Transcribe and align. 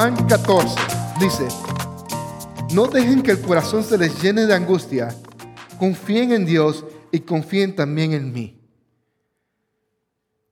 Juan 0.00 0.14
14 0.28 0.76
dice, 1.18 1.48
no 2.72 2.86
dejen 2.86 3.20
que 3.20 3.32
el 3.32 3.40
corazón 3.40 3.82
se 3.82 3.98
les 3.98 4.22
llene 4.22 4.46
de 4.46 4.54
angustia, 4.54 5.08
confíen 5.76 6.30
en 6.30 6.46
Dios 6.46 6.84
y 7.10 7.18
confíen 7.18 7.74
también 7.74 8.12
en 8.12 8.32
mí. 8.32 8.56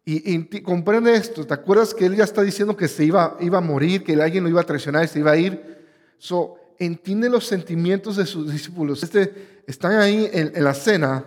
Y, 0.05 0.43
comprende 0.62 1.15
esto, 1.15 1.47
¿te 1.47 1.55
acuerdas 1.55 1.95
que 1.95 2.07
él 2.07 2.17
ya 2.17 2.25
está 2.25 2.43
diciendo 2.43 2.77
que 2.77 2.89
se 2.89 3.05
iba, 3.05 3.37
iba 3.39 3.59
a 3.59 3.61
morir, 3.61 4.03
que 4.03 4.21
alguien 4.21 4.43
lo 4.43 4.51
iba 4.51 4.62
a 4.62 4.67
traicionar 4.67 5.05
y 5.05 5.09
se 5.09 5.21
iba 5.21 5.30
a 5.30 5.37
ir? 5.37 5.79
So, 6.19 6.57
entiende 6.81 7.31
los 7.31 7.47
sentimientos 7.47 8.17
de 8.17 8.27
sus 8.27 8.51
discípulos. 8.51 9.05
Este, 9.05 9.63
están 9.69 9.93
ahí 9.93 10.29
en, 10.33 10.57
en 10.57 10.65
la 10.65 10.75
cena 10.75 11.25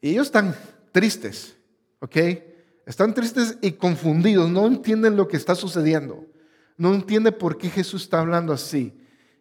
y 0.00 0.10
ellos 0.10 0.28
están 0.28 0.54
tristes, 0.92 1.56
¿ok? 1.98 2.16
Están 2.86 3.14
tristes 3.14 3.58
y 3.62 3.72
confundidos, 3.72 4.48
no 4.48 4.68
entienden 4.68 5.16
lo 5.16 5.26
que 5.26 5.36
está 5.36 5.56
sucediendo. 5.56 6.24
No 6.76 6.94
entienden 6.94 7.34
por 7.34 7.56
qué 7.56 7.68
Jesús 7.68 8.02
está 8.02 8.20
hablando 8.20 8.52
así. 8.52 8.92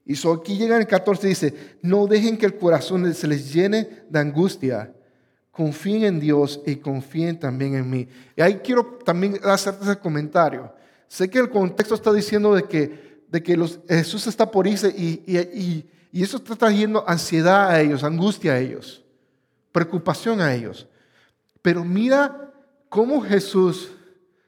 Y 0.06 0.16
so 0.16 0.32
aquí 0.32 0.58
llega 0.58 0.78
el 0.78 0.88
14 0.88 1.26
y 1.26 1.30
dice, 1.30 1.78
no 1.82 2.06
dejen 2.06 2.38
que 2.38 2.46
el 2.46 2.58
corazón 2.58 3.12
se 3.14 3.28
les 3.28 3.52
llene 3.52 4.04
de 4.10 4.20
angustia. 4.20 4.94
Confíen 5.52 6.04
en 6.04 6.20
Dios 6.20 6.62
y 6.66 6.76
confíen 6.76 7.40
también 7.40 7.76
en 7.76 7.90
mí. 7.90 8.08
Y 8.36 8.42
ahí 8.42 8.56
quiero 8.64 9.00
también 9.04 9.40
hacerte 9.44 9.84
ese 9.84 9.98
comentario. 9.98 10.74
Sé 11.08 11.30
que 11.30 11.40
el 11.40 11.50
contexto 11.50 11.96
está 11.96 12.14
diciendo 12.14 12.54
de 12.54 12.64
que, 12.64 13.24
de 13.30 13.42
que 13.42 13.58
los, 13.58 13.80
Jesús 13.88 14.28
está 14.28 14.52
por 14.52 14.68
irse 14.68 14.90
y, 14.90 15.24
y, 15.26 15.90
y 16.12 16.24
eso 16.24 16.38
está 16.38 16.56
trayendo 16.56 17.04
ansiedad 17.08 17.70
a 17.70 17.82
ellos, 17.82 18.04
angustia 18.04 18.54
a 18.54 18.60
ellos, 18.60 19.04
preocupación 19.72 20.40
a 20.40 20.54
ellos. 20.54 20.88
Pero 21.62 21.84
mira 21.84 22.54
cómo 22.90 23.22
Jesús 23.22 23.92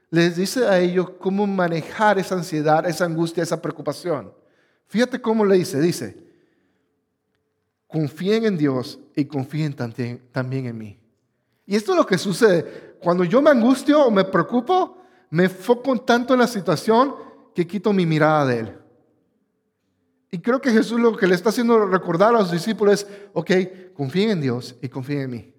les 0.10 0.36
dice 0.36 0.66
a 0.66 0.80
ellos 0.80 1.10
cómo 1.20 1.46
manejar 1.46 2.18
esa 2.18 2.36
ansiedad, 2.36 2.88
esa 2.88 3.06
angustia, 3.06 3.44
esa 3.44 3.62
preocupación. 3.62 4.32
Fíjate 4.88 5.20
cómo 5.22 5.44
le 5.44 5.58
dice, 5.58 5.80
dice, 5.82 6.18
confíen 7.88 8.46
en 8.46 8.58
Dios 8.58 9.00
y 9.16 9.26
confíen 9.26 9.74
también, 9.74 10.22
en 10.34 10.78
mí. 10.78 11.00
Y 11.66 11.76
esto 11.76 11.92
es 11.92 11.98
lo 11.98 12.06
que 12.06 12.18
sucede. 12.18 12.96
Cuando 13.02 13.24
yo 13.24 13.42
me 13.42 13.50
angustio 13.50 14.06
o 14.06 14.12
me 14.12 14.24
preocupo, 14.24 14.98
me 15.30 15.46
enfoco 15.46 16.00
tanto 16.02 16.34
en 16.34 16.40
la 16.40 16.48
situación 16.48 17.16
que 17.54 17.68
quito 17.68 17.92
mi 17.92 18.06
mirada 18.06 18.46
de 18.46 18.60
Él. 18.60 18.78
Y 20.32 20.40
creo 20.40 20.62
que 20.62 20.72
Jesús 20.72 21.00
lo 21.00 21.16
que 21.16 21.28
le 21.28 21.36
está 21.36 21.50
haciendo 21.50 21.86
recordar 21.86 22.30
a 22.30 22.40
los 22.40 22.52
discípulos 22.52 23.02
es, 23.02 23.08
ok, 23.34 23.52
confíen 23.94 24.30
en 24.30 24.42
Dios 24.42 24.76
y 24.82 24.88
confíen 24.88 25.22
en 25.22 25.30
mí. 25.30 25.54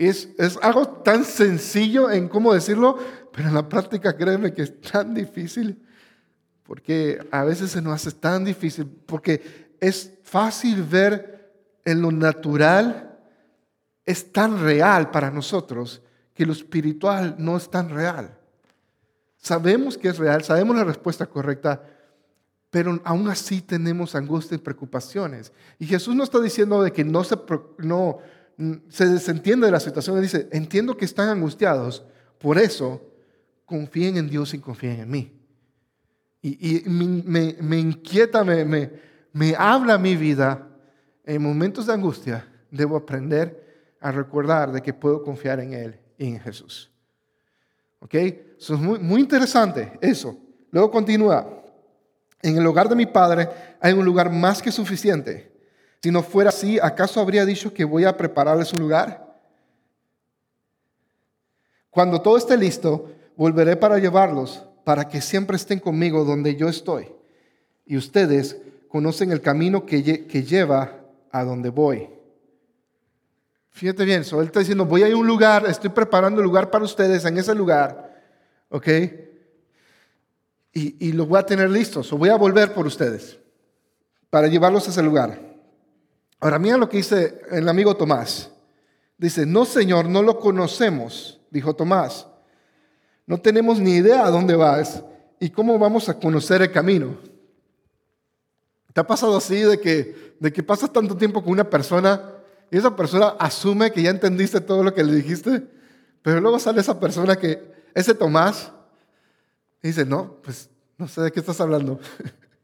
Es, 0.00 0.30
algo 0.62 0.88
tan 0.88 1.26
sencillo 1.26 2.10
en 2.10 2.26
cómo 2.26 2.54
decirlo, 2.54 2.98
pero 3.30 3.48
en 3.48 3.54
la 3.54 3.68
práctica 3.68 4.16
créeme 4.16 4.54
que 4.54 4.62
es 4.62 4.80
tan 4.80 5.12
difícil, 5.12 5.78
porque 6.62 7.18
a 7.30 7.44
veces 7.44 7.72
se 7.72 7.82
nos 7.82 7.92
hace 7.92 8.12
tan 8.12 8.42
difícil, 8.42 8.86
porque 8.86 9.74
es 9.78 10.14
fácil 10.22 10.84
ver 10.84 11.52
en 11.84 12.00
lo 12.00 12.10
natural, 12.10 13.18
es 14.06 14.32
tan 14.32 14.62
real 14.62 15.10
para 15.10 15.30
nosotros, 15.30 16.00
que 16.32 16.46
lo 16.46 16.54
espiritual 16.54 17.34
no 17.36 17.58
es 17.58 17.70
tan 17.70 17.90
real. 17.90 18.38
Sabemos 19.36 19.98
que 19.98 20.08
es 20.08 20.16
real, 20.16 20.42
sabemos 20.42 20.76
la 20.76 20.84
respuesta 20.84 21.26
correcta, 21.26 21.84
pero 22.70 22.98
aún 23.04 23.28
así 23.28 23.60
tenemos 23.60 24.14
angustia 24.14 24.54
y 24.54 24.58
preocupaciones. 24.58 25.52
Y 25.78 25.84
Jesús 25.84 26.14
no 26.14 26.24
está 26.24 26.40
diciendo 26.40 26.82
de 26.82 26.90
que 26.90 27.04
no 27.04 27.22
se, 27.22 27.36
no, 27.76 28.20
se 28.88 29.06
desentiende 29.06 29.66
de 29.66 29.72
la 29.72 29.80
situación 29.80 30.18
y 30.18 30.22
dice, 30.22 30.48
entiendo 30.52 30.96
que 30.96 31.04
están 31.04 31.28
angustiados, 31.28 32.04
por 32.38 32.58
eso 32.58 33.02
confíen 33.64 34.16
en 34.16 34.28
Dios 34.28 34.52
y 34.54 34.58
confíen 34.58 35.00
en 35.00 35.10
mí. 35.10 35.32
Y, 36.42 36.82
me, 36.86 37.78
inquieta, 37.78 38.44
me, 38.44 38.90
me, 39.32 39.54
habla 39.56 39.98
mi 39.98 40.16
vida 40.16 40.66
en 41.24 41.42
momentos 41.42 41.86
de 41.86 41.92
angustia, 41.92 42.48
debo 42.70 42.96
aprender 42.96 43.94
a 44.00 44.10
recordar 44.10 44.72
de 44.72 44.80
que 44.80 44.94
puedo 44.94 45.22
confiar 45.22 45.60
en 45.60 45.74
Él 45.74 46.00
y 46.16 46.28
en 46.28 46.40
Jesús. 46.40 46.90
¿Ok? 48.00 48.14
Eso 48.14 48.74
es 48.74 48.80
muy, 48.80 48.98
muy 48.98 49.20
interesante 49.20 49.98
eso. 50.00 50.36
Luego 50.70 50.90
continúa. 50.90 51.62
En 52.42 52.56
el 52.56 52.66
hogar 52.66 52.88
de 52.88 52.96
mi 52.96 53.04
padre 53.06 53.48
hay 53.80 53.92
un 53.92 54.04
lugar 54.04 54.30
más 54.32 54.62
que 54.62 54.72
suficiente. 54.72 55.49
Si 56.02 56.10
no 56.10 56.22
fuera 56.22 56.48
así, 56.48 56.78
¿acaso 56.78 57.20
habría 57.20 57.44
dicho 57.44 57.74
que 57.74 57.84
voy 57.84 58.04
a 58.04 58.16
prepararles 58.16 58.72
un 58.72 58.80
lugar? 58.80 59.38
Cuando 61.90 62.22
todo 62.22 62.38
esté 62.38 62.56
listo, 62.56 63.10
volveré 63.36 63.76
para 63.76 63.98
llevarlos, 63.98 64.64
para 64.84 65.08
que 65.08 65.20
siempre 65.20 65.56
estén 65.56 65.78
conmigo 65.78 66.24
donde 66.24 66.56
yo 66.56 66.68
estoy. 66.68 67.12
Y 67.84 67.96
ustedes 67.96 68.56
conocen 68.88 69.30
el 69.30 69.42
camino 69.42 69.84
que, 69.84 70.02
lleva 70.02 71.00
a 71.30 71.44
donde 71.44 71.68
voy. 71.68 72.08
Fíjate 73.70 74.04
bien, 74.04 74.24
so 74.24 74.40
él 74.40 74.46
está 74.46 74.60
diciendo, 74.60 74.86
voy 74.86 75.02
a 75.02 75.08
ir 75.08 75.14
un 75.14 75.26
lugar, 75.26 75.66
estoy 75.66 75.90
preparando 75.90 76.40
un 76.40 76.46
lugar 76.46 76.70
para 76.70 76.84
ustedes 76.84 77.24
en 77.24 77.36
ese 77.38 77.54
lugar, 77.54 78.20
¿ok? 78.68 78.88
Y, 80.72 81.08
y 81.08 81.12
lo 81.12 81.26
voy 81.26 81.38
a 81.38 81.46
tener 81.46 81.68
listos, 81.70 82.12
o 82.12 82.16
voy 82.16 82.30
a 82.30 82.36
volver 82.36 82.72
por 82.72 82.86
ustedes, 82.86 83.38
para 84.28 84.48
llevarlos 84.48 84.86
a 84.88 84.90
ese 84.90 85.02
lugar. 85.02 85.49
Ahora 86.40 86.58
mira 86.58 86.78
lo 86.78 86.88
que 86.88 86.96
dice 86.96 87.42
el 87.50 87.68
amigo 87.68 87.94
Tomás. 87.94 88.50
Dice, 89.18 89.44
no 89.44 89.66
Señor, 89.66 90.08
no 90.08 90.22
lo 90.22 90.40
conocemos, 90.40 91.38
dijo 91.50 91.74
Tomás. 91.74 92.26
No 93.26 93.38
tenemos 93.38 93.78
ni 93.78 93.96
idea 93.96 94.24
a 94.24 94.30
dónde 94.30 94.56
vas 94.56 95.02
y 95.38 95.50
cómo 95.50 95.78
vamos 95.78 96.08
a 96.08 96.18
conocer 96.18 96.62
el 96.62 96.72
camino. 96.72 97.18
¿Te 98.94 99.00
ha 99.00 99.06
pasado 99.06 99.36
así 99.36 99.56
de 99.56 99.78
que, 99.78 100.34
de 100.40 100.52
que 100.52 100.62
pasas 100.62 100.90
tanto 100.90 101.16
tiempo 101.16 101.42
con 101.42 101.52
una 101.52 101.68
persona 101.68 102.32
y 102.70 102.78
esa 102.78 102.96
persona 102.96 103.36
asume 103.38 103.92
que 103.92 104.02
ya 104.02 104.10
entendiste 104.10 104.60
todo 104.60 104.82
lo 104.82 104.94
que 104.94 105.04
le 105.04 105.14
dijiste? 105.14 105.62
Pero 106.22 106.40
luego 106.40 106.58
sale 106.58 106.80
esa 106.80 106.98
persona 106.98 107.36
que, 107.36 107.72
ese 107.94 108.14
Tomás, 108.14 108.72
y 109.82 109.88
dice, 109.88 110.04
no, 110.04 110.36
pues 110.42 110.70
no 110.96 111.06
sé 111.06 111.20
de 111.20 111.30
qué 111.30 111.40
estás 111.40 111.60
hablando. 111.60 112.00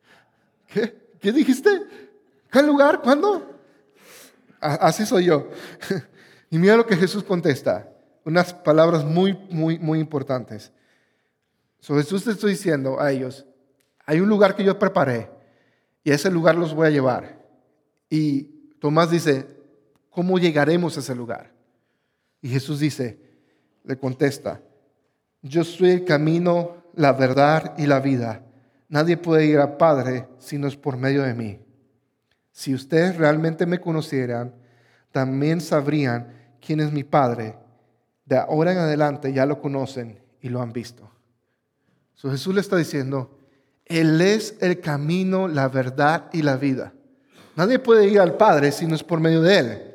¿Qué? 0.67 1.11
¿Qué 1.21 1.33
dijiste? 1.33 1.71
¿Qué 2.51 2.63
lugar? 2.63 3.01
¿Cuándo? 3.03 3.56
Así 4.61 5.07
soy 5.07 5.27
yo. 5.27 5.49
Y 6.49 6.59
mira 6.59 6.77
lo 6.77 6.87
que 6.87 6.97
Jesús 6.97 7.25
contesta. 7.25 7.93
Unas 8.25 8.55
palabras 8.55 9.05
muy, 9.05 9.33
muy, 9.51 9.79
muy 9.81 9.99
importantes. 9.99 10.73
So, 11.81 11.97
Jesús 11.97 12.25
te 12.25 12.31
estoy 12.31 12.53
diciendo 12.53 13.01
a 13.01 13.11
ellos, 13.11 13.47
hay 14.05 14.21
un 14.21 14.29
lugar 14.29 14.55
que 14.55 14.65
yo 14.65 14.79
preparé 14.79 15.29
y 16.05 16.13
a 16.13 16.15
ese 16.15 16.31
lugar 16.31 16.57
los 16.57 16.75
voy 16.75 16.87
a 16.87 16.91
llevar. 16.91 17.45
Y 18.09 18.45
Tomás 18.81 19.11
dice, 19.11 19.47
¿cómo 20.11 20.39
llegaremos 20.39 20.97
a 20.97 21.01
ese 21.01 21.15
lugar? 21.15 21.53
Y 22.41 22.49
Jesús 22.49 22.81
dice, 22.81 23.21
le 23.85 23.99
contesta, 23.99 24.61
yo 25.43 25.65
soy 25.65 25.91
el 25.91 26.05
camino, 26.05 26.85
la 26.95 27.13
verdad 27.13 27.75
y 27.77 27.87
la 27.87 28.01
vida. 28.01 28.45
Nadie 28.89 29.17
puede 29.17 29.47
ir 29.47 29.59
al 29.59 29.77
Padre 29.77 30.29
si 30.39 30.59
no 30.59 30.69
es 30.69 30.77
por 30.77 30.97
medio 30.97 31.23
de 31.23 31.35
mí. 31.35 31.61
Si 32.57 32.73
ustedes 32.73 33.17
realmente 33.19 33.67
me 33.67 33.79
conocieran, 33.79 34.55
también 35.13 35.61
sabrían 35.61 36.33
quién 36.59 36.81
es 36.81 36.91
mi 36.91 37.05
Padre. 37.05 37.55
De 38.25 38.39
ahora 38.39 38.73
en 38.73 38.79
adelante 38.79 39.31
ya 39.31 39.45
lo 39.45 39.61
conocen 39.61 40.19
y 40.41 40.49
lo 40.49 40.63
han 40.63 40.73
visto. 40.73 41.11
Jesús 42.17 42.55
le 42.55 42.63
está 42.63 42.77
diciendo, 42.77 43.39
Él 43.85 44.23
es 44.23 44.57
el 44.63 44.81
camino, 44.81 45.49
la 45.49 45.69
verdad 45.69 46.31
y 46.33 46.41
la 46.41 46.57
vida. 46.57 46.95
Nadie 47.57 47.79
puede 47.79 48.09
ir 48.09 48.21
al 48.21 48.39
Padre 48.39 48.73
si 48.73 48.87
no 48.87 48.95
es 48.95 49.05
por 49.05 49.21
medio 49.21 49.43
de 49.43 49.59
Él. 49.59 49.95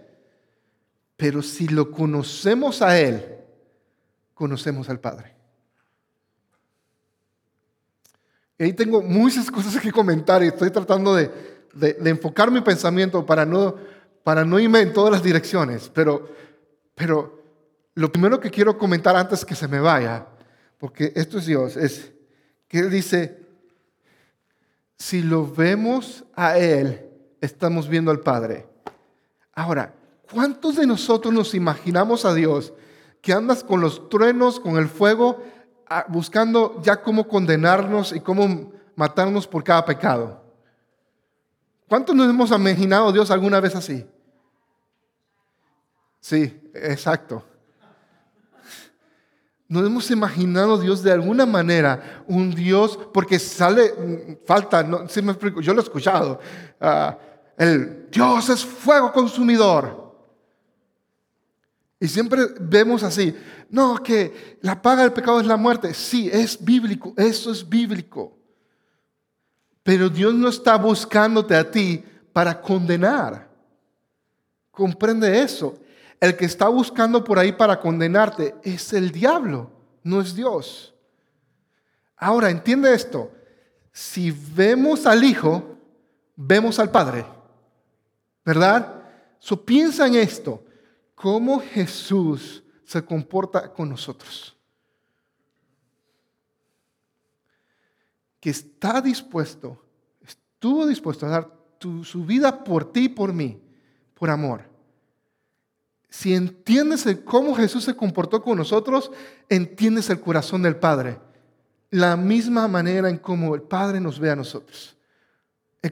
Pero 1.17 1.41
si 1.41 1.67
lo 1.67 1.89
conocemos 1.89 2.83
a 2.83 2.99
Él, 2.99 3.39
conocemos 4.35 4.87
al 4.87 4.99
Padre. 4.99 5.33
Y 8.59 8.65
ahí 8.65 8.73
tengo 8.73 9.01
muchas 9.01 9.49
cosas 9.49 9.81
que 9.81 9.91
comentar 9.91 10.43
y 10.43 10.49
estoy 10.49 10.69
tratando 10.69 11.15
de, 11.15 11.50
de, 11.73 11.97
enfocar 12.05 12.51
mi 12.51 12.61
pensamiento 12.61 13.25
para 13.25 13.45
no, 13.45 13.75
para 14.23 14.45
no 14.45 14.59
irme 14.59 14.81
en 14.81 14.93
todas 14.93 15.11
las 15.11 15.23
direcciones, 15.23 15.89
pero, 15.93 16.29
pero 16.95 17.41
lo 17.95 18.11
primero 18.11 18.39
que 18.39 18.51
quiero 18.51 18.77
comentar 18.77 19.15
antes 19.15 19.45
que 19.45 19.55
se 19.55 19.67
me 19.67 19.79
vaya, 19.79 20.27
porque 20.77 21.13
esto 21.15 21.37
es 21.37 21.45
Dios, 21.45 21.77
es 21.77 22.11
que 22.67 22.79
Él 22.79 22.89
dice, 22.89 23.39
si 24.97 25.21
lo 25.21 25.47
vemos 25.47 26.23
a 26.35 26.57
Él, 26.57 27.09
estamos 27.41 27.89
viendo 27.89 28.11
al 28.11 28.19
Padre. 28.19 28.67
Ahora, 29.53 29.93
¿cuántos 30.31 30.77
de 30.77 30.87
nosotros 30.87 31.33
nos 31.33 31.53
imaginamos 31.53 32.23
a 32.25 32.33
Dios 32.33 32.73
que 33.21 33.33
andas 33.33 33.63
con 33.63 33.81
los 33.81 34.09
truenos, 34.09 34.59
con 34.59 34.77
el 34.77 34.87
fuego, 34.87 35.43
buscando 36.07 36.81
ya 36.81 37.01
cómo 37.01 37.27
condenarnos 37.27 38.13
y 38.13 38.21
cómo 38.21 38.71
matarnos 38.95 39.47
por 39.47 39.63
cada 39.63 39.85
pecado? 39.85 40.40
¿Cuántos 41.91 42.15
nos 42.15 42.29
hemos 42.29 42.49
imaginado 42.51 43.11
Dios 43.11 43.29
alguna 43.31 43.59
vez 43.59 43.75
así? 43.75 44.05
Sí, 46.21 46.71
exacto. 46.73 47.43
nos 49.67 49.85
hemos 49.85 50.09
imaginado 50.09 50.77
Dios 50.77 51.03
de 51.03 51.11
alguna 51.11 51.45
manera, 51.45 52.23
un 52.27 52.55
Dios, 52.55 52.97
porque 53.13 53.37
sale, 53.39 53.91
mm, 53.91 54.45
falta, 54.45 54.83
no, 54.83 54.99
me 54.99 55.61
yo 55.61 55.73
lo 55.73 55.81
he 55.81 55.83
escuchado, 55.83 56.39
ah, 56.79 57.17
el 57.57 58.09
Dios 58.09 58.47
es 58.47 58.63
fuego 58.63 59.11
consumidor. 59.11 60.15
Y 61.99 62.07
siempre 62.07 62.41
vemos 62.57 63.03
así, 63.03 63.35
no, 63.69 64.01
que 64.01 64.59
la 64.61 64.81
paga 64.81 65.01
del 65.01 65.11
pecado 65.11 65.41
es 65.41 65.45
la 65.45 65.57
muerte. 65.57 65.93
Sí, 65.93 66.29
es 66.31 66.63
bíblico, 66.63 67.13
eso 67.17 67.51
es 67.51 67.67
bíblico. 67.67 68.40
Pero 69.83 70.09
Dios 70.09 70.33
no 70.33 70.49
está 70.49 70.77
buscándote 70.77 71.55
a 71.55 71.69
ti 71.69 72.03
para 72.33 72.61
condenar. 72.61 73.49
Comprende 74.71 75.41
eso. 75.41 75.77
El 76.19 76.37
que 76.37 76.45
está 76.45 76.67
buscando 76.67 77.23
por 77.23 77.39
ahí 77.39 77.51
para 77.51 77.79
condenarte 77.79 78.55
es 78.63 78.93
el 78.93 79.11
diablo, 79.11 79.71
no 80.03 80.21
es 80.21 80.35
Dios. 80.35 80.93
Ahora, 82.15 82.51
entiende 82.51 82.93
esto. 82.93 83.31
Si 83.91 84.29
vemos 84.31 85.07
al 85.07 85.23
Hijo, 85.23 85.77
vemos 86.35 86.77
al 86.77 86.91
Padre. 86.91 87.25
¿Verdad? 88.45 89.01
So 89.39 89.65
piensa 89.65 90.05
en 90.05 90.15
esto 90.15 90.63
cómo 91.15 91.59
Jesús 91.59 92.63
se 92.85 93.03
comporta 93.03 93.73
con 93.73 93.89
nosotros. 93.89 94.55
Que 98.41 98.49
está 98.49 98.99
dispuesto, 98.99 99.81
estuvo 100.27 100.85
dispuesto 100.85 101.25
a 101.25 101.29
dar 101.29 101.51
su 102.03 102.25
vida 102.25 102.65
por 102.65 102.91
ti 102.91 103.05
y 103.05 103.09
por 103.09 103.31
mí, 103.31 103.61
por 104.13 104.29
amor. 104.29 104.69
Si 106.09 106.33
entiendes 106.33 107.07
cómo 107.23 107.55
Jesús 107.55 107.85
se 107.85 107.95
comportó 107.95 108.43
con 108.43 108.57
nosotros, 108.57 109.11
entiendes 109.47 110.09
el 110.09 110.19
corazón 110.19 110.61
del 110.61 110.75
Padre. 110.75 111.19
La 111.89 112.17
misma 112.17 112.67
manera 112.67 113.09
en 113.09 113.17
cómo 113.17 113.55
el 113.55 113.61
Padre 113.61 114.01
nos 114.01 114.19
ve 114.19 114.29
a 114.29 114.35
nosotros. 114.35 114.97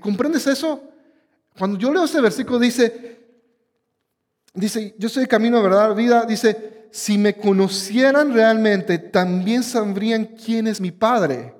¿Comprendes 0.01 0.45
eso? 0.45 0.83
Cuando 1.57 1.79
yo 1.79 1.93
leo 1.93 2.03
ese 2.03 2.19
versículo 2.19 2.59
dice, 2.59 3.19
dice, 4.53 4.93
yo 4.97 5.07
soy 5.07 5.23
el 5.23 5.29
camino, 5.29 5.63
verdad, 5.63 5.95
vida, 5.95 6.25
dice, 6.25 6.89
si 6.91 7.17
me 7.17 7.35
conocieran 7.35 8.33
realmente, 8.33 8.97
también 8.99 9.63
sabrían 9.63 10.25
quién 10.25 10.67
es 10.67 10.81
mi 10.81 10.91
Padre. 10.91 11.55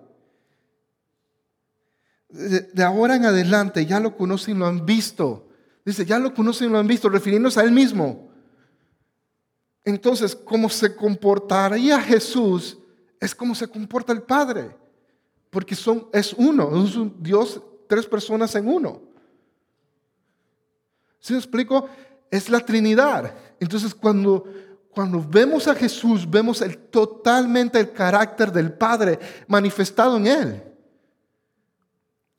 De, 2.30 2.84
ahora 2.84 3.16
en 3.16 3.26
adelante 3.26 3.86
ya 3.86 4.00
lo 4.00 4.16
conocen 4.16 4.60
lo 4.60 4.68
han 4.68 4.86
visto. 4.86 5.48
Dice, 5.84 6.06
ya 6.06 6.20
lo 6.20 6.34
conocen 6.34 6.72
lo 6.72 6.78
han 6.78 6.88
visto, 6.88 7.10
refiriéndose 7.10 7.60
a 7.60 7.64
él 7.64 7.72
mismo. 7.72 8.30
Entonces, 9.84 10.36
¿cómo 10.36 10.70
se 10.70 10.96
comportaría 10.96 12.00
Jesús? 12.00 12.78
Es 13.20 13.34
como 13.34 13.56
se 13.56 13.68
comporta 13.68 14.14
el 14.14 14.22
Padre. 14.22 14.76
Porque 15.50 15.74
son, 15.76 16.08
es 16.14 16.34
uno, 16.34 16.86
es 16.86 16.96
un 16.96 17.16
Dios, 17.20 17.62
tres 17.88 18.06
personas 18.06 18.54
en 18.56 18.68
uno. 18.68 19.02
¿Sí 21.20 21.34
me 21.34 21.40
explico? 21.40 21.90
es 22.32 22.50
la 22.50 22.60
Trinidad. 22.60 23.34
Entonces 23.60 23.94
cuando, 23.94 24.46
cuando 24.92 25.24
vemos 25.28 25.68
a 25.68 25.76
Jesús, 25.76 26.30
vemos 26.30 26.62
el, 26.62 26.78
totalmente 26.78 27.80
el 27.80 27.92
carácter 27.92 28.52
del 28.52 28.74
Padre 28.74 29.20
manifestado 29.48 30.18
en 30.18 30.28
Él. 30.28 30.64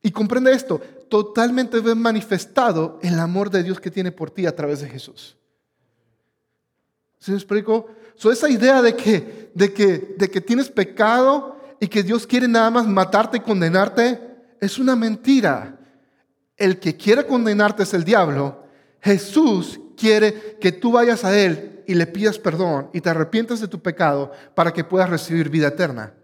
Y 0.03 0.11
comprende 0.11 0.53
esto, 0.53 0.81
totalmente 1.09 1.81
ve 1.81 1.95
manifestado 1.95 2.99
el 3.03 3.19
amor 3.19 3.51
de 3.51 3.63
Dios 3.63 3.81
que 3.81 3.91
tiene 3.91 4.13
por 4.13 4.31
ti 4.31 4.47
a 4.47 4.57
través 4.57 4.81
de 4.81 4.89
Jesús. 4.89 5.37
¿Se 7.19 7.31
me 7.33 7.37
explico? 7.37 7.89
So, 8.15 8.33
esa 8.33 8.49
idea 8.49 8.81
de 8.81 8.97
que, 8.97 9.51
de, 9.55 9.73
que, 9.73 10.15
de 10.17 10.31
que 10.31 10.41
tienes 10.41 10.71
pecado 10.71 11.61
y 11.79 11.89
que 11.89 12.03
Dios 12.03 12.27
quiere 12.27 12.49
nada 12.49 12.71
más 12.71 12.87
matarte 12.87 13.39
y 13.39 13.41
condenarte, 13.41 14.21
es 14.61 14.79
una 14.79 14.97
mentira. 14.97 15.79
El 16.57 16.79
que 16.79 16.97
quiere 16.97 17.27
condenarte 17.27 17.83
es 17.83 17.95
el 17.95 18.05
diablo 18.05 18.61
Jesús 19.01 19.81
quiere 19.97 20.57
que 20.61 20.73
tú 20.73 20.93
vayas 20.93 21.25
a 21.25 21.37
Él 21.37 21.83
y 21.87 21.95
le 21.95 22.07
pidas 22.07 22.39
perdón 22.39 22.91
y 22.93 23.01
te 23.01 23.11
arrepientas 23.11 23.61
de 23.61 23.69
tu 23.69 23.81
pecado 23.81 24.33
para 24.55 24.73
que 24.73 24.85
puedas 24.85 25.11
recibir 25.11 25.49
vida 25.49 25.69
eterna. 25.69 26.15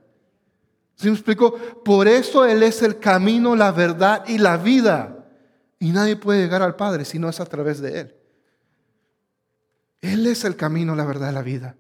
¿Sí 0.97 1.09
me 1.09 1.15
explico? 1.15 1.55
Por 1.85 2.09
eso 2.09 2.45
Él 2.45 2.63
es 2.63 2.83
el 2.83 2.99
camino, 2.99 3.55
la 3.55 3.71
verdad 3.71 4.25
y 4.27 4.39
la 4.39 4.57
vida. 4.57 5.27
Y 5.79 5.93
nadie 5.93 6.17
puede 6.17 6.43
llegar 6.43 6.63
al 6.63 6.75
Padre 6.75 7.05
si 7.05 7.19
no 7.19 7.29
es 7.29 7.39
a 7.39 7.47
través 7.47 7.81
de 7.81 8.01
Él. 8.01 8.15
Él 10.01 10.27
es 10.27 10.45
el 10.45 10.57
camino, 10.57 10.97
la 10.97 11.05
verdad 11.05 11.31
y 11.31 11.35
la 11.35 11.43
vida. 11.43 11.77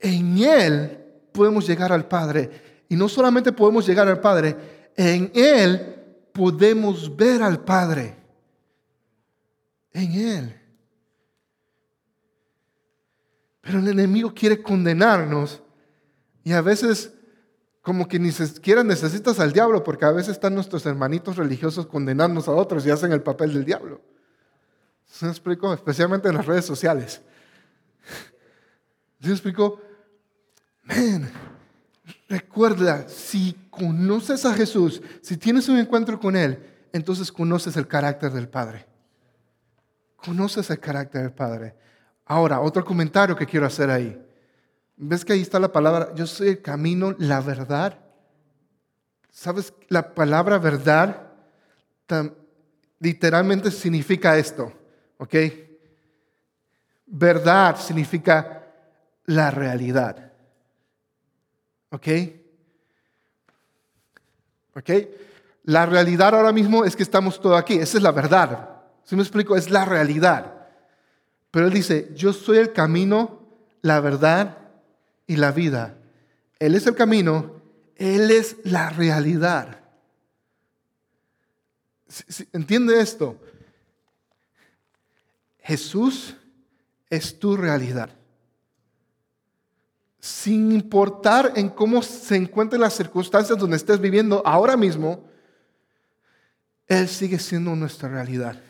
En 0.00 0.38
Él 0.38 1.04
podemos 1.32 1.66
llegar 1.66 1.92
al 1.92 2.08
Padre. 2.08 2.82
Y 2.88 2.96
no 2.96 3.08
solamente 3.08 3.52
podemos 3.52 3.86
llegar 3.86 4.08
al 4.08 4.20
Padre, 4.20 4.92
en 4.96 5.30
Él 5.34 5.94
podemos 6.32 7.14
ver 7.16 7.42
al 7.42 7.60
Padre 7.60 8.16
en 9.92 10.12
Él. 10.12 10.60
Pero 13.60 13.78
el 13.78 13.88
enemigo 13.88 14.32
quiere 14.34 14.62
condenarnos 14.62 15.62
y 16.42 16.52
a 16.52 16.62
veces 16.62 17.12
como 17.88 18.06
que 18.06 18.18
ni 18.18 18.32
siquiera 18.32 18.84
necesitas 18.84 19.40
al 19.40 19.54
diablo 19.54 19.82
porque 19.82 20.04
a 20.04 20.10
veces 20.10 20.32
están 20.32 20.54
nuestros 20.54 20.84
hermanitos 20.84 21.38
religiosos 21.38 21.86
condenándonos 21.86 22.46
a 22.46 22.52
otros 22.52 22.84
y 22.84 22.90
hacen 22.90 23.12
el 23.12 23.22
papel 23.22 23.54
del 23.54 23.64
diablo. 23.64 24.02
¿Se 25.06 25.24
me 25.24 25.30
explico? 25.30 25.72
Especialmente 25.72 26.28
en 26.28 26.34
las 26.34 26.44
redes 26.44 26.66
sociales. 26.66 27.22
¿Se 29.22 29.28
me 29.28 29.32
explico? 29.32 29.80
Man, 30.84 31.30
recuerda, 32.28 33.08
si 33.08 33.56
conoces 33.70 34.44
a 34.44 34.52
Jesús, 34.52 35.00
si 35.22 35.38
tienes 35.38 35.66
un 35.70 35.78
encuentro 35.78 36.20
con 36.20 36.36
Él, 36.36 36.62
entonces 36.92 37.32
conoces 37.32 37.74
el 37.78 37.88
carácter 37.88 38.32
del 38.32 38.50
Padre. 38.50 38.84
Conoces 40.16 40.68
el 40.68 40.78
carácter 40.78 41.22
del 41.22 41.32
Padre. 41.32 41.74
Ahora, 42.26 42.60
otro 42.60 42.84
comentario 42.84 43.34
que 43.34 43.46
quiero 43.46 43.64
hacer 43.64 43.88
ahí. 43.88 44.27
¿Ves 45.00 45.24
que 45.24 45.32
ahí 45.32 45.42
está 45.42 45.60
la 45.60 45.70
palabra? 45.70 46.12
Yo 46.16 46.26
soy 46.26 46.48
el 46.48 46.62
camino, 46.62 47.14
la 47.18 47.40
verdad. 47.40 47.96
¿Sabes? 49.30 49.72
La 49.88 50.12
palabra 50.12 50.58
verdad 50.58 51.28
literalmente 52.98 53.70
significa 53.70 54.36
esto. 54.36 54.72
¿Ok? 55.18 55.34
Verdad 57.06 57.76
significa 57.78 58.66
la 59.26 59.52
realidad. 59.52 60.32
¿Ok? 61.90 62.08
¿Ok? 64.74 64.90
La 65.64 65.86
realidad 65.86 66.34
ahora 66.34 66.52
mismo 66.52 66.84
es 66.84 66.96
que 66.96 67.04
estamos 67.04 67.40
todos 67.40 67.56
aquí. 67.56 67.74
Esa 67.74 67.98
es 67.98 68.02
la 68.02 68.10
verdad. 68.10 68.80
Si 69.04 69.14
me 69.14 69.22
explico? 69.22 69.56
Es 69.56 69.70
la 69.70 69.84
realidad. 69.84 70.54
Pero 71.52 71.66
él 71.66 71.72
dice, 71.72 72.10
yo 72.16 72.32
soy 72.32 72.58
el 72.58 72.72
camino, 72.72 73.46
la 73.80 74.00
verdad 74.00 74.67
y 75.28 75.36
la 75.36 75.52
vida. 75.52 75.96
Él 76.58 76.74
es 76.74 76.88
el 76.88 76.96
camino, 76.96 77.62
Él 77.94 78.32
es 78.32 78.56
la 78.64 78.90
realidad. 78.90 79.78
¿Entiende 82.52 83.00
esto? 83.00 83.38
Jesús 85.60 86.34
es 87.10 87.38
tu 87.38 87.56
realidad. 87.56 88.10
Sin 90.18 90.72
importar 90.72 91.52
en 91.54 91.68
cómo 91.68 92.02
se 92.02 92.34
encuentren 92.34 92.80
las 92.80 92.94
circunstancias 92.94 93.56
donde 93.58 93.76
estés 93.76 94.00
viviendo 94.00 94.42
ahora 94.44 94.76
mismo, 94.76 95.28
Él 96.86 97.06
sigue 97.06 97.38
siendo 97.38 97.76
nuestra 97.76 98.08
realidad. 98.08 98.60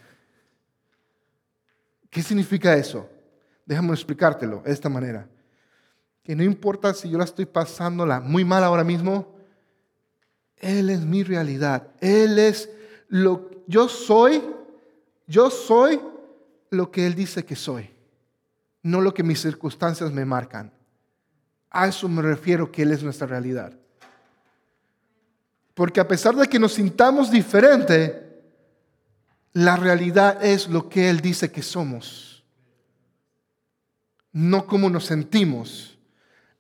¿Qué 2.11 2.23
significa 2.23 2.77
eso? 2.77 3.09
Déjame 3.65 3.93
explicártelo 3.93 4.63
de 4.63 4.73
esta 4.73 4.89
manera. 4.89 5.29
Que 6.29 6.37
no 6.37 6.43
importa 6.43 6.93
si 6.93 7.09
yo 7.09 7.17
la 7.17 7.25
estoy 7.25 7.47
pasándola 7.47 8.21
muy 8.21 8.45
mal 8.45 8.63
ahora 8.63 8.85
mismo, 8.85 9.35
Él 10.59 10.91
es 10.91 11.01
mi 11.01 11.23
realidad. 11.23 11.89
Él 12.03 12.39
es 12.39 12.69
lo 13.09 13.49
yo 13.67 13.89
soy, 13.89 14.43
yo 15.27 15.49
soy 15.49 15.99
lo 16.69 16.91
que 16.91 17.07
Él 17.07 17.15
dice 17.15 17.47
que 17.47 17.57
soy, 17.57 17.89
no 18.83 19.01
lo 19.01 19.15
que 19.15 19.23
mis 19.23 19.41
circunstancias 19.41 20.13
me 20.13 20.27
marcan. 20.27 20.71
A 21.71 21.89
eso 21.89 22.07
me 22.11 22.21
refiero 22.21 22.71
que 22.71 22.83
Él 22.83 22.93
es 22.93 23.03
nuestra 23.03 23.27
realidad. 23.27 23.73
Porque 25.73 25.99
a 25.99 26.07
pesar 26.07 26.37
de 26.37 26.47
que 26.47 26.59
nos 26.59 26.75
sintamos 26.75 27.31
diferente, 27.31 28.43
la 29.55 29.77
realidad 29.77 30.45
es 30.45 30.69
lo 30.69 30.91
que 30.91 31.09
Él 31.09 31.23
dice 31.23 31.51
que 31.51 31.63
somos, 31.63 32.45
no 34.31 34.67
como 34.67 34.91
nos 34.91 35.07
sentimos. 35.07 35.98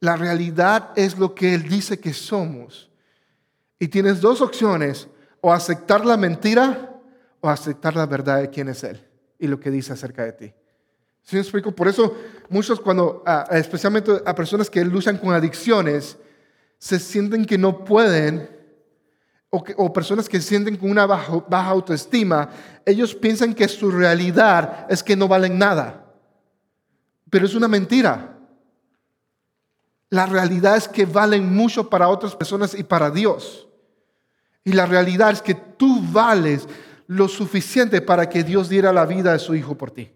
La 0.00 0.16
realidad 0.16 0.90
es 0.96 1.18
lo 1.18 1.34
que 1.34 1.54
Él 1.54 1.68
dice 1.68 1.98
que 1.98 2.12
somos. 2.12 2.90
Y 3.78 3.88
tienes 3.88 4.20
dos 4.20 4.40
opciones, 4.40 5.08
o 5.40 5.52
aceptar 5.52 6.04
la 6.04 6.16
mentira 6.16 7.00
o 7.40 7.48
aceptar 7.48 7.94
la 7.94 8.06
verdad 8.06 8.40
de 8.40 8.50
quién 8.50 8.68
es 8.68 8.82
Él 8.84 9.00
y 9.38 9.46
lo 9.46 9.60
que 9.60 9.70
dice 9.70 9.92
acerca 9.92 10.24
de 10.24 10.32
ti. 10.32 10.52
¿Sí 11.22 11.36
me 11.36 11.42
explico? 11.42 11.72
Por 11.72 11.88
eso 11.88 12.16
muchos 12.48 12.80
cuando, 12.80 13.22
especialmente 13.50 14.12
a 14.24 14.34
personas 14.34 14.70
que 14.70 14.84
luchan 14.84 15.18
con 15.18 15.34
adicciones, 15.34 16.16
se 16.78 16.98
sienten 16.98 17.44
que 17.44 17.58
no 17.58 17.84
pueden, 17.84 18.48
o, 19.50 19.92
personas 19.92 20.28
que 20.28 20.40
sienten 20.40 20.76
con 20.76 20.90
una 20.90 21.06
baja 21.06 21.68
autoestima, 21.68 22.50
ellos 22.84 23.14
piensan 23.14 23.54
que 23.54 23.68
su 23.68 23.90
realidad 23.90 24.86
es 24.88 25.02
que 25.02 25.16
no 25.16 25.28
valen 25.28 25.58
nada. 25.58 26.06
Pero 27.30 27.46
es 27.46 27.54
una 27.54 27.68
mentira. 27.68 28.37
La 30.10 30.26
realidad 30.26 30.76
es 30.76 30.88
que 30.88 31.04
valen 31.04 31.54
mucho 31.54 31.88
para 31.90 32.08
otras 32.08 32.34
personas 32.34 32.74
y 32.74 32.82
para 32.82 33.10
Dios. 33.10 33.68
Y 34.64 34.72
la 34.72 34.86
realidad 34.86 35.30
es 35.30 35.42
que 35.42 35.54
tú 35.54 36.02
vales 36.10 36.66
lo 37.06 37.28
suficiente 37.28 38.00
para 38.00 38.28
que 38.28 38.44
Dios 38.44 38.68
diera 38.68 38.92
la 38.92 39.06
vida 39.06 39.32
de 39.32 39.38
su 39.38 39.54
Hijo 39.54 39.76
por 39.76 39.90
ti. 39.90 40.10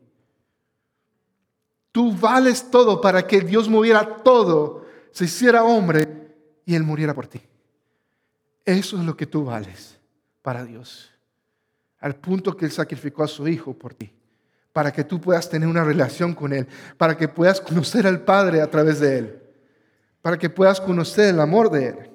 Tú 1.90 2.14
vales 2.16 2.70
todo 2.70 3.00
para 3.00 3.26
que 3.26 3.40
Dios 3.40 3.68
moviera 3.68 4.16
todo, 4.22 4.86
se 5.10 5.26
hiciera 5.26 5.64
hombre 5.64 6.36
y 6.64 6.74
Él 6.74 6.82
muriera 6.82 7.12
por 7.12 7.26
ti. 7.26 7.40
Eso 8.64 8.98
es 8.98 9.04
lo 9.04 9.16
que 9.16 9.26
tú 9.26 9.44
vales 9.44 9.98
para 10.40 10.64
Dios. 10.64 11.10
Al 11.98 12.16
punto 12.16 12.56
que 12.56 12.64
Él 12.64 12.72
sacrificó 12.72 13.22
a 13.22 13.28
su 13.28 13.46
Hijo 13.46 13.74
por 13.74 13.94
ti. 13.94 14.12
Para 14.72 14.90
que 14.90 15.04
tú 15.04 15.20
puedas 15.20 15.48
tener 15.50 15.68
una 15.68 15.84
relación 15.84 16.34
con 16.34 16.52
Él. 16.52 16.66
Para 16.96 17.16
que 17.16 17.28
puedas 17.28 17.60
conocer 17.60 18.06
al 18.06 18.20
Padre 18.20 18.62
a 18.62 18.70
través 18.70 19.00
de 19.00 19.18
Él. 19.18 19.41
Para 20.22 20.38
que 20.38 20.48
puedas 20.48 20.80
conocer 20.80 21.34
el 21.34 21.40
amor 21.40 21.70
de 21.70 21.88
Él. 21.88 22.10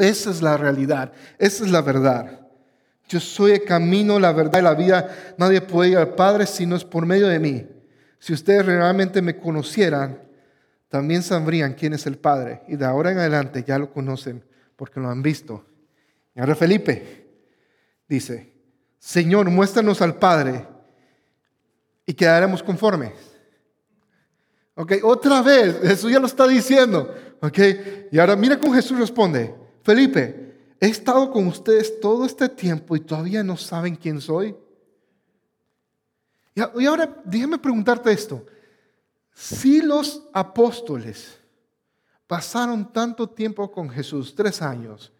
esa 0.00 0.30
es 0.30 0.42
la 0.42 0.56
realidad. 0.56 1.12
Esa 1.38 1.64
es 1.64 1.70
la 1.70 1.80
verdad. 1.80 2.40
Yo 3.08 3.20
soy 3.20 3.52
el 3.52 3.64
camino, 3.64 4.18
la 4.18 4.32
verdad 4.32 4.58
y 4.58 4.62
la 4.62 4.74
vida. 4.74 5.34
Nadie 5.38 5.60
puede 5.60 5.90
ir 5.90 5.98
al 5.98 6.14
Padre 6.14 6.46
si 6.46 6.66
no 6.66 6.76
es 6.76 6.84
por 6.84 7.06
medio 7.06 7.28
de 7.28 7.38
mí. 7.38 7.66
Si 8.18 8.32
ustedes 8.32 8.64
realmente 8.66 9.20
me 9.22 9.38
conocieran, 9.38 10.18
también 10.88 11.22
sabrían 11.22 11.74
quién 11.74 11.92
es 11.92 12.06
el 12.06 12.18
Padre. 12.18 12.62
Y 12.68 12.76
de 12.76 12.84
ahora 12.84 13.12
en 13.12 13.18
adelante 13.18 13.64
ya 13.66 13.78
lo 13.78 13.92
conocen 13.92 14.44
porque 14.76 15.00
lo 15.00 15.10
han 15.10 15.22
visto. 15.22 15.64
Y 16.34 16.40
ahora 16.40 16.54
Felipe 16.54 17.26
dice, 18.08 18.52
Señor, 18.98 19.50
muéstranos 19.50 20.00
al 20.00 20.16
Padre 20.16 20.66
y 22.06 22.14
quedaremos 22.14 22.62
conformes. 22.62 23.12
Ok, 24.74 24.92
otra 25.02 25.42
vez, 25.42 25.80
Jesús 25.82 26.10
ya 26.10 26.18
lo 26.18 26.26
está 26.26 26.46
diciendo. 26.46 27.14
Ok, 27.40 27.58
y 28.10 28.18
ahora 28.18 28.36
mira 28.36 28.58
cómo 28.58 28.74
Jesús 28.74 28.98
responde. 28.98 29.54
Felipe, 29.82 30.74
he 30.80 30.88
estado 30.88 31.30
con 31.30 31.46
ustedes 31.46 32.00
todo 32.00 32.24
este 32.24 32.48
tiempo 32.48 32.96
y 32.96 33.00
todavía 33.00 33.42
no 33.42 33.56
saben 33.56 33.96
quién 33.96 34.20
soy. 34.20 34.56
Y 36.54 36.86
ahora 36.86 37.22
déjame 37.24 37.58
preguntarte 37.58 38.12
esto. 38.12 38.46
Si 39.32 39.82
los 39.82 40.22
apóstoles 40.32 41.38
pasaron 42.26 42.92
tanto 42.92 43.28
tiempo 43.28 43.70
con 43.70 43.90
Jesús, 43.90 44.34
tres 44.34 44.62
años, 44.62 45.12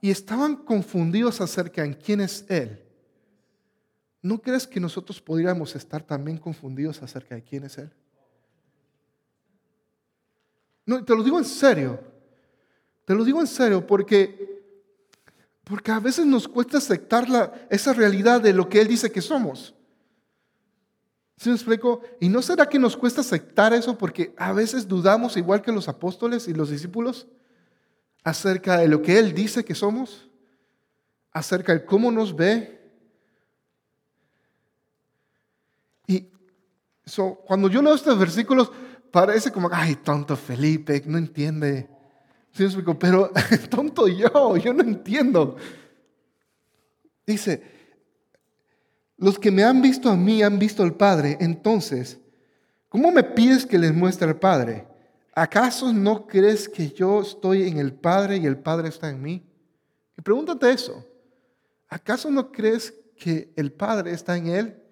y 0.00 0.10
estaban 0.10 0.56
confundidos 0.56 1.40
acerca 1.40 1.82
de 1.82 1.96
quién 1.96 2.20
es 2.22 2.46
Él, 2.48 2.82
¿no 4.22 4.40
crees 4.40 4.66
que 4.66 4.80
nosotros 4.80 5.20
podríamos 5.20 5.76
estar 5.76 6.02
también 6.02 6.38
confundidos 6.38 7.02
acerca 7.02 7.34
de 7.34 7.42
quién 7.42 7.64
es 7.64 7.76
Él? 7.78 7.92
No, 10.88 11.04
te 11.04 11.14
lo 11.14 11.22
digo 11.22 11.38
en 11.38 11.44
serio. 11.44 12.00
Te 13.04 13.14
lo 13.14 13.22
digo 13.22 13.42
en 13.42 13.46
serio 13.46 13.86
porque, 13.86 14.62
porque 15.62 15.90
a 15.90 16.00
veces 16.00 16.24
nos 16.24 16.48
cuesta 16.48 16.78
aceptar 16.78 17.28
la, 17.28 17.52
esa 17.68 17.92
realidad 17.92 18.40
de 18.40 18.54
lo 18.54 18.70
que 18.70 18.80
Él 18.80 18.88
dice 18.88 19.12
que 19.12 19.20
somos. 19.20 19.74
¿Sí 21.36 21.50
me 21.50 21.56
explico? 21.56 22.00
¿Y 22.20 22.30
no 22.30 22.40
será 22.40 22.66
que 22.66 22.78
nos 22.78 22.96
cuesta 22.96 23.20
aceptar 23.20 23.74
eso 23.74 23.98
porque 23.98 24.34
a 24.38 24.54
veces 24.54 24.88
dudamos 24.88 25.36
igual 25.36 25.60
que 25.60 25.72
los 25.72 25.90
apóstoles 25.90 26.48
y 26.48 26.54
los 26.54 26.70
discípulos 26.70 27.26
acerca 28.24 28.78
de 28.78 28.88
lo 28.88 29.02
que 29.02 29.18
Él 29.18 29.34
dice 29.34 29.66
que 29.66 29.74
somos? 29.74 30.30
Acerca 31.32 31.74
de 31.74 31.84
cómo 31.84 32.10
nos 32.10 32.34
ve. 32.34 32.80
Y 36.06 36.30
cuando 37.44 37.68
yo 37.68 37.82
leo 37.82 37.94
estos 37.94 38.18
versículos, 38.18 38.72
parece 39.10 39.50
como, 39.50 39.68
ay, 39.72 39.96
tonto 39.96 40.36
Felipe, 40.36 41.02
no 41.06 41.18
entiende. 41.18 41.88
¿Sí? 42.52 42.66
Pero 42.98 43.30
tonto 43.70 44.08
yo, 44.08 44.56
yo 44.56 44.72
no 44.72 44.82
entiendo. 44.82 45.56
Dice, 47.26 47.62
los 49.16 49.38
que 49.38 49.50
me 49.50 49.64
han 49.64 49.82
visto 49.82 50.08
a 50.08 50.16
mí 50.16 50.42
han 50.42 50.58
visto 50.58 50.82
al 50.82 50.94
Padre. 50.94 51.36
Entonces, 51.40 52.18
¿cómo 52.88 53.10
me 53.10 53.22
pides 53.22 53.66
que 53.66 53.78
les 53.78 53.92
muestre 53.92 54.28
al 54.28 54.38
Padre? 54.38 54.86
¿Acaso 55.34 55.92
no 55.92 56.26
crees 56.26 56.68
que 56.68 56.90
yo 56.90 57.20
estoy 57.20 57.68
en 57.68 57.78
el 57.78 57.92
Padre 57.92 58.38
y 58.38 58.46
el 58.46 58.58
Padre 58.58 58.88
está 58.88 59.10
en 59.10 59.22
mí? 59.22 59.44
Y 60.16 60.22
pregúntate 60.22 60.70
eso. 60.70 61.06
¿Acaso 61.88 62.30
no 62.30 62.50
crees 62.50 62.92
que 63.16 63.52
el 63.56 63.72
Padre 63.72 64.12
está 64.12 64.36
en 64.36 64.48
Él 64.48 64.82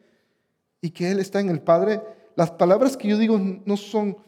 y 0.81 0.91
que 0.91 1.11
Él 1.11 1.19
está 1.19 1.41
en 1.41 1.49
el 1.49 1.61
Padre? 1.61 2.01
Las 2.37 2.51
palabras 2.51 2.99
que 2.99 3.09
yo 3.09 3.17
digo 3.17 3.39
no 3.39 3.77
son, 3.79 4.19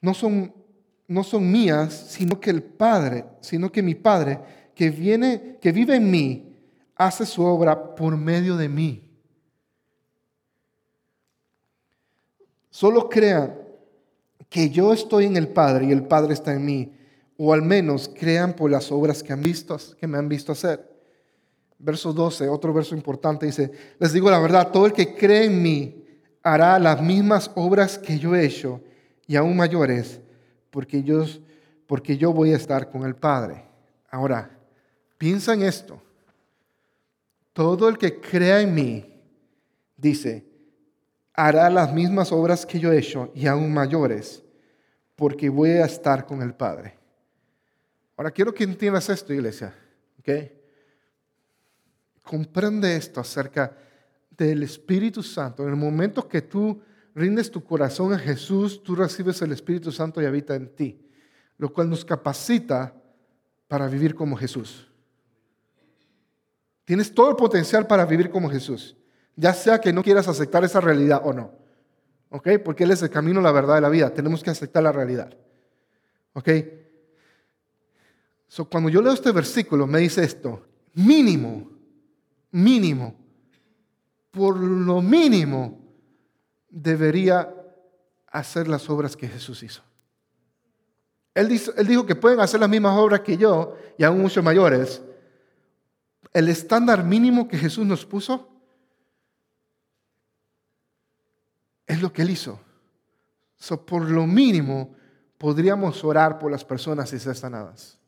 no 0.00 0.12
son, 0.12 0.52
no 1.06 1.22
son 1.22 1.50
mías, 1.50 2.08
sino 2.08 2.40
que 2.40 2.50
el 2.50 2.62
Padre, 2.62 3.24
sino 3.40 3.70
que 3.70 3.82
mi 3.82 3.94
Padre, 3.94 4.40
que 4.74 4.90
viene, 4.90 5.56
que 5.60 5.70
vive 5.70 5.94
en 5.94 6.10
mí, 6.10 6.56
hace 6.96 7.24
su 7.24 7.42
obra 7.42 7.94
por 7.94 8.16
medio 8.16 8.56
de 8.56 8.68
mí. 8.68 9.04
Solo 12.68 13.08
crean 13.08 13.56
que 14.48 14.68
yo 14.68 14.92
estoy 14.92 15.26
en 15.26 15.36
el 15.36 15.48
Padre 15.48 15.86
y 15.86 15.92
el 15.92 16.02
Padre 16.02 16.34
está 16.34 16.52
en 16.52 16.64
mí, 16.64 16.92
o 17.36 17.52
al 17.52 17.62
menos 17.62 18.10
crean 18.12 18.54
por 18.54 18.72
las 18.72 18.90
obras 18.90 19.22
que, 19.22 19.32
han 19.32 19.42
visto, 19.42 19.78
que 20.00 20.08
me 20.08 20.18
han 20.18 20.28
visto 20.28 20.50
hacer. 20.50 20.96
Verso 21.78 22.12
12, 22.12 22.48
otro 22.48 22.72
verso 22.72 22.96
importante, 22.96 23.46
dice, 23.46 23.70
les 24.00 24.12
digo 24.12 24.30
la 24.32 24.40
verdad, 24.40 24.72
todo 24.72 24.86
el 24.86 24.92
que 24.92 25.14
cree 25.14 25.44
en 25.44 25.62
mí 25.62 26.05
hará 26.46 26.78
las 26.78 27.02
mismas 27.02 27.50
obras 27.56 27.98
que 27.98 28.20
yo 28.20 28.36
he 28.36 28.46
hecho 28.46 28.80
y 29.26 29.34
aún 29.34 29.56
mayores, 29.56 30.20
porque 30.70 31.02
yo, 31.02 31.24
porque 31.88 32.16
yo 32.16 32.32
voy 32.32 32.52
a 32.52 32.56
estar 32.56 32.88
con 32.88 33.02
el 33.02 33.16
Padre. 33.16 33.64
Ahora, 34.08 34.56
piensa 35.18 35.54
en 35.54 35.62
esto. 35.62 36.00
Todo 37.52 37.88
el 37.88 37.98
que 37.98 38.20
crea 38.20 38.60
en 38.60 38.72
mí, 38.72 39.20
dice, 39.96 40.46
hará 41.34 41.68
las 41.68 41.92
mismas 41.92 42.30
obras 42.30 42.64
que 42.64 42.78
yo 42.78 42.92
he 42.92 42.98
hecho 42.98 43.32
y 43.34 43.48
aún 43.48 43.74
mayores, 43.74 44.44
porque 45.16 45.48
voy 45.48 45.70
a 45.70 45.86
estar 45.86 46.26
con 46.26 46.42
el 46.42 46.54
Padre. 46.54 46.96
Ahora 48.16 48.30
quiero 48.30 48.54
que 48.54 48.62
entiendas 48.62 49.08
esto, 49.08 49.34
iglesia. 49.34 49.74
¿okay? 50.20 50.52
Comprende 52.22 52.94
esto 52.94 53.20
acerca 53.20 53.76
del 54.36 54.62
Espíritu 54.62 55.22
Santo. 55.22 55.62
En 55.62 55.70
el 55.70 55.76
momento 55.76 56.28
que 56.28 56.42
tú 56.42 56.80
rindes 57.14 57.50
tu 57.50 57.64
corazón 57.64 58.12
a 58.12 58.18
Jesús, 58.18 58.82
tú 58.82 58.94
recibes 58.94 59.40
el 59.42 59.52
Espíritu 59.52 59.90
Santo 59.90 60.20
y 60.20 60.26
habita 60.26 60.54
en 60.54 60.74
ti, 60.74 61.00
lo 61.58 61.72
cual 61.72 61.88
nos 61.88 62.04
capacita 62.04 62.94
para 63.68 63.88
vivir 63.88 64.14
como 64.14 64.36
Jesús. 64.36 64.90
Tienes 66.84 67.12
todo 67.12 67.30
el 67.30 67.36
potencial 67.36 67.86
para 67.86 68.04
vivir 68.04 68.30
como 68.30 68.48
Jesús 68.48 68.96
ya 69.36 69.52
sea 69.52 69.80
que 69.80 69.92
no 69.92 70.02
quieras 70.02 70.26
aceptar 70.28 70.64
esa 70.64 70.80
realidad 70.80 71.20
o 71.24 71.32
no. 71.32 71.52
¿Ok? 72.30 72.48
Porque 72.64 72.84
Él 72.84 72.90
es 72.90 73.02
el 73.02 73.10
camino, 73.10 73.40
la 73.40 73.52
verdad 73.52 73.78
y 73.78 73.82
la 73.82 73.88
vida. 73.88 74.12
Tenemos 74.12 74.42
que 74.42 74.50
aceptar 74.50 74.82
la 74.82 74.92
realidad. 74.92 75.36
¿Ok? 76.32 76.48
So, 78.48 78.68
cuando 78.68 78.88
yo 78.88 79.02
leo 79.02 79.12
este 79.12 79.30
versículo, 79.30 79.86
me 79.86 80.00
dice 80.00 80.24
esto: 80.24 80.66
mínimo, 80.94 81.70
mínimo, 82.50 83.14
por 84.36 84.58
lo 84.58 85.00
mínimo, 85.00 85.80
debería 86.68 87.52
hacer 88.26 88.68
las 88.68 88.88
obras 88.90 89.16
que 89.16 89.26
Jesús 89.26 89.62
hizo. 89.62 89.82
Él, 91.34 91.48
dijo, 91.48 92.06
que 92.06 92.14
pueden 92.14 92.40
hacer 92.40 92.60
las 92.60 92.68
mismas 92.68 92.96
obras 92.96 93.20
que 93.20 93.38
yo 93.38 93.76
y 93.96 94.04
aún 94.04 94.20
mucho 94.20 94.42
mayores. 94.42 95.02
El 96.32 96.48
estándar 96.48 97.02
mínimo 97.02 97.48
que 97.48 97.56
Jesús 97.56 97.86
nos 97.86 98.04
puso 98.04 98.50
Es 101.86 102.02
lo 102.02 102.12
que 102.12 102.22
Él 102.22 102.30
hizo. 102.30 102.60
por 103.86 104.10
lo 104.10 104.26
mínimo, 104.26 104.96
podríamos 105.38 106.02
orar 106.04 106.38
por 106.38 106.50
las 106.50 106.64
personas 106.64 107.12
y 107.12 107.20
ser 107.20 107.36
sanadas. 107.36 107.98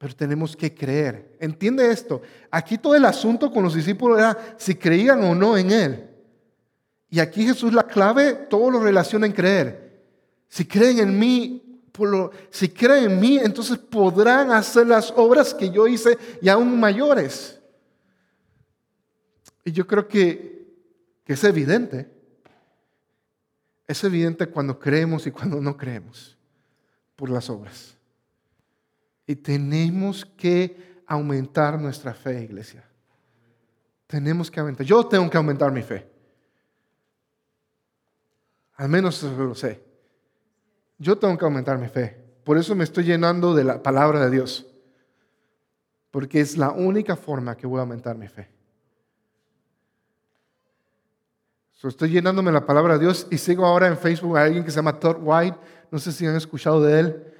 Pero 0.00 0.16
tenemos 0.16 0.56
que 0.56 0.74
creer. 0.74 1.36
Entiende 1.38 1.90
esto. 1.90 2.22
Aquí 2.50 2.78
todo 2.78 2.94
el 2.94 3.04
asunto 3.04 3.52
con 3.52 3.62
los 3.62 3.74
discípulos 3.74 4.18
era 4.18 4.56
si 4.56 4.74
creían 4.74 5.22
o 5.24 5.34
no 5.34 5.58
en 5.58 5.70
Él. 5.70 6.10
Y 7.10 7.20
aquí 7.20 7.44
Jesús 7.44 7.74
la 7.74 7.82
clave, 7.82 8.32
todo 8.32 8.70
lo 8.70 8.80
relaciona 8.80 9.26
en 9.26 9.32
creer. 9.32 10.00
Si 10.48 10.64
creen 10.64 11.00
en 11.00 11.18
mí, 11.18 11.82
si 12.48 12.70
creen 12.70 13.10
en 13.10 13.20
mí, 13.20 13.38
entonces 13.38 13.76
podrán 13.76 14.50
hacer 14.52 14.86
las 14.86 15.12
obras 15.14 15.52
que 15.52 15.68
yo 15.68 15.86
hice 15.86 16.16
y 16.40 16.48
aún 16.48 16.80
mayores. 16.80 17.60
Y 19.64 19.72
yo 19.72 19.86
creo 19.86 20.08
que 20.08 20.60
que 21.30 21.34
es 21.34 21.44
evidente. 21.44 22.10
Es 23.86 24.02
evidente 24.02 24.48
cuando 24.48 24.80
creemos 24.80 25.28
y 25.28 25.30
cuando 25.30 25.60
no 25.60 25.76
creemos 25.76 26.36
por 27.14 27.30
las 27.30 27.48
obras. 27.48 27.96
Y 29.30 29.36
tenemos 29.36 30.24
que 30.24 31.02
aumentar 31.06 31.78
nuestra 31.78 32.12
fe, 32.12 32.42
iglesia. 32.42 32.82
Tenemos 34.08 34.50
que 34.50 34.58
aumentar. 34.58 34.84
Yo 34.84 35.06
tengo 35.06 35.30
que 35.30 35.36
aumentar 35.36 35.70
mi 35.70 35.82
fe. 35.82 36.10
Al 38.74 38.88
menos 38.88 39.18
eso 39.18 39.32
lo 39.44 39.54
sé. 39.54 39.84
Yo 40.98 41.16
tengo 41.16 41.38
que 41.38 41.44
aumentar 41.44 41.78
mi 41.78 41.86
fe. 41.86 42.20
Por 42.42 42.58
eso 42.58 42.74
me 42.74 42.82
estoy 42.82 43.04
llenando 43.04 43.54
de 43.54 43.62
la 43.62 43.80
palabra 43.84 44.18
de 44.18 44.30
Dios. 44.30 44.66
Porque 46.10 46.40
es 46.40 46.56
la 46.56 46.72
única 46.72 47.14
forma 47.14 47.56
que 47.56 47.68
voy 47.68 47.78
a 47.78 47.82
aumentar 47.82 48.18
mi 48.18 48.26
fe. 48.26 48.50
estoy 51.84 52.10
llenándome 52.10 52.50
la 52.50 52.66
palabra 52.66 52.94
de 52.94 53.04
Dios 53.04 53.28
y 53.30 53.38
sigo 53.38 53.64
ahora 53.64 53.86
en 53.86 53.96
Facebook 53.96 54.36
a 54.36 54.42
alguien 54.42 54.64
que 54.64 54.72
se 54.72 54.76
llama 54.78 54.98
Todd 54.98 55.18
White. 55.20 55.56
No 55.92 56.00
sé 56.00 56.10
si 56.10 56.26
han 56.26 56.34
escuchado 56.34 56.82
de 56.82 56.98
él. 56.98 57.30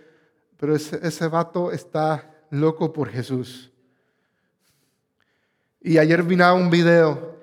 Pero 0.61 0.77
ese, 0.77 1.01
ese 1.03 1.27
vato 1.27 1.73
está 1.73 2.45
loco 2.51 2.93
por 2.93 3.09
Jesús. 3.09 3.73
Y 5.81 5.97
ayer 5.97 6.23
vino 6.23 6.55
un 6.55 6.69
video. 6.69 7.35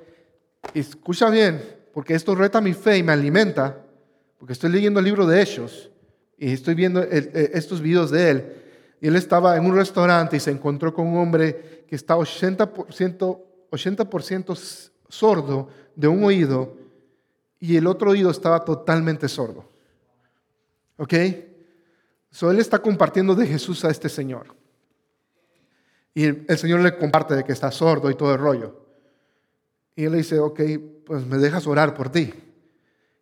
Y 0.73 0.81
escucha 0.81 1.29
bien, 1.31 1.59
porque 1.93 2.13
esto 2.13 2.35
reta 2.35 2.61
mi 2.61 2.73
fe 2.73 2.99
y 2.99 3.03
me 3.03 3.13
alimenta. 3.13 3.83
Porque 4.37 4.53
estoy 4.53 4.71
leyendo 4.71 4.99
el 4.99 5.05
libro 5.05 5.25
de 5.25 5.41
Hechos 5.41 5.89
y 6.37 6.53
estoy 6.53 6.75
viendo 6.75 7.01
estos 7.01 7.81
videos 7.81 8.11
de 8.11 8.29
él. 8.29 8.53
Y 9.01 9.07
él 9.07 9.15
estaba 9.15 9.57
en 9.57 9.65
un 9.65 9.75
restaurante 9.75 10.37
y 10.37 10.39
se 10.39 10.51
encontró 10.51 10.93
con 10.93 11.07
un 11.07 11.17
hombre 11.17 11.85
que 11.87 11.95
está 11.95 12.15
80%, 12.15 13.41
80 13.71 14.53
sordo 15.09 15.69
de 15.95 16.07
un 16.07 16.23
oído 16.23 16.77
y 17.59 17.77
el 17.77 17.87
otro 17.87 18.11
oído 18.11 18.29
estaba 18.29 18.63
totalmente 18.63 19.27
sordo. 19.27 19.65
¿Ok? 20.97 21.13
So, 22.31 22.51
él 22.51 22.59
está 22.59 22.79
compartiendo 22.79 23.35
de 23.35 23.47
Jesús 23.47 23.83
a 23.85 23.89
este 23.89 24.09
Señor. 24.09 24.55
Y 26.13 26.25
el, 26.25 26.57
Señor 26.57 26.81
le 26.81 26.97
comparte 26.97 27.35
de 27.35 27.43
que 27.43 27.53
está 27.53 27.71
sordo 27.71 28.09
y 28.09 28.15
todo 28.15 28.33
el 28.33 28.39
rollo. 28.39 28.85
Y 29.95 30.05
él 30.05 30.11
le 30.11 30.17
dice, 30.17 30.39
ok, 30.39 30.59
pues 31.05 31.25
me 31.25 31.37
dejas 31.37 31.67
orar 31.67 31.93
por 31.93 32.09
ti. 32.09 32.33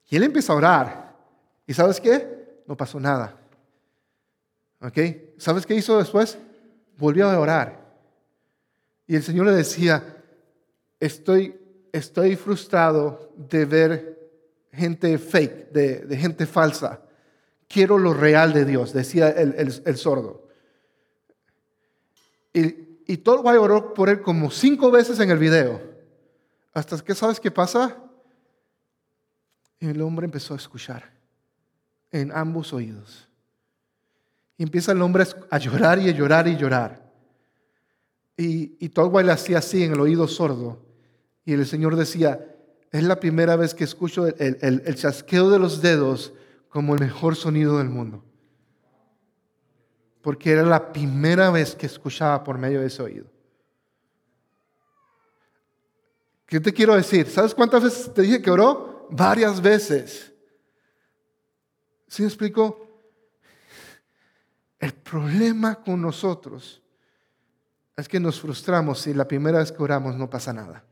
Y 0.10 0.16
él 0.16 0.24
empieza 0.24 0.54
a 0.54 0.56
orar. 0.56 1.16
¿Y 1.68 1.74
sabes 1.74 2.00
qué? 2.00 2.64
No 2.68 2.76
pasó 2.76 3.00
nada. 3.00 3.38
¿Ok? 4.82 4.98
¿Sabes 5.38 5.66
qué 5.66 5.76
hizo 5.76 5.98
después? 5.98 6.38
Volvió 6.98 7.30
a 7.30 7.40
orar. 7.40 7.86
Y 9.08 9.16
el 9.16 9.24
Señor 9.24 9.46
le 9.48 9.54
decía, 9.54 10.24
estoy, 11.00 11.60
estoy 11.92 12.36
frustrado 12.36 13.34
de 13.36 13.66
ver 13.66 14.32
gente 14.72 15.18
fake, 15.18 15.72
de, 15.72 16.00
de 16.00 16.18
gente 16.18 16.46
falsa 16.46 17.05
quiero 17.76 17.98
lo 17.98 18.14
real 18.14 18.54
de 18.54 18.64
Dios, 18.64 18.94
decía 18.94 19.28
el, 19.28 19.98
sordo. 19.98 20.48
Y, 22.54 22.68
y 23.06 23.22
oró 23.28 23.94
por 23.94 24.08
él 24.08 24.22
como 24.22 24.50
cinco 24.50 24.92
veces 24.92 25.20
en 25.20 25.30
el 25.30 25.38
video. 25.38 25.82
Hasta 26.74 26.98
que, 27.00 27.14
¿sabes 27.14 27.42
qué 27.42 27.52
pasa? 27.52 28.02
El 29.82 30.02
hombre 30.02 30.24
empezó 30.24 30.54
a 30.54 30.58
escuchar 30.58 31.12
en 32.12 32.32
ambos 32.32 32.72
oídos. 32.72 33.28
Y 34.58 34.64
empieza 34.64 34.94
el 34.94 35.02
hombre 35.02 35.26
a 35.50 35.58
llorar 35.58 36.00
y 36.00 36.08
a 36.08 36.14
llorar 36.14 36.48
y 36.48 36.56
llorar. 36.56 37.12
Y, 38.38 38.78
y 38.80 38.88
Tolway 38.88 39.26
le 39.26 39.34
hacía 39.34 39.58
así 39.58 39.84
en 39.84 39.92
el 39.92 40.00
oído 40.00 40.30
sordo. 40.30 40.82
Y 41.44 41.52
el 41.52 41.66
Señor 41.66 41.98
decía, 41.98 42.56
es 42.94 43.04
la 43.04 43.20
primera 43.20 43.58
vez 43.58 43.74
que 43.74 43.84
escucho 43.84 44.28
el 44.28 44.96
chasqueo 44.96 45.50
de 45.50 45.60
los 45.60 45.82
dedos 45.82 46.32
como 46.76 46.94
el 46.94 47.00
mejor 47.00 47.38
sonido 47.38 47.78
del 47.78 47.88
mundo. 47.88 48.22
Porque 50.22 50.52
era 50.52 50.64
la 50.64 50.92
primera 50.92 51.50
vez 51.50 51.74
que 51.74 51.86
escuchaba 51.86 52.44
por 52.44 52.58
medio 52.58 52.82
de 52.82 52.88
ese 52.88 53.02
oído. 53.02 53.28
¿Qué 56.46 56.60
te 56.60 56.74
quiero 56.74 56.94
decir? 56.94 57.30
¿Sabes 57.30 57.56
cuántas 57.56 57.82
veces 57.82 58.14
te 58.14 58.24
dije 58.24 58.42
que 58.42 58.52
oró? 58.52 59.08
Varias 59.10 59.62
veces. 59.62 60.34
¿Sí 62.10 62.24
me 62.24 62.28
explico? 62.28 63.02
El 64.78 64.96
problema 64.96 65.76
con 65.76 66.02
nosotros 66.02 66.84
es 67.96 68.10
que 68.10 68.20
nos 68.20 68.42
frustramos 68.42 69.00
si 69.00 69.14
la 69.14 69.30
primera 69.30 69.60
vez 69.60 69.72
que 69.72 69.82
oramos 69.82 70.18
no 70.18 70.30
pasa 70.30 70.52
nada. 70.52 70.84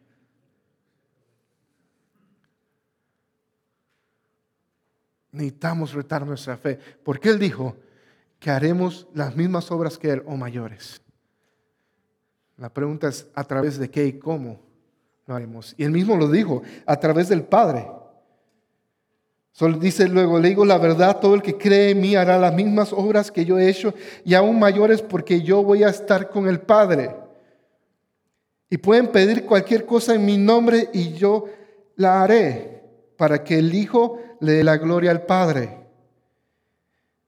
Necesitamos 5.33 5.93
retar 5.93 6.25
nuestra 6.25 6.55
fe. 6.55 6.79
Porque 7.03 7.29
Él 7.29 7.39
dijo 7.39 7.75
que 8.39 8.49
haremos 8.49 9.07
las 9.13 9.35
mismas 9.35 9.69
obras 9.71 9.97
que 9.97 10.11
Él 10.11 10.23
o 10.25 10.37
mayores. 10.37 11.01
La 12.57 12.69
pregunta 12.69 13.09
es, 13.09 13.27
¿a 13.33 13.43
través 13.43 13.77
de 13.77 13.89
qué 13.89 14.05
y 14.05 14.13
cómo 14.13 14.59
lo 15.25 15.35
haremos? 15.35 15.73
Y 15.77 15.83
Él 15.83 15.91
mismo 15.91 16.15
lo 16.15 16.29
dijo, 16.29 16.61
a 16.85 16.95
través 16.97 17.27
del 17.29 17.43
Padre. 17.43 17.87
Solo 19.51 19.77
dice 19.77 20.07
luego, 20.07 20.39
le 20.39 20.49
digo 20.49 20.65
la 20.65 20.77
verdad, 20.77 21.19
todo 21.19 21.35
el 21.35 21.41
que 21.41 21.57
cree 21.57 21.91
en 21.91 22.01
mí 22.01 22.15
hará 22.15 22.39
las 22.39 22.53
mismas 22.53 22.91
obras 22.91 23.31
que 23.31 23.45
yo 23.45 23.59
he 23.59 23.69
hecho 23.69 23.93
y 24.25 24.33
aún 24.33 24.57
mayores 24.57 25.01
porque 25.01 25.41
yo 25.41 25.61
voy 25.61 25.83
a 25.83 25.89
estar 25.89 26.29
con 26.29 26.47
el 26.47 26.59
Padre. 26.59 27.15
Y 28.69 28.77
pueden 28.77 29.07
pedir 29.07 29.45
cualquier 29.45 29.85
cosa 29.85 30.15
en 30.15 30.25
mi 30.25 30.37
nombre 30.37 30.89
y 30.91 31.13
yo 31.13 31.45
la 31.95 32.23
haré 32.23 32.81
para 33.15 33.43
que 33.43 33.59
el 33.59 33.73
Hijo 33.75 34.19
le 34.43 34.51
dé 34.51 34.63
la 34.63 34.75
gloria 34.75 35.09
al 35.11 35.25
Padre. 35.25 35.79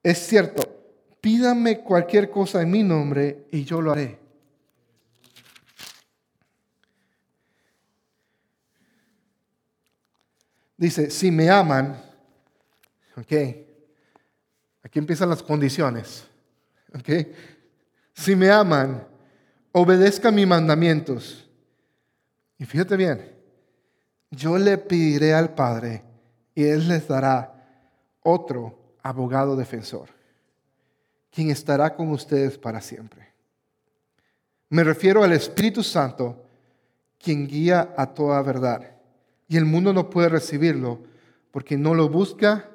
Es 0.04 0.28
cierto, 0.28 0.64
pídame 1.22 1.80
cualquier 1.80 2.30
cosa 2.30 2.62
en 2.62 2.70
mi 2.70 2.84
nombre 2.84 3.48
y 3.52 3.64
yo 3.64 3.82
lo 3.82 3.94
haré. 3.94 4.20
Dice, 10.76 11.10
si 11.10 11.32
me 11.32 11.50
aman, 11.50 11.98
ok, 13.16 13.32
aquí 14.84 15.00
empiezan 15.00 15.30
las 15.30 15.42
condiciones, 15.42 16.26
ok, 16.94 17.28
si 18.14 18.36
me 18.36 18.52
aman, 18.52 19.08
obedezcan 19.72 20.36
mis 20.36 20.46
mandamientos. 20.46 21.50
Y 22.58 22.66
fíjate 22.66 22.98
bien, 22.98 23.32
yo 24.32 24.58
le 24.58 24.78
pediré 24.78 25.34
al 25.34 25.56
Padre 25.56 26.04
y 26.56 26.64
Él 26.64 26.88
les 26.88 27.08
dará 27.08 27.52
otro 28.24 28.80
abogado 29.04 29.56
defensor, 29.56 30.10
quien 31.30 31.52
estará 31.52 31.94
con 31.96 32.10
ustedes 32.10 32.58
para 32.58 32.82
siempre. 32.82 33.34
Me 34.70 34.84
refiero 34.84 35.24
al 35.24 35.34
Espíritu 35.34 35.84
Santo, 35.84 36.44
quien 37.20 37.48
guía 37.48 37.94
a 37.98 38.08
toda 38.08 38.42
verdad. 38.42 38.92
Y 39.48 39.58
el 39.58 39.66
mundo 39.66 39.94
no 39.94 40.10
puede 40.10 40.30
recibirlo 40.30 41.04
porque 41.52 41.78
no 41.78 41.94
lo 41.94 42.10
busca 42.10 42.72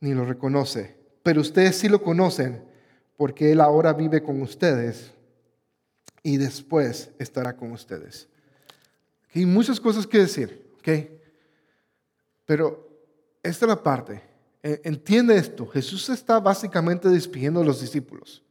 ni 0.00 0.12
lo 0.12 0.24
reconoce. 0.24 0.96
Pero 1.22 1.40
ustedes 1.40 1.78
sí 1.78 1.88
lo 1.88 2.02
conocen 2.02 2.62
porque 3.16 3.52
Él 3.52 3.60
ahora 3.60 3.94
vive 3.94 4.22
con 4.22 4.42
ustedes 4.42 5.12
y 6.22 6.36
después 6.36 7.10
estará 7.18 7.56
con 7.56 7.72
ustedes. 7.72 8.28
Hay 9.34 9.46
muchas 9.46 9.80
cosas 9.80 10.06
que 10.06 10.18
decir. 10.18 10.64
Pero 12.44 12.83
esta 13.44 13.66
es 13.66 13.68
la 13.68 13.82
parte. 13.82 14.22
E, 14.62 14.80
entiende 14.84 15.36
esto. 15.36 15.66
Jesús 15.66 16.08
está 16.08 16.40
básicamente 16.40 17.08
despidiendo 17.08 17.60
a 17.60 17.64
los 17.64 17.80
discípulos. 17.80 18.42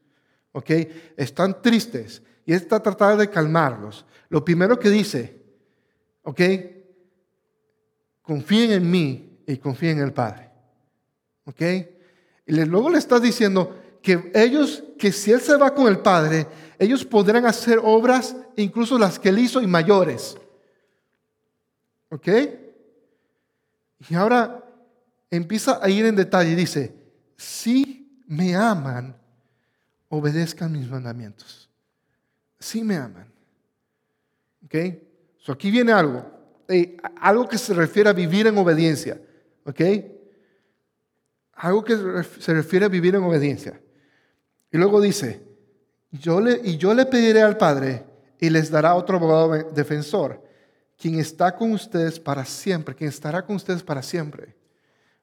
¿Ok? 0.51 0.69
Están 1.17 1.61
tristes 1.61 2.21
y 2.45 2.53
está 2.53 2.81
tratando 2.81 3.17
de 3.17 3.29
calmarlos. 3.29 4.05
Lo 4.29 4.45
primero 4.45 4.77
que 4.77 4.89
dice, 4.89 5.41
¿ok? 6.21 6.41
Confíen 8.21 8.71
en 8.71 8.89
mí 8.89 9.39
y 9.47 9.57
confíen 9.57 9.97
en 9.97 10.05
el 10.05 10.13
Padre. 10.13 10.49
¿Ok? 11.45 11.61
Y 12.45 12.53
luego 12.65 12.89
le 12.89 12.99
está 12.99 13.19
diciendo 13.19 13.75
que 14.01 14.31
ellos, 14.35 14.83
que 14.99 15.11
si 15.11 15.31
Él 15.31 15.41
se 15.41 15.57
va 15.57 15.73
con 15.73 15.87
el 15.87 15.99
Padre, 15.99 16.47
ellos 16.77 17.03
podrán 17.03 17.45
hacer 17.45 17.79
obras, 17.81 18.35
incluso 18.55 18.99
las 18.99 19.17
que 19.17 19.29
Él 19.29 19.39
hizo 19.39 19.61
y 19.61 19.67
mayores. 19.67 20.37
¿Ok? 22.09 22.27
Y 24.09 24.15
ahora 24.15 24.62
empieza 25.35 25.79
a 25.81 25.89
ir 25.89 26.05
en 26.05 26.15
detalle 26.15 26.51
y 26.51 26.55
dice, 26.55 26.93
si 27.35 28.21
me 28.27 28.55
aman, 28.55 29.15
obedezcan 30.09 30.71
mis 30.71 30.87
mandamientos. 30.87 31.69
Si 32.59 32.83
me 32.83 32.95
aman. 32.95 33.27
¿Ok? 34.65 34.75
So 35.37 35.51
aquí 35.53 35.71
viene 35.71 35.91
algo. 35.91 36.25
Eh, 36.67 36.97
algo 37.19 37.47
que 37.47 37.57
se 37.57 37.73
refiere 37.73 38.09
a 38.09 38.13
vivir 38.13 38.47
en 38.47 38.57
obediencia. 38.57 39.19
¿Ok? 39.65 39.81
Algo 41.53 41.83
que 41.83 42.23
se 42.39 42.53
refiere 42.53 42.85
a 42.85 42.89
vivir 42.89 43.15
en 43.15 43.23
obediencia. 43.23 43.79
Y 44.71 44.77
luego 44.77 45.01
dice, 45.01 45.41
yo 46.11 46.39
le, 46.39 46.61
y 46.63 46.77
yo 46.77 46.93
le 46.93 47.05
pediré 47.05 47.41
al 47.41 47.57
Padre 47.57 48.05
y 48.39 48.49
les 48.49 48.69
dará 48.69 48.95
otro 48.95 49.17
abogado 49.17 49.71
defensor 49.71 50.43
quien 50.95 51.19
está 51.19 51.55
con 51.55 51.71
ustedes 51.71 52.19
para 52.19 52.45
siempre, 52.45 52.95
quien 52.95 53.09
estará 53.09 53.45
con 53.45 53.55
ustedes 53.55 53.83
para 53.83 54.01
siempre. 54.01 54.55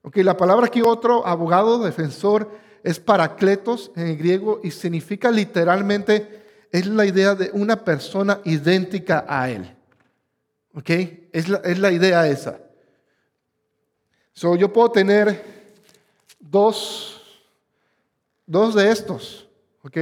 Ok, 0.02 0.16
la 0.18 0.36
palabra 0.36 0.66
aquí 0.66 0.82
otro 0.82 1.26
abogado, 1.26 1.78
defensor, 1.78 2.50
es 2.82 2.98
paracletos 2.98 3.90
en 3.96 4.08
el 4.08 4.16
griego 4.16 4.60
y 4.62 4.70
significa 4.70 5.30
literalmente, 5.30 6.68
es 6.72 6.86
la 6.86 7.04
idea 7.04 7.34
de 7.34 7.50
una 7.52 7.84
persona 7.84 8.40
idéntica 8.44 9.24
a 9.28 9.50
él. 9.50 9.76
¿Ok? 10.74 10.90
Es 11.32 11.48
la, 11.48 11.58
es 11.58 11.78
la 11.78 11.90
idea 11.90 12.26
esa. 12.26 12.60
So, 14.32 14.56
yo 14.56 14.72
puedo 14.72 14.90
tener 14.90 15.44
dos, 16.38 17.42
dos 18.46 18.74
de 18.74 18.90
estos. 18.90 19.48
¿Ok? 19.82 19.98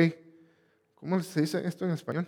¿Cómo 0.94 1.20
se 1.22 1.40
dice 1.40 1.66
esto 1.66 1.84
en 1.84 1.92
español? 1.92 2.26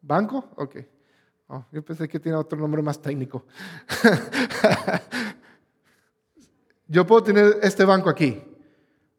¿Banco? 0.00 0.48
Ok. 0.56 0.76
Oh, 1.52 1.64
yo 1.72 1.84
pensé 1.84 2.06
que 2.06 2.20
tiene 2.20 2.38
otro 2.38 2.56
nombre 2.56 2.80
más 2.80 3.02
técnico. 3.02 3.44
yo 6.86 7.04
puedo 7.04 7.24
tener 7.24 7.58
este 7.60 7.84
banco 7.84 8.08
aquí. 8.08 8.40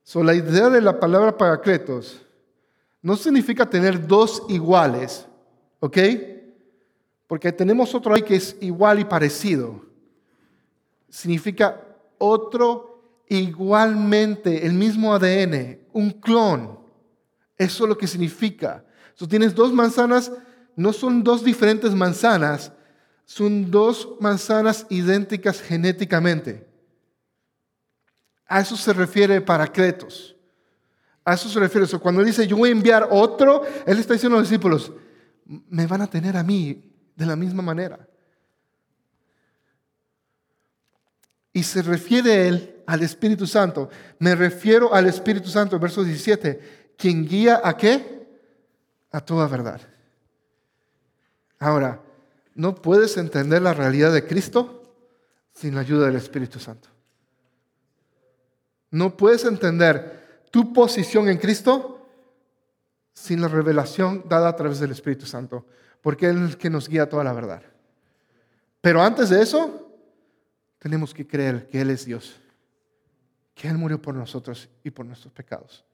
So, 0.01 0.23
la 0.23 0.33
idea 0.33 0.69
de 0.69 0.79
la 0.79 0.97
palabra 0.97 1.37
paracletos 1.37 2.25
no 3.01 3.17
significa 3.17 3.69
tener 3.69 4.07
dos 4.07 4.43
iguales, 4.47 5.27
¿ok? 5.81 5.97
Porque 7.27 7.51
tenemos 7.51 7.93
otro 7.93 8.13
ahí 8.13 8.21
que 8.21 8.37
es 8.37 8.55
igual 8.61 8.99
y 8.99 9.03
parecido. 9.03 9.81
Significa 11.09 11.81
otro 12.17 13.25
igualmente, 13.27 14.65
el 14.65 14.71
mismo 14.71 15.13
ADN, 15.13 15.79
un 15.91 16.11
clon. 16.11 16.79
Eso 17.57 17.83
es 17.83 17.89
lo 17.89 17.97
que 17.97 18.07
significa. 18.07 18.85
So, 19.15 19.27
tienes 19.27 19.53
dos 19.53 19.73
manzanas 19.73 20.31
no 20.75 20.93
son 20.93 21.23
dos 21.23 21.43
diferentes 21.43 21.93
manzanas, 21.93 22.71
son 23.25 23.71
dos 23.71 24.15
manzanas 24.19 24.85
idénticas 24.89 25.61
genéticamente. 25.61 26.67
A 28.45 28.59
eso 28.59 28.75
se 28.75 28.91
refiere 28.91 29.39
Paracletos. 29.39 30.35
A 31.23 31.35
eso 31.35 31.47
se 31.47 31.59
refiere. 31.59 31.87
cuando 31.99 32.21
él 32.21 32.27
dice, 32.27 32.47
yo 32.47 32.57
voy 32.57 32.69
a 32.69 32.73
enviar 32.73 33.07
otro, 33.11 33.63
él 33.85 33.99
está 33.99 34.13
diciendo 34.13 34.37
a 34.37 34.41
los 34.41 34.49
discípulos, 34.49 34.91
me 35.45 35.87
van 35.87 36.01
a 36.01 36.07
tener 36.07 36.35
a 36.35 36.43
mí 36.43 36.91
de 37.15 37.25
la 37.25 37.35
misma 37.35 37.61
manera. 37.61 38.07
Y 41.53 41.63
se 41.63 41.81
refiere 41.81 42.47
él 42.47 42.83
al 42.85 43.03
Espíritu 43.03 43.45
Santo. 43.45 43.89
Me 44.19 44.35
refiero 44.35 44.93
al 44.93 45.07
Espíritu 45.07 45.49
Santo, 45.49 45.79
verso 45.79 46.03
17, 46.03 46.93
quien 46.97 47.25
guía 47.25 47.61
a 47.63 47.75
qué? 47.75 48.27
A 49.11 49.21
toda 49.21 49.47
verdad. 49.47 49.81
Ahora, 51.61 52.01
no 52.55 52.73
puedes 52.73 53.17
entender 53.17 53.61
la 53.61 53.75
realidad 53.75 54.11
de 54.11 54.25
Cristo 54.25 54.81
sin 55.53 55.75
la 55.75 55.81
ayuda 55.81 56.07
del 56.07 56.15
Espíritu 56.15 56.59
Santo. 56.59 56.89
No 58.89 59.15
puedes 59.15 59.45
entender 59.45 60.41
tu 60.49 60.73
posición 60.73 61.29
en 61.29 61.37
Cristo 61.37 62.09
sin 63.13 63.41
la 63.41 63.47
revelación 63.47 64.25
dada 64.27 64.49
a 64.49 64.55
través 64.55 64.79
del 64.79 64.89
Espíritu 64.89 65.27
Santo, 65.27 65.67
porque 66.01 66.25
Él 66.25 66.37
es 66.43 66.49
el 66.49 66.57
que 66.57 66.71
nos 66.71 66.89
guía 66.89 67.07
toda 67.07 67.23
la 67.23 67.31
verdad. 67.31 67.61
Pero 68.81 69.03
antes 69.03 69.29
de 69.29 69.43
eso, 69.43 69.87
tenemos 70.79 71.13
que 71.13 71.27
creer 71.27 71.67
que 71.67 71.79
Él 71.79 71.91
es 71.91 72.05
Dios, 72.05 72.41
que 73.53 73.67
Él 73.67 73.77
murió 73.77 74.01
por 74.01 74.15
nosotros 74.15 74.67
y 74.83 74.89
por 74.89 75.05
nuestros 75.05 75.31
pecados. 75.31 75.85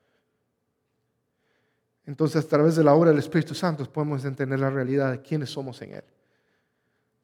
Entonces, 2.08 2.44
a 2.44 2.48
través 2.48 2.78
de 2.78 2.86
la 2.86 2.94
obra 2.94 3.12
del 3.12 3.20
Espíritu 3.20 3.54
Santo 3.54 3.86
podemos 3.92 4.24
entender 4.24 4.60
la 4.60 4.70
realidad 4.70 5.12
de 5.12 5.22
quiénes 5.22 5.50
somos 5.50 5.82
en 5.82 5.96
Él. 5.96 6.04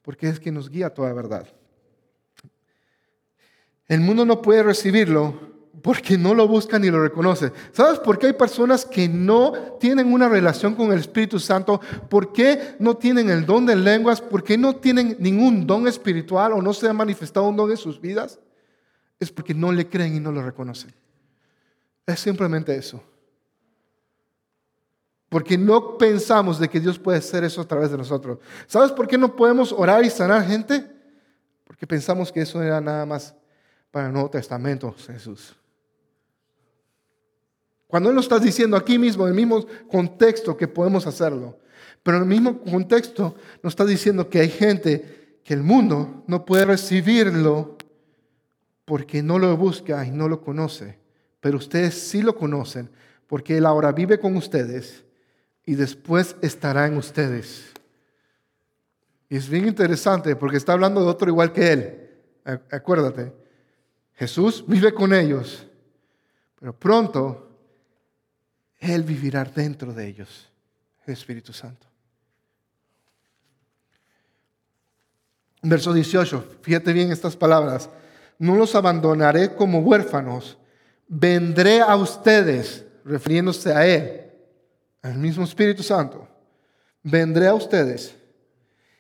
Porque 0.02 0.28
es 0.28 0.39
quien 0.39 0.56
nos 0.56 0.69
guía 0.69 0.88
a 0.88 0.89
toda 0.93 1.13
verdad. 1.13 1.48
El 3.88 4.02
mundo 4.02 4.26
no 4.26 4.41
puede 4.41 4.62
recibirlo 4.62 5.54
porque 5.82 6.17
no 6.17 6.34
lo 6.34 6.50
busca 6.50 6.78
ni 6.78 6.89
lo 6.89 7.02
reconoce. 7.02 7.54
¿Sabes 7.72 8.00
por 8.00 8.19
qué 8.19 8.28
hay 8.28 8.34
personas 8.34 8.86
que 8.86 9.08
no 9.08 9.54
tienen 9.80 10.12
una 10.12 10.28
relación 10.28 10.76
con 10.76 10.91
el 10.91 11.00
Espíritu 11.00 11.39
Santo? 11.39 11.80
¿Por 12.10 12.34
qué 12.34 12.76
no 12.80 12.98
tienen 12.98 13.30
el 13.30 13.46
don 13.46 13.65
de 13.65 13.78
lenguas? 13.78 14.19
¿Por 14.19 14.43
qué 14.43 14.58
no 14.58 14.76
tienen 14.76 15.15
ningún 15.17 15.65
don 15.65 15.88
espiritual 15.88 16.52
o 16.52 16.62
no 16.62 16.74
se 16.74 16.89
ha 16.89 16.93
manifestado 16.93 17.48
un 17.48 17.56
don 17.56 17.72
en 17.72 17.78
sus 17.78 18.02
vidas? 18.02 18.38
Es 19.17 19.32
porque 19.32 19.54
no 19.54 19.72
le 19.72 19.88
creen 19.88 20.17
y 20.17 20.19
no 20.19 20.32
lo 20.32 20.43
reconocen. 20.43 20.93
Es 22.06 22.19
simplemente 22.19 22.76
eso. 22.76 23.02
Porque 25.34 25.58
no 25.58 25.98
pensamos 25.98 26.60
de 26.60 26.69
que 26.69 26.80
Dios 26.80 27.00
puede 27.00 27.17
hacer 27.17 27.43
eso 27.43 27.60
a 27.60 27.67
través 27.67 27.89
de 27.89 27.98
nosotros. 27.98 28.38
¿Sabes 28.67 28.91
por 28.91 29.08
qué 29.08 29.17
no 29.17 29.36
podemos 29.36 29.72
orar 29.72 30.06
y 30.06 30.12
sanar 30.12 30.46
gente? 30.46 30.86
Porque 31.63 31.88
pensamos 31.88 32.32
que 32.32 32.41
eso 32.41 32.62
era 32.62 32.80
nada 32.80 33.04
más 33.04 33.34
para 33.89 34.06
el 34.06 34.13
Nuevo 34.13 34.30
Testamento, 34.30 34.93
Jesús. 35.08 35.56
Cuando 37.88 38.12
Él 38.12 38.15
nos 38.15 38.26
está 38.26 38.38
diciendo 38.38 38.78
aquí 38.78 39.00
mismo, 39.00 39.24
en 39.24 39.30
el 39.30 39.36
mismo 39.36 39.65
contexto 39.89 40.56
que 40.56 40.67
podemos 40.67 41.08
hacerlo, 41.08 41.58
pero 42.04 42.17
en 42.17 42.24
el 42.24 42.30
mismo 42.30 42.60
contexto 42.60 43.34
nos 43.63 43.72
está 43.72 43.86
diciendo 43.86 44.30
que 44.30 44.39
hay 44.39 44.50
gente 44.50 45.39
que 45.43 45.56
el 45.56 45.63
mundo 45.63 46.24
no 46.28 46.46
puede 46.46 46.65
recibirlo 46.65 47.76
porque 48.86 49.24
no 49.24 49.39
lo 49.39 49.58
busca 49.58 50.06
y 50.06 50.12
no 50.12 50.28
lo 50.28 50.41
conoce, 50.41 51.00
pero 51.39 51.58
ustedes 51.58 51.96
sí 51.96 52.22
lo 52.22 52.36
conocen 52.36 52.91
porque 53.26 53.58
Él 53.58 53.65
ahora 53.65 53.91
vive 53.91 54.19
con 54.19 54.38
ustedes 54.38 55.04
y 55.65 55.76
después 55.76 56.36
estará 56.41 56.88
en 56.88 56.97
ustedes. 56.97 57.71
Y 59.30 59.38
es 59.38 59.49
bien 59.49 59.67
interesante 59.67 60.36
porque 60.36 60.58
está 60.58 60.73
hablando 60.73 61.02
de 61.02 61.08
otro 61.08 61.30
igual 61.30 61.52
que 61.54 61.71
Él. 61.71 62.10
Acuérdate, 62.69 63.34
Jesús 64.13 64.63
vive 64.67 64.93
con 64.93 65.13
ellos, 65.13 65.65
pero 66.60 66.78
pronto 66.78 67.49
Él 68.80 69.04
vivirá 69.04 69.45
dentro 69.45 69.93
de 69.93 70.08
ellos, 70.08 70.52
el 71.06 71.13
Espíritu 71.13 71.54
Santo. 71.54 71.88
Verso 75.62 75.93
18, 75.93 76.58
fíjate 76.62 76.91
bien 76.91 77.12
estas 77.12 77.38
palabras. 77.38 77.89
No 78.38 78.58
los 78.58 78.76
abandonaré 78.76 79.56
como 79.56 79.80
huérfanos, 79.80 80.58
vendré 81.08 81.80
a 81.80 81.95
ustedes, 81.95 82.86
refiriéndose 83.06 83.73
a 83.73 83.88
Él 83.88 84.23
el 85.04 85.18
mismo 85.18 85.44
Espíritu 85.44 85.84
Santo, 85.84 86.28
vendré 87.04 87.48
a 87.48 87.54
ustedes 87.54 88.16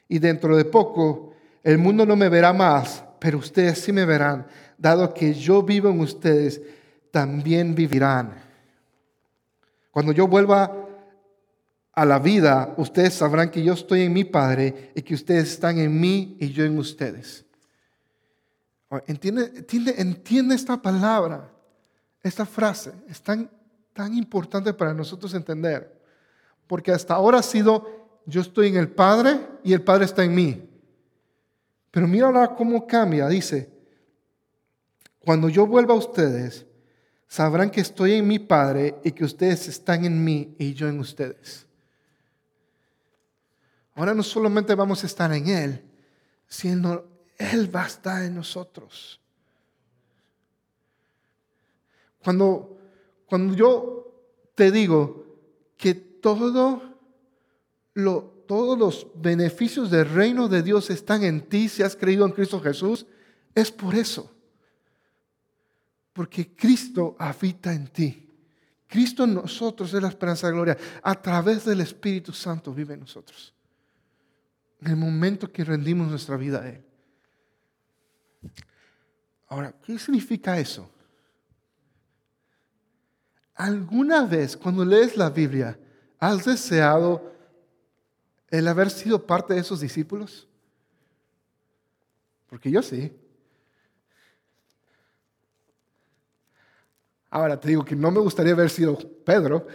y 0.07 0.19
dentro 0.19 0.55
de 0.57 0.65
poco 0.65 1.33
el 1.63 1.77
mundo 1.77 2.05
no 2.05 2.15
me 2.15 2.29
verá 2.29 2.51
más, 2.51 3.03
pero 3.19 3.37
ustedes 3.37 3.79
sí 3.79 3.93
me 3.93 4.05
verán, 4.05 4.45
dado 4.77 5.13
que 5.13 5.33
yo 5.33 5.63
vivo 5.63 5.89
en 5.89 6.01
ustedes, 6.01 6.61
también 7.09 7.73
vivirán. 7.73 8.33
Cuando 9.91 10.11
yo 10.11 10.27
vuelva 10.27 10.75
a 11.93 12.05
la 12.05 12.19
vida, 12.19 12.73
ustedes 12.77 13.13
sabrán 13.13 13.49
que 13.49 13.63
yo 13.63 13.73
estoy 13.73 14.01
en 14.01 14.13
mi 14.13 14.23
Padre 14.25 14.91
y 14.95 15.01
que 15.03 15.13
ustedes 15.13 15.51
están 15.51 15.77
en 15.77 15.99
mí 15.99 16.35
y 16.39 16.49
yo 16.49 16.65
en 16.65 16.77
ustedes. 16.77 17.45
¿Entiende, 19.07 19.51
entiende, 19.55 19.95
entiende 19.97 20.55
esta 20.55 20.81
palabra, 20.81 21.49
esta 22.21 22.45
frase? 22.45 22.91
Es 23.07 23.21
tan 23.21 23.49
tan 23.93 24.15
importante 24.15 24.73
para 24.73 24.93
nosotros 24.93 25.33
entender. 25.33 26.01
Porque 26.67 26.91
hasta 26.91 27.13
ahora 27.13 27.39
ha 27.39 27.43
sido, 27.43 28.21
yo 28.25 28.41
estoy 28.41 28.67
en 28.67 28.77
el 28.77 28.89
Padre 28.89 29.39
y 29.63 29.73
el 29.73 29.81
Padre 29.81 30.05
está 30.05 30.23
en 30.23 30.35
mí. 30.35 30.69
Pero 31.91 32.07
mira 32.07 32.25
ahora 32.25 32.55
cómo 32.55 32.87
cambia. 32.87 33.27
Dice, 33.27 33.69
cuando 35.19 35.47
yo 35.47 35.67
vuelva 35.67 35.93
a 35.93 35.97
ustedes, 35.97 36.65
sabrán 37.27 37.69
que 37.69 37.81
estoy 37.81 38.13
en 38.13 38.27
mi 38.27 38.39
Padre 38.39 38.95
y 39.03 39.11
que 39.11 39.23
ustedes 39.23 39.67
están 39.67 40.03
en 40.05 40.23
mí 40.23 40.55
y 40.57 40.73
yo 40.73 40.87
en 40.87 40.99
ustedes. 40.99 41.67
Ahora 43.95 44.13
no 44.13 44.23
solamente 44.23 44.73
vamos 44.73 45.03
a 45.03 45.07
estar 45.07 45.31
en 45.33 45.47
Él, 45.47 45.83
sino 46.47 47.03
Él 47.37 47.73
va 47.73 47.83
a 47.83 47.87
estar 47.87 48.23
en 48.23 48.35
nosotros. 48.35 49.19
Cuando 52.23 52.77
cuando 53.33 53.55
yo 53.55 54.13
te 54.53 54.69
digo 54.69 55.25
que 55.75 55.95
todos 55.95 56.83
los 57.95 59.07
beneficios 59.15 59.89
del 59.89 60.07
reino 60.07 60.47
de 60.47 60.61
Dios 60.61 60.91
están 60.91 61.23
en 61.23 61.49
ti 61.49 61.67
si 61.67 61.81
has 61.81 61.95
creído 61.95 62.27
en 62.27 62.31
Cristo 62.33 62.61
Jesús, 62.61 63.07
es 63.55 63.71
por 63.71 63.95
eso. 63.95 64.31
Porque 66.13 66.55
Cristo 66.55 67.15
habita 67.17 67.73
en 67.73 67.87
ti. 67.87 68.29
Cristo 68.85 69.23
en 69.23 69.33
nosotros 69.33 69.91
es 69.91 69.99
la 70.03 70.09
esperanza 70.09 70.45
de 70.45 70.53
gloria. 70.53 70.77
A 71.01 71.19
través 71.19 71.65
del 71.65 71.81
Espíritu 71.81 72.33
Santo 72.33 72.71
vive 72.71 72.93
en 72.93 72.99
nosotros. 72.99 73.51
En 74.79 74.91
el 74.91 74.95
momento 74.95 75.51
que 75.51 75.63
rendimos 75.63 76.07
nuestra 76.07 76.37
vida 76.37 76.61
a 76.61 76.69
Él. 76.69 76.85
Ahora, 79.47 79.73
¿qué 79.83 79.97
significa 79.97 80.59
eso? 80.59 80.92
¿Alguna 83.55 84.25
vez 84.25 84.57
cuando 84.57 84.83
lees 84.83 85.15
la 85.15 85.29
Biblia 85.29 85.77
has 86.19 86.45
deseado 86.45 87.31
el 88.49 88.67
haber 88.67 88.89
sido 88.89 89.25
parte 89.25 89.53
de 89.53 89.59
esos 89.59 89.79
discípulos? 89.79 90.47
Porque 92.47 92.71
yo 92.71 92.81
sí. 92.81 93.11
Ahora 97.29 97.59
te 97.59 97.67
digo 97.67 97.83
que 97.83 97.95
no 97.95 98.11
me 98.11 98.19
gustaría 98.19 98.53
haber 98.53 98.69
sido 98.69 98.97
Pedro. 99.25 99.67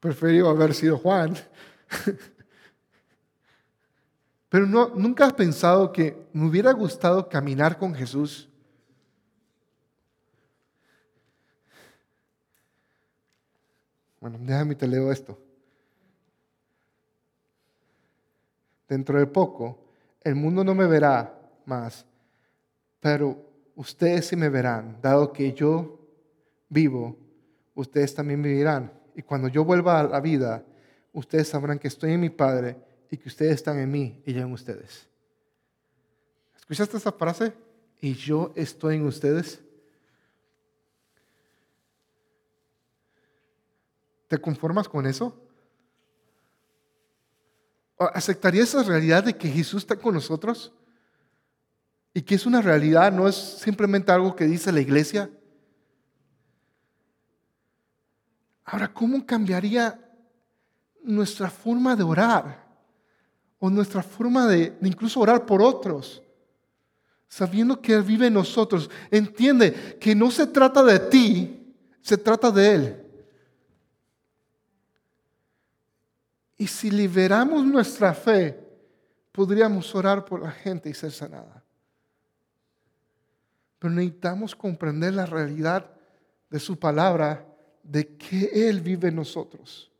Prefiero 0.00 0.48
haber 0.48 0.74
sido 0.74 0.96
Juan. 0.98 1.36
Pero 4.48 4.66
no, 4.66 4.88
nunca 4.94 5.26
has 5.26 5.32
pensado 5.32 5.92
que 5.92 6.28
me 6.32 6.46
hubiera 6.46 6.72
gustado 6.72 7.28
caminar 7.28 7.78
con 7.78 7.94
Jesús. 7.94 8.48
Bueno, 14.22 14.38
déjame 14.40 14.76
te 14.76 14.86
leo 14.86 15.10
esto. 15.10 15.36
Dentro 18.88 19.18
de 19.18 19.26
poco, 19.26 19.78
el 20.20 20.36
mundo 20.36 20.62
no 20.62 20.74
me 20.74 20.86
verá 20.86 21.38
más, 21.66 22.06
pero 23.00 23.36
ustedes 23.74 24.26
sí 24.26 24.36
me 24.36 24.48
verán, 24.48 24.98
dado 25.02 25.32
que 25.32 25.52
yo 25.52 25.98
vivo, 26.68 27.16
ustedes 27.74 28.14
también 28.14 28.42
vivirán. 28.42 28.92
Y 29.14 29.22
cuando 29.22 29.48
yo 29.48 29.64
vuelva 29.64 30.00
a 30.00 30.04
la 30.04 30.20
vida, 30.20 30.64
ustedes 31.12 31.48
sabrán 31.48 31.78
que 31.78 31.88
estoy 31.88 32.12
en 32.12 32.20
mi 32.20 32.30
Padre 32.30 32.76
y 33.10 33.16
que 33.16 33.28
ustedes 33.28 33.54
están 33.54 33.78
en 33.78 33.90
mí 33.90 34.22
y 34.24 34.34
yo 34.34 34.42
en 34.42 34.52
ustedes. 34.52 35.08
¿Escuchaste 36.56 36.98
esa 36.98 37.12
frase? 37.12 37.54
Y 38.00 38.14
yo 38.14 38.52
estoy 38.54 38.96
en 38.96 39.06
ustedes. 39.06 39.62
¿Te 44.32 44.40
conformas 44.40 44.88
con 44.88 45.04
eso? 45.04 45.38
¿Aceptarías 47.98 48.70
esa 48.70 48.82
realidad 48.82 49.24
de 49.24 49.36
que 49.36 49.46
Jesús 49.46 49.82
está 49.82 49.94
con 49.94 50.14
nosotros? 50.14 50.72
Y 52.14 52.22
que 52.22 52.36
es 52.36 52.46
una 52.46 52.62
realidad, 52.62 53.12
no 53.12 53.28
es 53.28 53.36
simplemente 53.36 54.10
algo 54.10 54.34
que 54.34 54.46
dice 54.46 54.72
la 54.72 54.80
iglesia. 54.80 55.30
Ahora, 58.64 58.90
¿cómo 58.90 59.26
cambiaría 59.26 60.00
nuestra 61.04 61.50
forma 61.50 61.94
de 61.94 62.02
orar? 62.02 62.66
O 63.58 63.68
nuestra 63.68 64.02
forma 64.02 64.46
de, 64.46 64.78
incluso 64.80 65.20
orar 65.20 65.44
por 65.44 65.60
otros. 65.60 66.22
Sabiendo 67.28 67.82
que 67.82 67.92
Él 67.92 68.02
vive 68.02 68.28
en 68.28 68.32
nosotros. 68.32 68.88
Entiende 69.10 69.98
que 70.00 70.14
no 70.14 70.30
se 70.30 70.46
trata 70.46 70.82
de 70.82 70.98
ti, 71.00 71.76
se 72.00 72.16
trata 72.16 72.50
de 72.50 72.74
Él. 72.74 73.02
Y 76.62 76.68
si 76.68 76.92
liberamos 76.92 77.66
nuestra 77.66 78.14
fe, 78.14 78.56
podríamos 79.32 79.92
orar 79.96 80.24
por 80.24 80.40
la 80.40 80.52
gente 80.52 80.88
y 80.88 80.94
ser 80.94 81.10
sanada. 81.10 81.60
Pero 83.80 83.92
necesitamos 83.92 84.54
comprender 84.54 85.12
la 85.12 85.26
realidad 85.26 85.90
de 86.48 86.60
su 86.60 86.78
palabra, 86.78 87.44
de 87.82 88.16
que 88.16 88.68
Él 88.68 88.80
vive 88.80 89.08
en 89.08 89.16
nosotros. 89.16 89.90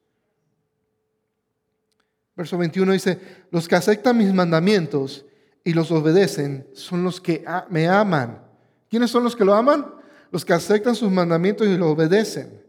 Verso 2.36 2.56
21 2.56 2.92
dice, 2.92 3.18
los 3.50 3.66
que 3.66 3.74
aceptan 3.74 4.16
mis 4.16 4.32
mandamientos 4.32 5.26
y 5.64 5.72
los 5.72 5.90
obedecen 5.90 6.64
son 6.74 7.02
los 7.02 7.20
que 7.20 7.44
me 7.70 7.88
aman. 7.88 8.40
¿Quiénes 8.88 9.10
son 9.10 9.24
los 9.24 9.34
que 9.34 9.44
lo 9.44 9.54
aman? 9.54 9.96
Los 10.30 10.44
que 10.44 10.52
aceptan 10.52 10.94
sus 10.94 11.10
mandamientos 11.10 11.66
y 11.66 11.76
los 11.76 11.88
obedecen. 11.88 12.62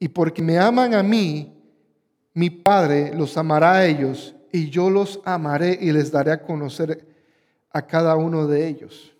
Y 0.00 0.08
porque 0.08 0.42
me 0.42 0.58
aman 0.58 0.94
a 0.94 1.04
mí, 1.04 1.55
mi 2.36 2.50
Padre 2.50 3.14
los 3.14 3.38
amará 3.38 3.76
a 3.76 3.86
ellos 3.86 4.36
y 4.52 4.68
yo 4.68 4.90
los 4.90 5.22
amaré 5.24 5.78
y 5.80 5.90
les 5.90 6.12
daré 6.12 6.32
a 6.32 6.42
conocer 6.42 7.08
a 7.70 7.80
cada 7.86 8.14
uno 8.14 8.46
de 8.46 8.68
ellos. 8.68 9.16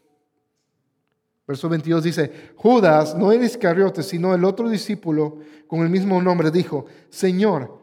Verso 1.48 1.66
22 1.70 2.04
dice, 2.04 2.52
Judas, 2.56 3.16
no 3.16 3.32
el 3.32 3.42
Iscariote, 3.42 4.02
sino 4.02 4.34
el 4.34 4.44
otro 4.44 4.68
discípulo 4.68 5.38
con 5.66 5.80
el 5.80 5.88
mismo 5.88 6.20
nombre, 6.20 6.50
dijo, 6.50 6.84
Señor, 7.08 7.78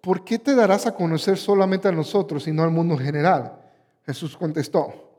¿por 0.00 0.24
qué 0.24 0.38
te 0.38 0.54
darás 0.54 0.86
a 0.86 0.94
conocer 0.94 1.38
solamente 1.38 1.88
a 1.88 1.92
nosotros 1.92 2.46
y 2.46 2.52
no 2.52 2.62
al 2.62 2.70
mundo 2.70 2.96
general? 2.96 3.58
Jesús 4.06 4.36
contestó, 4.36 5.10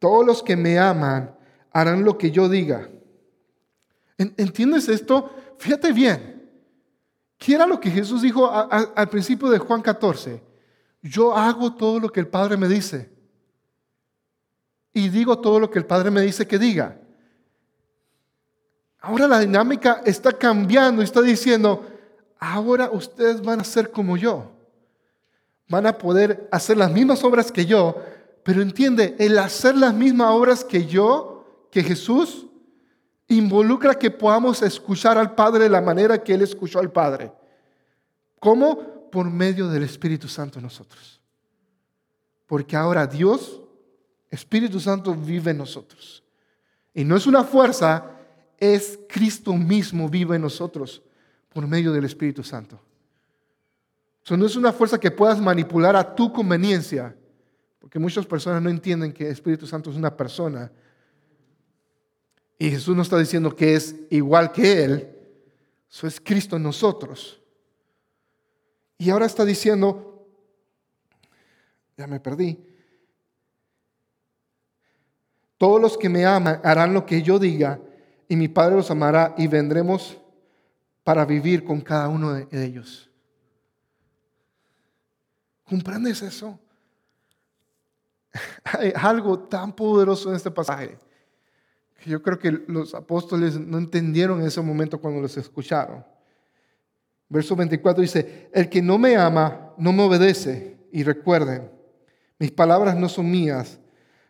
todos 0.00 0.26
los 0.26 0.42
que 0.42 0.56
me 0.56 0.80
aman 0.80 1.36
harán 1.70 2.02
lo 2.02 2.18
que 2.18 2.32
yo 2.32 2.48
diga. 2.48 2.90
¿Entiendes 4.18 4.88
esto? 4.88 5.30
Fíjate 5.58 5.92
bien. 5.92 6.39
¿Qué 7.40 7.54
era 7.54 7.66
lo 7.66 7.80
que 7.80 7.90
Jesús 7.90 8.20
dijo 8.20 8.50
al 8.50 9.08
principio 9.08 9.48
de 9.48 9.56
Juan 9.56 9.80
14? 9.80 10.42
Yo 11.00 11.34
hago 11.34 11.74
todo 11.74 11.98
lo 11.98 12.12
que 12.12 12.20
el 12.20 12.28
Padre 12.28 12.58
me 12.58 12.68
dice. 12.68 13.10
Y 14.92 15.08
digo 15.08 15.38
todo 15.38 15.58
lo 15.58 15.70
que 15.70 15.78
el 15.78 15.86
Padre 15.86 16.10
me 16.10 16.20
dice 16.20 16.46
que 16.46 16.58
diga. 16.58 17.00
Ahora 19.00 19.26
la 19.26 19.38
dinámica 19.38 20.02
está 20.04 20.32
cambiando 20.32 21.00
y 21.00 21.06
está 21.06 21.22
diciendo, 21.22 21.86
ahora 22.38 22.90
ustedes 22.92 23.40
van 23.40 23.60
a 23.60 23.64
ser 23.64 23.90
como 23.90 24.18
yo. 24.18 24.52
Van 25.66 25.86
a 25.86 25.96
poder 25.96 26.46
hacer 26.52 26.76
las 26.76 26.92
mismas 26.92 27.24
obras 27.24 27.50
que 27.50 27.64
yo, 27.64 28.02
pero 28.44 28.60
entiende, 28.60 29.16
el 29.18 29.38
hacer 29.38 29.78
las 29.78 29.94
mismas 29.94 30.30
obras 30.32 30.62
que 30.62 30.84
yo, 30.84 31.66
que 31.70 31.82
Jesús, 31.82 32.49
involucra 33.30 33.94
que 33.94 34.10
podamos 34.10 34.60
escuchar 34.60 35.16
al 35.16 35.34
Padre 35.34 35.64
de 35.64 35.70
la 35.70 35.80
manera 35.80 36.22
que 36.22 36.34
Él 36.34 36.42
escuchó 36.42 36.80
al 36.80 36.90
Padre. 36.90 37.32
¿Cómo? 38.38 39.08
Por 39.10 39.30
medio 39.30 39.68
del 39.68 39.84
Espíritu 39.84 40.28
Santo 40.28 40.58
en 40.58 40.64
nosotros. 40.64 41.20
Porque 42.46 42.76
ahora 42.76 43.06
Dios, 43.06 43.60
Espíritu 44.30 44.80
Santo, 44.80 45.14
vive 45.14 45.52
en 45.52 45.58
nosotros. 45.58 46.24
Y 46.92 47.04
no 47.04 47.16
es 47.16 47.26
una 47.26 47.44
fuerza, 47.44 48.04
es 48.58 48.98
Cristo 49.08 49.52
mismo 49.54 50.08
vive 50.08 50.34
en 50.34 50.42
nosotros 50.42 51.02
por 51.50 51.66
medio 51.68 51.92
del 51.92 52.04
Espíritu 52.04 52.42
Santo. 52.42 52.80
Eso 54.24 54.36
no 54.36 54.46
es 54.46 54.56
una 54.56 54.72
fuerza 54.72 54.98
que 54.98 55.10
puedas 55.10 55.40
manipular 55.40 55.94
a 55.94 56.14
tu 56.14 56.32
conveniencia, 56.32 57.14
porque 57.78 58.00
muchas 58.00 58.26
personas 58.26 58.60
no 58.60 58.70
entienden 58.70 59.12
que 59.12 59.26
el 59.26 59.32
Espíritu 59.32 59.68
Santo 59.68 59.90
es 59.90 59.96
una 59.96 60.16
persona, 60.16 60.70
y 62.60 62.70
Jesús 62.70 62.94
no 62.94 63.00
está 63.00 63.16
diciendo 63.16 63.56
que 63.56 63.74
es 63.74 63.96
igual 64.10 64.52
que 64.52 64.84
Él, 64.84 65.16
eso 65.90 66.06
es 66.06 66.20
Cristo 66.20 66.56
en 66.56 66.62
nosotros. 66.62 67.40
Y 68.98 69.08
ahora 69.08 69.24
está 69.24 69.46
diciendo, 69.46 70.28
ya 71.96 72.06
me 72.06 72.20
perdí, 72.20 72.62
todos 75.56 75.80
los 75.80 75.96
que 75.96 76.10
me 76.10 76.26
aman 76.26 76.60
harán 76.62 76.92
lo 76.92 77.06
que 77.06 77.22
yo 77.22 77.38
diga, 77.38 77.80
y 78.28 78.36
mi 78.36 78.48
Padre 78.48 78.76
los 78.76 78.90
amará 78.90 79.34
y 79.38 79.46
vendremos 79.46 80.18
para 81.02 81.24
vivir 81.24 81.64
con 81.64 81.80
cada 81.80 82.08
uno 82.08 82.34
de 82.34 82.64
ellos. 82.64 83.10
¿Comprendes 85.64 86.20
eso? 86.20 86.60
Hay 88.64 88.92
algo 88.94 89.38
tan 89.38 89.74
poderoso 89.74 90.28
en 90.28 90.36
este 90.36 90.50
pasaje 90.50 90.98
yo 92.06 92.22
creo 92.22 92.38
que 92.38 92.50
los 92.66 92.94
apóstoles 92.94 93.58
no 93.58 93.78
entendieron 93.78 94.40
en 94.40 94.46
ese 94.46 94.60
momento 94.60 95.00
cuando 95.00 95.20
los 95.20 95.36
escucharon. 95.36 96.04
Verso 97.28 97.54
24 97.54 98.02
dice, 98.02 98.48
el 98.52 98.68
que 98.68 98.80
no 98.80 98.98
me 98.98 99.16
ama, 99.16 99.74
no 99.76 99.92
me 99.92 100.02
obedece. 100.02 100.78
Y 100.92 101.02
recuerden, 101.02 101.70
mis 102.38 102.50
palabras 102.50 102.96
no 102.96 103.08
son 103.08 103.30
mías, 103.30 103.78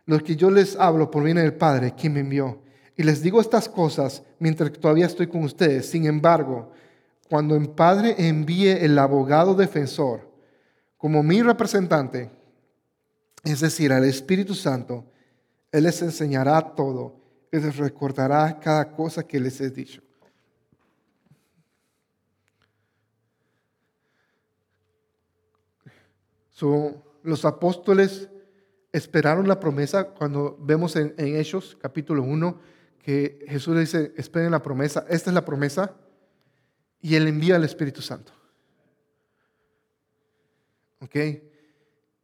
los 0.05 0.23
que 0.23 0.37
yo 0.37 0.51
les 0.51 0.77
hablo 0.77 1.11
por 1.11 1.23
viene 1.23 1.43
del 1.43 1.55
Padre, 1.55 1.95
quien 1.95 2.15
me 2.15 2.21
envió. 2.21 2.61
Y 2.97 3.03
les 3.03 3.23
digo 3.23 3.41
estas 3.41 3.69
cosas 3.69 4.23
mientras 4.39 4.73
todavía 4.73 5.07
estoy 5.07 5.29
con 5.29 5.45
ustedes. 5.45 5.87
Sin 5.87 6.05
embargo, 6.07 6.73
cuando 7.29 7.55
el 7.55 7.71
Padre 7.71 8.17
envíe 8.19 8.71
el 8.71 8.99
abogado 8.99 9.55
defensor 9.55 10.29
como 10.99 11.23
mi 11.23 11.41
representante, 11.41 12.31
es 13.45 13.61
decir, 13.61 13.93
al 13.93 14.05
Espíritu 14.05 14.55
Santo, 14.55 15.07
Él 15.73 15.85
les 15.85 16.03
enseñará 16.03 16.61
todo 16.75 17.20
les 17.51 17.77
recordará 17.77 18.59
cada 18.61 18.93
cosa 18.93 19.27
que 19.27 19.41
les 19.41 19.61
he 19.61 19.71
dicho. 19.71 20.03
los 27.23 27.47
apóstoles 27.47 28.29
esperaron 28.93 29.49
la 29.49 29.59
promesa 29.59 30.11
cuando 30.11 30.59
vemos 30.61 30.95
en, 30.95 31.15
en 31.17 31.37
Hechos 31.37 31.75
capítulo 31.81 32.23
1 32.23 32.61
que 33.03 33.47
Jesús 33.49 33.75
le 33.75 33.81
dice, 33.81 34.13
esperen 34.17 34.51
la 34.51 34.63
promesa, 34.63 35.07
esta 35.09 35.31
es 35.31 35.35
la 35.35 35.45
promesa, 35.45 35.97
y 37.01 37.15
Él 37.15 37.27
envía 37.29 37.57
al 37.57 37.65
Espíritu 37.65 38.03
Santo. 38.03 38.33
¿Ok? 41.01 41.17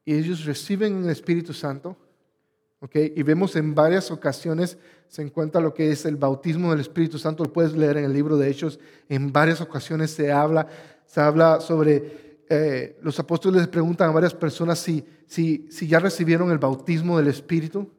Y 0.05 0.15
ellos 0.15 0.45
reciben 0.45 1.05
el 1.05 1.11
Espíritu 1.11 1.55
Santo 1.55 1.97
y 2.93 3.23
vemos 3.23 3.57
en 3.57 3.75
varias 3.75 4.11
ocasiones, 4.11 4.79
se 5.09 5.23
encuentra 5.23 5.61
lo 5.61 5.75
que 5.75 5.91
es 5.91 6.05
el 6.05 6.17
bautismo 6.17 6.71
del 6.71 6.81
Espíritu 6.81 7.19
Santo, 7.19 7.45
lo 7.45 7.53
puedes 7.53 7.73
leer 7.73 7.97
en 7.97 8.05
el 8.05 8.12
libro 8.12 8.37
de 8.37 8.49
Hechos, 8.49 8.79
en 9.09 9.33
varias 9.33 9.61
ocasiones 9.61 10.11
se 10.11 10.31
habla, 10.31 10.69
se 11.07 11.21
habla 11.21 11.61
sobre 11.61 12.27
eh, 12.49 12.99
los 13.03 13.19
apóstoles 13.19 13.61
les 13.61 13.69
preguntan 13.69 14.11
a 14.11 14.12
varias 14.12 14.35
personas 14.35 14.79
si, 14.79 15.05
si, 15.27 15.67
si 15.71 15.89
ya 15.89 15.99
recibieron 15.99 16.51
el 16.51 16.59
bautismo 16.59 17.19
del 17.19 17.29
Espíritu. 17.29 17.91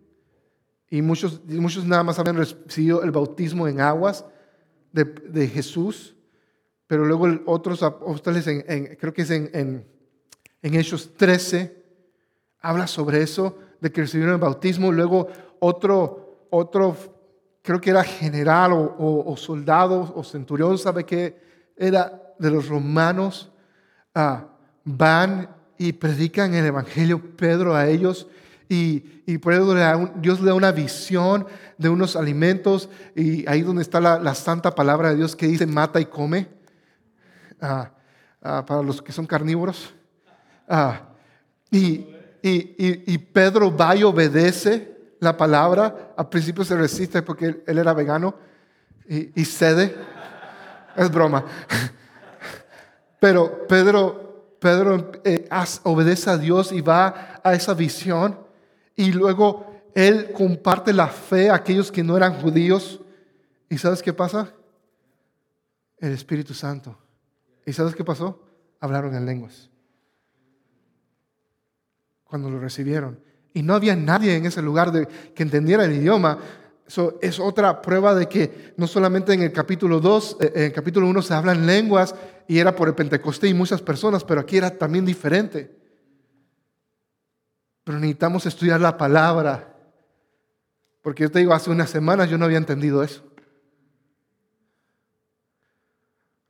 Y 0.89 1.01
muchos, 1.01 1.43
muchos 1.45 1.85
nada 1.85 2.03
más 2.03 2.17
habían 2.17 2.37
recibido 2.37 3.03
el 3.03 3.11
bautismo 3.11 3.67
en 3.67 3.81
aguas 3.81 4.25
de, 4.93 5.03
de 5.03 5.47
Jesús. 5.47 6.15
Pero 6.87 7.03
luego 7.03 7.27
otros 7.45 7.83
apóstoles, 7.83 8.47
en, 8.47 8.95
creo 8.95 9.13
que 9.13 9.23
es 9.23 9.31
en, 9.31 9.49
en, 9.53 9.85
en 10.61 10.75
Hechos 10.75 11.13
13, 11.17 11.83
habla 12.59 12.87
sobre 12.87 13.21
eso, 13.21 13.57
de 13.79 13.91
que 13.91 14.01
recibieron 14.01 14.35
el 14.35 14.41
bautismo. 14.41 14.91
Luego 14.91 15.27
otro, 15.59 16.47
otro 16.49 16.95
creo 17.61 17.81
que 17.81 17.89
era 17.89 18.03
general 18.03 18.71
o, 18.73 19.35
soldado 19.37 20.13
o 20.15 20.23
centurión, 20.23 20.77
¿sabe 20.77 21.05
qué? 21.05 21.39
Era 21.75 22.33
de 22.39 22.51
los 22.51 22.67
romanos. 22.67 23.51
Ah, 24.15 24.45
van 24.83 25.49
y 25.77 25.93
predican 25.93 26.53
el 26.53 26.65
Evangelio 26.65 27.21
Pedro 27.35 27.75
a 27.75 27.87
ellos 27.87 28.27
y, 28.69 29.21
y 29.25 29.37
por 29.37 29.53
eso 29.53 29.75
Dios 30.15 30.39
le 30.39 30.47
da 30.47 30.53
una 30.53 30.71
visión 30.71 31.45
de 31.77 31.89
unos 31.89 32.15
alimentos 32.15 32.89
y 33.15 33.47
ahí 33.47 33.61
donde 33.61 33.81
está 33.81 33.99
la, 33.99 34.35
santa 34.35 34.73
palabra 34.73 35.09
de 35.09 35.17
Dios 35.17 35.35
que 35.35 35.47
dice 35.47 35.67
mata 35.67 35.99
y 35.99 36.05
come 36.05 36.47
ah, 37.61 37.91
ah, 38.41 38.65
para 38.65 38.81
los 38.81 39.01
que 39.01 39.11
son 39.11 39.25
carnívoros. 39.25 39.93
y, 41.71 42.07
y, 42.47 43.17
Pedro 43.17 43.75
va 43.75 43.95
y 43.95 44.03
obedece 44.03 45.15
la 45.19 45.35
palabra. 45.35 46.13
Al 46.15 46.29
principio 46.29 46.63
se 46.63 46.75
resiste 46.75 47.21
porque 47.21 47.63
él, 47.65 47.77
era 47.77 47.93
vegano 47.93 48.35
y, 49.07 49.45
cede. 49.45 49.95
Es 50.95 51.11
broma. 51.11 51.45
Pero 53.19 53.67
Pedro, 53.67 54.55
Pedro 54.59 55.11
eh, 55.23 55.49
obedece 55.83 56.29
a 56.29 56.37
Dios 56.37 56.71
y 56.71 56.81
va 56.81 57.39
a 57.43 57.53
esa 57.53 57.73
visión. 57.73 58.39
Y 58.95 59.11
luego 59.11 59.65
él 59.95 60.31
comparte 60.31 60.93
la 60.93 61.07
fe 61.07 61.49
a 61.49 61.55
aquellos 61.55 61.91
que 61.91 62.03
no 62.03 62.17
eran 62.17 62.41
judíos. 62.41 62.99
¿Y 63.69 63.77
sabes 63.77 64.01
qué 64.01 64.13
pasa? 64.13 64.53
El 65.97 66.11
Espíritu 66.13 66.53
Santo. 66.53 66.97
¿Y 67.65 67.73
sabes 67.73 67.95
qué 67.95 68.03
pasó? 68.03 68.43
Hablaron 68.79 69.15
en 69.15 69.25
lenguas. 69.25 69.69
Cuando 72.27 72.49
lo 72.49 72.59
recibieron. 72.59 73.19
Y 73.53 73.63
no 73.63 73.73
había 73.73 73.95
nadie 73.95 74.35
en 74.35 74.45
ese 74.45 74.61
lugar 74.61 74.91
de, 74.91 75.07
que 75.07 75.43
entendiera 75.43 75.85
el 75.85 75.93
idioma. 75.93 76.37
Eso 76.85 77.17
es 77.21 77.39
otra 77.39 77.81
prueba 77.81 78.13
de 78.15 78.27
que 78.27 78.73
no 78.77 78.87
solamente 78.87 79.33
en 79.33 79.41
el 79.41 79.51
capítulo 79.51 79.99
2, 79.99 80.37
eh, 80.39 80.51
en 80.55 80.63
el 80.63 80.73
capítulo 80.73 81.07
1 81.07 81.21
se 81.21 81.33
hablan 81.33 81.65
lenguas 81.65 82.15
y 82.47 82.59
era 82.59 82.75
por 82.75 82.87
el 82.87 82.95
Pentecostés 82.95 83.49
y 83.49 83.53
muchas 83.53 83.81
personas, 83.81 84.23
pero 84.23 84.41
aquí 84.41 84.57
era 84.57 84.69
también 84.69 85.05
diferente. 85.05 85.75
Pero 87.83 87.99
necesitamos 87.99 88.45
estudiar 88.45 88.79
la 88.79 88.97
palabra. 88.97 89.73
Porque 91.01 91.23
yo 91.23 91.31
te 91.31 91.39
digo, 91.39 91.53
hace 91.53 91.69
unas 91.69 91.89
semanas 91.89 92.29
yo 92.29 92.37
no 92.37 92.45
había 92.45 92.57
entendido 92.57 93.01
eso. 93.01 93.23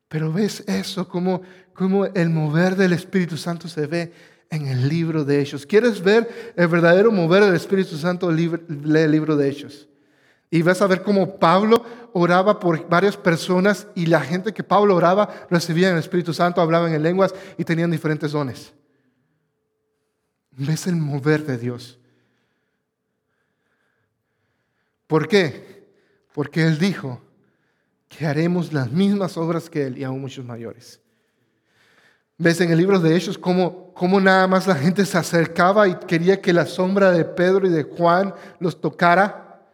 Pero 0.07 0.31
ves 0.31 0.63
eso, 0.67 1.07
como, 1.07 1.41
como 1.73 2.05
el 2.05 2.29
mover 2.29 2.75
del 2.75 2.93
Espíritu 2.93 3.37
Santo 3.37 3.67
se 3.67 3.87
ve 3.87 4.13
en 4.49 4.67
el 4.67 4.87
libro 4.87 5.23
de 5.23 5.41
Hechos. 5.41 5.65
¿Quieres 5.65 6.01
ver 6.01 6.53
el 6.55 6.67
verdadero 6.67 7.11
mover 7.11 7.43
del 7.43 7.55
Espíritu 7.55 7.97
Santo? 7.97 8.31
Lee 8.31 8.51
el 8.67 9.11
libro 9.11 9.35
de 9.35 9.49
Hechos. 9.49 9.87
Y 10.49 10.61
vas 10.61 10.81
a 10.81 10.87
ver 10.87 11.03
cómo 11.03 11.37
Pablo 11.37 11.83
oraba 12.13 12.59
por 12.59 12.87
varias 12.87 13.17
personas 13.17 13.87
y 13.95 14.05
la 14.05 14.21
gente 14.21 14.53
que 14.53 14.63
Pablo 14.63 14.95
oraba 14.95 15.47
recibía 15.49 15.91
el 15.91 15.97
Espíritu 15.97 16.33
Santo, 16.33 16.61
hablaban 16.61 16.93
en 16.93 17.03
lenguas 17.03 17.35
y 17.57 17.65
tenían 17.65 17.91
diferentes 17.91 18.31
dones. 18.31 18.73
Ves 20.51 20.87
el 20.87 20.95
mover 20.95 21.45
de 21.45 21.57
Dios. 21.57 21.99
¿Por 25.05 25.27
qué? 25.27 25.85
Porque 26.33 26.63
Él 26.63 26.77
dijo 26.77 27.21
que 28.07 28.25
haremos 28.25 28.71
las 28.71 28.91
mismas 28.91 29.37
obras 29.37 29.69
que 29.69 29.85
Él 29.85 29.97
y 29.97 30.03
aún 30.03 30.21
muchos 30.21 30.45
mayores. 30.45 31.01
Ves 32.37 32.61
en 32.61 32.71
el 32.71 32.77
libro 32.77 32.99
de 32.99 33.15
Hechos 33.15 33.37
cómo, 33.37 33.91
cómo 33.93 34.21
nada 34.21 34.47
más 34.47 34.67
la 34.67 34.75
gente 34.75 35.05
se 35.05 35.17
acercaba 35.17 35.87
y 35.87 35.95
quería 35.95 36.39
que 36.39 36.53
la 36.53 36.67
sombra 36.67 37.11
de 37.11 37.25
Pedro 37.25 37.65
y 37.65 37.71
de 37.71 37.83
Juan 37.83 38.33
los 38.59 38.79
tocara 38.79 39.65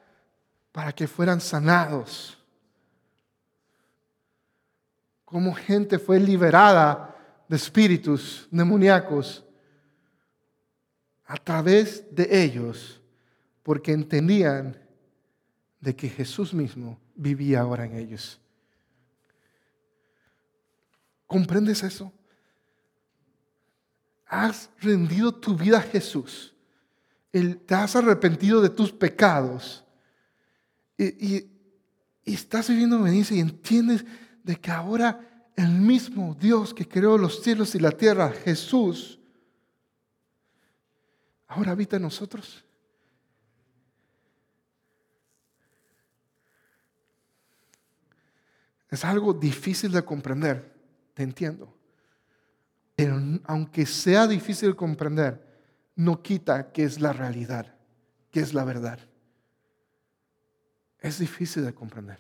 para 0.72 0.94
que 0.94 1.08
fueran 1.08 1.42
sanados. 1.42 2.38
Cómo 5.26 5.54
gente 5.54 6.00
fue 6.00 6.20
liberada 6.20 7.16
de 7.50 7.58
espíritus 7.58 8.48
demoníacos 8.50 9.44
a 11.26 11.36
través 11.36 12.06
de 12.16 12.44
ellos 12.44 13.02
porque 13.62 13.92
entendían 13.92 14.78
de 15.82 15.96
que 15.96 16.08
Jesús 16.08 16.54
mismo 16.54 16.98
vivía 17.14 17.60
ahora 17.60 17.86
en 17.86 17.98
ellos. 17.98 18.40
¿Comprendes 21.28 21.84
eso? 21.84 22.14
Has 24.34 24.70
rendido 24.80 25.34
tu 25.34 25.56
vida 25.56 25.78
a 25.78 25.82
Jesús, 25.82 26.54
te 27.32 27.76
has 27.76 27.96
arrepentido 27.96 28.62
de 28.62 28.70
tus 28.70 28.92
pecados 28.92 29.84
y, 30.98 31.50
estás 32.26 32.70
viviendo 32.70 33.02
obediencia 33.02 33.36
y 33.36 33.42
entiendes 33.42 34.06
de 34.44 34.56
que 34.56 34.72
ahora 34.72 35.50
el 35.58 35.70
mismo 35.70 36.36
Dios 36.40 36.74
que 36.74 36.88
creó 36.88 37.18
los 37.18 37.44
cielos 37.44 37.76
y 37.76 37.80
la 37.80 37.92
tierra, 37.92 38.32
Jesús, 38.32 39.20
ahora 41.48 41.74
habita 41.74 41.98
en 41.98 42.04
nosotros. 42.04 42.64
Es 48.90 49.04
algo 49.04 49.34
difícil 49.34 49.92
de 49.92 50.06
comprender, 50.06 50.74
te 51.14 51.24
entiendo. 51.24 51.83
Pero 52.96 53.20
aunque 53.46 53.86
sea 53.86 54.28
difícil 54.28 54.70
de 54.70 54.76
comprender, 54.76 55.42
no 55.96 56.22
quita 56.22 56.72
que 56.72 56.84
es 56.84 57.00
la 57.00 57.14
realidad, 57.14 57.76
que 58.32 58.40
es 58.40 58.54
la 58.54 58.64
verdad. 58.64 59.00
Es 61.00 61.20
difícil 61.20 61.66
de 61.66 61.74
comprender. 61.74 62.20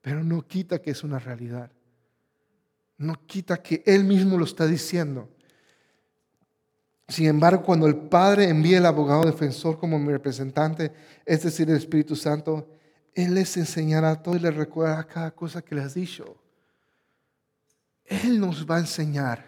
Pero 0.00 0.24
no 0.24 0.46
quita 0.46 0.80
que 0.80 0.90
es 0.90 1.04
una 1.04 1.18
realidad. 1.18 1.70
No 2.96 3.14
quita 3.26 3.62
que 3.62 3.82
Él 3.84 4.04
mismo 4.04 4.38
lo 4.38 4.44
está 4.44 4.66
diciendo. 4.66 5.28
Sin 7.08 7.26
embargo, 7.26 7.62
cuando 7.62 7.86
el 7.86 7.96
Padre 7.96 8.48
envía 8.48 8.78
el 8.78 8.86
abogado 8.86 9.24
defensor 9.24 9.78
como 9.78 9.98
mi 9.98 10.12
representante, 10.12 10.92
es 11.24 11.42
decir, 11.42 11.70
el 11.70 11.76
Espíritu 11.76 12.16
Santo, 12.16 12.68
Él 13.14 13.34
les 13.34 13.56
enseñará 13.56 14.22
todo 14.22 14.36
y 14.36 14.40
les 14.40 14.54
recuerda 14.54 15.06
cada 15.06 15.30
cosa 15.30 15.62
que 15.62 15.74
les 15.74 15.84
ha 15.84 15.94
dicho. 15.94 16.36
Él 18.08 18.40
nos 18.40 18.68
va 18.68 18.76
a 18.76 18.80
enseñar. 18.80 19.46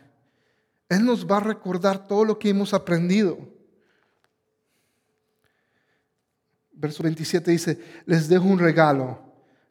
Él 0.89 1.05
nos 1.05 1.27
va 1.27 1.39
a 1.39 1.41
recordar 1.41 2.07
todo 2.07 2.25
lo 2.25 2.39
que 2.39 2.51
hemos 2.51 2.75
aprendido. 2.75 3.39
Verso 6.73 7.03
27 7.03 7.51
dice, 7.51 7.79
les 8.07 8.29
dejo 8.29 8.45
un 8.45 8.59
regalo, 8.59 9.19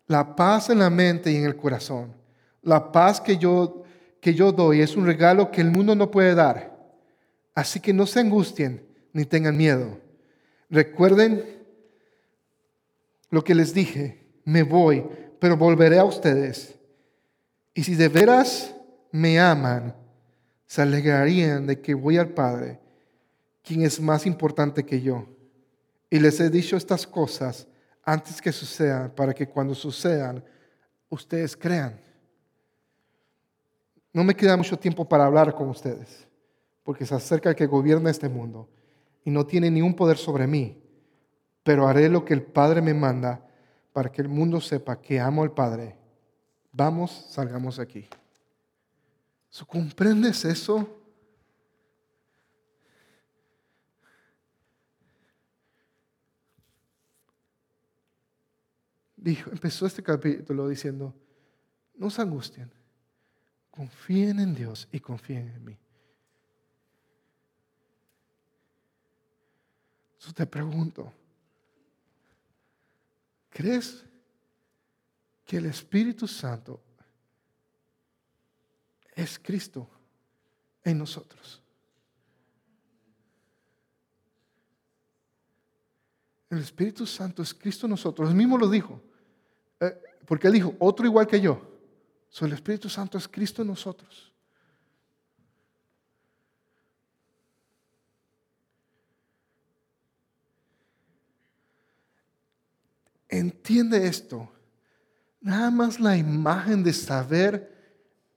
la 0.08 0.36
paz 0.36 0.70
en 0.70 0.80
la 0.80 0.90
mente 0.90 1.32
y 1.32 1.36
en 1.36 1.46
el 1.46 1.56
corazón. 1.56 2.16
La 2.62 2.92
paz 2.92 3.20
que 3.20 3.38
yo, 3.38 3.84
que 4.22 4.34
yo 4.34 4.52
doy 4.52 4.82
es 4.82 4.96
un 4.96 5.06
regalo 5.06 5.52
que 5.52 5.62
el 5.62 5.72
mundo 5.72 5.96
no 5.96 6.10
puede 6.10 6.36
dar. 6.36 6.78
Así 7.54 7.80
que 7.80 7.94
no 7.94 8.06
se 8.06 8.20
angustien 8.20 8.86
ni 9.12 9.26
tengan 9.26 9.58
miedo. 9.58 10.00
Recuerden 10.70 11.44
lo 13.30 13.44
que 13.44 13.56
les 13.56 13.74
dije, 13.74 14.24
me 14.46 14.64
voy, 14.64 15.06
pero 15.40 15.58
volveré 15.58 16.00
a 16.00 16.06
ustedes. 16.06 16.76
Y 17.74 17.84
si 17.84 17.96
de 17.96 18.08
veras 18.08 18.76
me 19.12 19.40
aman 19.40 19.96
se 20.70 20.84
alegrarían 20.84 21.66
de 21.66 21.82
que 21.82 21.96
voy 21.96 22.20
al 22.20 22.30
Padre, 22.30 22.80
quien 23.64 23.82
es 23.82 24.00
más 24.00 24.28
importante 24.28 24.86
que 24.86 25.02
yo. 25.02 25.26
Y 26.12 26.20
les 26.20 26.40
he 26.40 26.52
dicho 26.52 26.78
estas 26.78 27.08
cosas 27.08 27.68
antes 28.04 28.40
que 28.40 28.52
sucedan, 28.52 29.10
para 29.16 29.34
que 29.34 29.50
cuando 29.50 29.74
sucedan, 29.74 30.44
ustedes 31.10 31.58
crean. 31.58 32.00
No 34.14 34.24
me 34.24 34.36
queda 34.36 34.56
mucho 34.56 34.78
tiempo 34.78 35.10
para 35.10 35.26
hablar 35.26 35.56
con 35.56 35.70
ustedes, 35.70 36.28
porque 36.84 37.04
se 37.04 37.16
acerca 37.16 37.50
el 37.50 37.56
que 37.56 37.66
gobierna 37.66 38.12
este 38.12 38.30
mundo 38.30 38.70
y 39.26 39.32
no 39.32 39.48
tiene 39.48 39.72
ningún 39.72 39.96
poder 39.96 40.18
sobre 40.18 40.46
mí, 40.46 40.80
pero 41.64 41.88
haré 41.88 42.10
lo 42.10 42.24
que 42.24 42.36
el 42.36 42.44
Padre 42.44 42.80
me 42.84 42.94
manda 42.94 43.44
para 43.92 44.12
que 44.12 44.22
el 44.22 44.30
mundo 44.30 44.62
sepa 44.62 45.02
que 45.02 45.20
amo 45.20 45.42
al 45.42 45.52
Padre. 45.52 45.96
Vamos, 46.72 47.26
salgamos 47.30 47.80
aquí. 47.80 48.08
¿Comprendes 49.68 50.46
eso? 50.46 50.96
Dijo, 59.16 59.52
empezó 59.52 59.86
este 59.86 60.02
capítulo 60.02 60.68
diciendo, 60.70 61.14
no 61.96 62.10
se 62.10 62.22
angustien, 62.22 62.72
confíen 63.70 64.40
en 64.40 64.56
Dios 64.56 64.88
y 64.92 65.00
confíen 65.00 65.50
en 65.50 65.66
mí. 65.66 65.78
Entonces 70.14 70.34
te 70.34 70.46
pregunto, 70.46 71.12
¿crees 73.50 74.06
que 75.46 75.58
el 75.58 75.66
Espíritu 75.66 76.28
Santo 76.28 76.82
es 79.22 79.38
Cristo 79.38 79.90
en 80.84 80.98
nosotros? 80.98 81.62
El 86.50 86.60
Espíritu 86.60 87.06
Santo 87.06 87.44
es 87.44 87.54
Cristo 87.54 87.86
en 87.86 87.92
nosotros. 87.92 88.30
Él 88.30 88.36
mismo 88.36 88.58
lo 88.58 88.70
dijo. 88.70 89.02
Eh, 89.80 90.02
porque 90.26 90.48
él 90.48 90.54
dijo, 90.54 90.76
otro 90.80 91.06
igual 91.06 91.28
que 91.28 91.40
yo. 91.40 91.62
So, 92.30 92.46
el 92.46 92.54
Espíritu 92.54 92.90
Santo 92.90 93.18
es 93.18 93.28
Cristo 93.28 93.62
en 93.62 93.68
nosotros. 93.68 94.34
Entiende 103.28 104.08
esto. 104.08 104.52
Nada 105.40 105.70
más 105.70 106.00
la 106.00 106.18
imagen 106.18 106.84
de 106.84 106.94
saber 106.94 107.79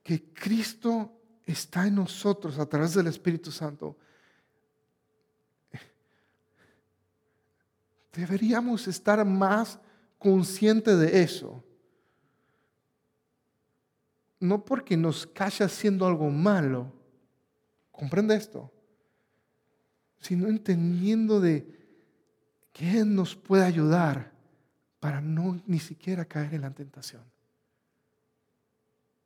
que 0.02 0.32
Cristo 0.32 1.20
está 1.44 1.86
en 1.86 1.96
nosotros 1.96 2.58
a 2.58 2.66
través 2.66 2.94
del 2.94 3.06
Espíritu 3.06 3.50
Santo. 3.50 3.96
Deberíamos 8.12 8.88
estar 8.88 9.24
más 9.24 9.78
conscientes 10.18 10.98
de 10.98 11.22
eso. 11.22 11.64
No 14.38 14.64
porque 14.64 14.96
nos 14.96 15.26
calle 15.26 15.64
haciendo 15.64 16.06
algo 16.06 16.28
malo, 16.28 16.92
comprende 17.90 18.34
esto, 18.34 18.72
sino 20.18 20.48
entendiendo 20.48 21.40
de 21.40 21.66
que 22.72 23.00
Él 23.00 23.14
nos 23.14 23.36
puede 23.36 23.64
ayudar 23.64 24.32
para 24.98 25.20
no 25.20 25.62
ni 25.66 25.78
siquiera 25.78 26.24
caer 26.24 26.54
en 26.54 26.62
la 26.62 26.70
tentación. 26.70 27.31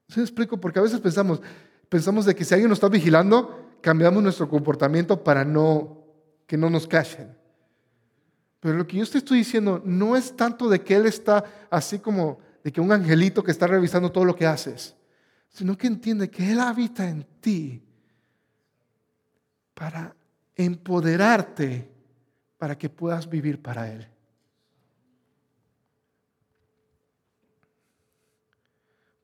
¿Se 0.09 0.20
explico? 0.20 0.59
Porque 0.59 0.78
a 0.78 0.82
veces 0.82 1.00
pensamos, 1.00 1.40
pensamos 1.88 2.24
de 2.24 2.34
que 2.34 2.44
si 2.44 2.54
alguien 2.54 2.68
nos 2.68 2.76
está 2.76 2.88
vigilando, 2.88 3.70
cambiamos 3.80 4.22
nuestro 4.22 4.48
comportamiento 4.48 5.22
para 5.22 5.44
no 5.44 6.04
que 6.46 6.57
no 6.57 6.70
nos 6.70 6.86
cachen. 6.86 7.36
Pero 8.61 8.74
lo 8.76 8.86
que 8.86 8.96
yo 8.96 9.07
te 9.07 9.18
estoy 9.18 9.38
diciendo 9.38 9.82
no 9.84 10.16
es 10.16 10.36
tanto 10.36 10.68
de 10.68 10.80
que 10.80 10.94
Él 10.94 11.07
está 11.07 11.44
así 11.70 11.98
como 11.98 12.38
de 12.64 12.72
que 12.72 12.80
un 12.80 12.92
angelito 12.92 13.42
que 13.42 13.50
está 13.50 13.66
revisando 13.66 14.11
todo 14.11 14.24
lo 14.24 14.34
que 14.34 14.46
haces, 14.46 14.96
sino 15.48 15.76
que 15.76 15.86
entiende 15.86 16.30
que 16.30 16.50
Él 16.50 16.61
habita 16.61 17.09
en 17.09 17.24
ti 17.40 17.82
para 19.74 20.16
empoderarte 20.54 21.92
para 22.59 22.76
que 22.76 22.88
puedas 22.88 23.28
vivir 23.28 23.61
para 23.61 23.92
Él. 23.92 24.09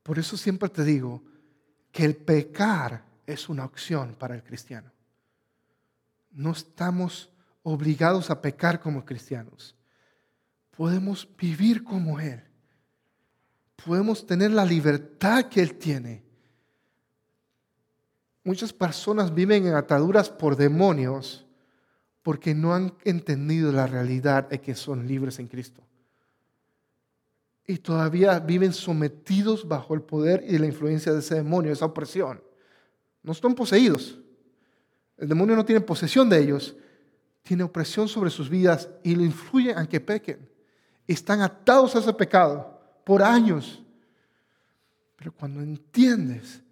Por 0.03 0.19
eso 0.19 0.37
siempre 0.37 0.69
te 0.69 0.85
digo 0.85 1.23
que 1.91 2.05
el 2.05 2.17
pecar 2.17 3.05
es 3.27 3.49
una 3.49 3.65
opción 3.65 4.17
para 4.19 4.35
el 4.35 4.43
cristiano. 4.43 4.91
No 6.31 6.53
estamos 6.53 7.31
obligados 7.63 8.31
a 8.31 8.41
pecar 8.41 8.81
como 8.81 9.05
cristianos. 9.05 9.77
Podemos 10.71 11.29
vivir 11.39 11.85
como 11.85 12.19
Él. 12.19 12.43
Podemos 13.85 14.27
tener 14.27 14.51
la 14.51 14.65
libertad 14.65 15.45
que 15.45 15.61
Él 15.61 15.75
tiene. 15.75 16.25
Muchas 18.45 18.73
personas 18.73 19.33
viven 19.33 19.67
en 19.67 19.75
ataduras 19.75 20.29
por 20.31 20.57
demonios 20.57 21.47
porque 22.23 22.55
no 22.55 22.75
han 22.75 22.95
entendido 23.05 23.71
la 23.73 23.87
realidad 23.87 24.49
de 24.49 24.61
que 24.61 24.75
son 24.75 25.07
libres 25.07 25.39
en 25.39 25.47
Cristo 25.47 25.83
y 27.67 27.79
todavía 27.79 28.39
viven 28.41 28.73
sometidos 28.73 29.67
bajo 29.67 29.95
el 29.95 30.03
poder 30.03 30.45
y 30.47 30.59
la 30.59 30.67
influencia 30.67 31.13
de 31.13 31.21
ese 31.21 31.37
demonio, 31.37 31.73
esa 31.73 31.87
opresión. 31.87 32.43
No 33.23 33.33
están 33.33 33.55
poseídos. 33.55 34.19
El 35.17 35.29
demonio 35.29 35.55
no 35.55 35.65
tiene 35.65 35.81
posesión 35.81 36.29
de 36.29 36.41
ellos, 36.41 36.77
tiene 37.43 37.63
opresión 37.63 38.09
sobre 38.09 38.31
sus 38.31 38.49
vidas 38.49 38.89
y 39.03 39.15
lo 39.15 39.23
influye 39.23 39.75
a 39.75 39.87
que 39.87 40.01
pequen. 40.01 40.49
Están 41.07 41.41
atados 41.41 41.95
a 41.95 42.01
ese 42.01 42.13
pecado 42.13 42.81
por 43.05 43.23
años. 43.23 43.83
Pero 45.17 45.33
cuando 45.33 45.61
entiendes 45.61 46.63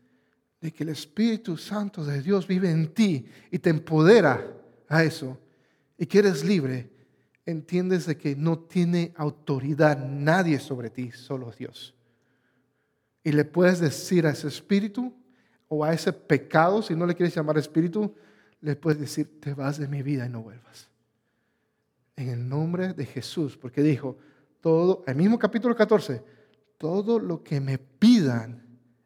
de 0.61 0.73
que 0.73 0.83
el 0.83 0.91
Espíritu 0.91 1.57
Santo 1.57 2.05
de 2.05 2.21
Dios 2.21 2.47
vive 2.47 2.71
en 2.71 2.93
ti 2.93 3.27
y 3.51 3.59
te 3.59 3.71
empodera 3.71 4.45
a 4.89 5.05
eso 5.05 5.39
y 5.97 6.07
que 6.07 6.19
eres 6.19 6.45
libre, 6.45 6.91
entiendes 7.51 8.07
de 8.07 8.17
que 8.17 8.37
no 8.37 8.59
tiene 8.59 9.13
autoridad 9.17 9.99
nadie 9.99 10.59
sobre 10.59 10.91
ti, 10.91 11.11
solo 11.13 11.51
Dios. 11.51 11.95
Y 13.23 13.33
le 13.33 13.45
puedes 13.45 13.81
decir 13.81 14.27
a 14.27 14.31
ese 14.31 14.49
espíritu 14.49 15.15
o 15.69 15.85
a 15.85 15.93
ese 15.93 16.13
pecado, 16.13 16.83
si 16.83 16.95
no 16.95 17.07
le 17.07 17.15
quieres 17.15 17.35
llamar 17.35 17.59
espíritu, 17.59 18.15
le 18.61 18.77
puedes 18.77 19.01
decir, 19.01 19.41
te 19.41 19.55
vas 19.55 19.79
de 19.79 19.89
mi 19.89 20.03
vida 20.03 20.27
y 20.27 20.29
no 20.29 20.43
vuelvas. 20.43 20.89
En 22.17 22.29
el 22.29 22.49
nombre 22.49 22.93
de 22.93 23.07
Jesús, 23.07 23.57
porque 23.57 23.83
dijo, 23.83 24.19
todo, 24.61 25.05
el 25.07 25.17
mismo 25.17 25.39
capítulo 25.39 25.75
14, 25.75 26.23
todo 26.77 27.19
lo 27.19 27.43
que 27.43 27.61
me 27.61 27.79
pidan 27.79 28.63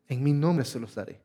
en 0.08 0.22
mi 0.22 0.32
nombre 0.32 0.64
se 0.64 0.80
los 0.80 0.94
daré. 0.94 1.20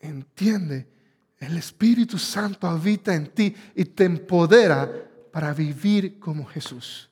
Entiende 0.00 0.97
el 1.38 1.56
Espíritu 1.56 2.18
Santo 2.18 2.66
habita 2.66 3.14
en 3.14 3.28
ti 3.28 3.54
y 3.74 3.84
te 3.84 4.04
empodera 4.04 4.90
para 5.30 5.54
vivir 5.54 6.18
como 6.18 6.44
Jesús. 6.44 7.08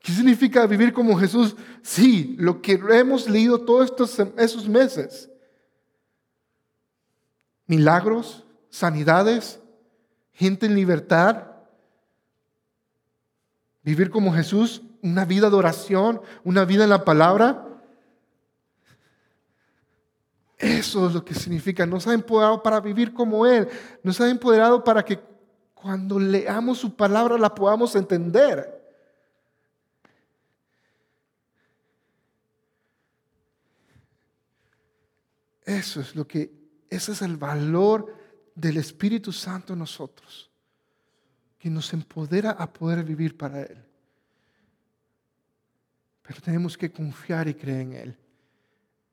¿Qué 0.00 0.12
significa 0.12 0.66
vivir 0.66 0.92
como 0.92 1.18
Jesús? 1.18 1.56
Sí, 1.82 2.36
lo 2.38 2.62
que 2.62 2.80
hemos 2.90 3.28
leído 3.28 3.64
todos 3.64 3.86
estos, 3.86 4.18
esos 4.38 4.68
meses. 4.68 5.28
Milagros, 7.66 8.44
sanidades, 8.70 9.58
gente 10.32 10.66
en 10.66 10.76
libertad. 10.76 11.48
Vivir 13.82 14.10
como 14.10 14.32
Jesús, 14.32 14.82
una 15.02 15.24
vida 15.24 15.50
de 15.50 15.56
oración, 15.56 16.20
una 16.44 16.64
vida 16.64 16.84
en 16.84 16.90
la 16.90 17.04
palabra. 17.04 17.65
Eso 20.58 21.06
es 21.06 21.14
lo 21.14 21.24
que 21.24 21.34
significa. 21.34 21.84
Nos 21.84 22.06
ha 22.06 22.14
empoderado 22.14 22.62
para 22.62 22.80
vivir 22.80 23.12
como 23.12 23.46
Él. 23.46 23.68
Nos 24.02 24.20
ha 24.20 24.30
empoderado 24.30 24.82
para 24.82 25.04
que 25.04 25.20
cuando 25.74 26.18
leamos 26.18 26.78
su 26.78 26.96
palabra 26.96 27.36
la 27.36 27.54
podamos 27.54 27.94
entender. 27.94 28.76
Eso 35.64 36.00
es 36.00 36.14
lo 36.14 36.26
que, 36.26 36.52
ese 36.88 37.12
es 37.12 37.22
el 37.22 37.36
valor 37.36 38.16
del 38.54 38.78
Espíritu 38.78 39.32
Santo 39.32 39.72
en 39.72 39.80
nosotros, 39.80 40.48
que 41.58 41.68
nos 41.68 41.92
empodera 41.92 42.52
a 42.52 42.72
poder 42.72 43.04
vivir 43.04 43.36
para 43.36 43.62
Él. 43.62 43.84
Pero 46.22 46.40
tenemos 46.40 46.78
que 46.78 46.90
confiar 46.90 47.48
y 47.48 47.54
creer 47.54 47.80
en 47.80 47.92
Él. 47.92 48.18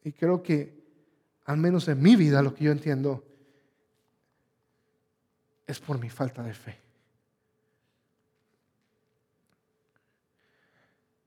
Y 0.04 0.12
creo 0.12 0.42
que 0.42 0.83
al 1.46 1.58
menos 1.58 1.88
en 1.88 2.02
mi 2.02 2.16
vida, 2.16 2.42
lo 2.42 2.54
que 2.54 2.66
yo 2.66 2.72
entiendo, 2.72 3.26
es 5.66 5.80
por 5.80 6.00
mi 6.00 6.10
falta 6.10 6.44
de 6.44 6.54
fe. 6.54 6.80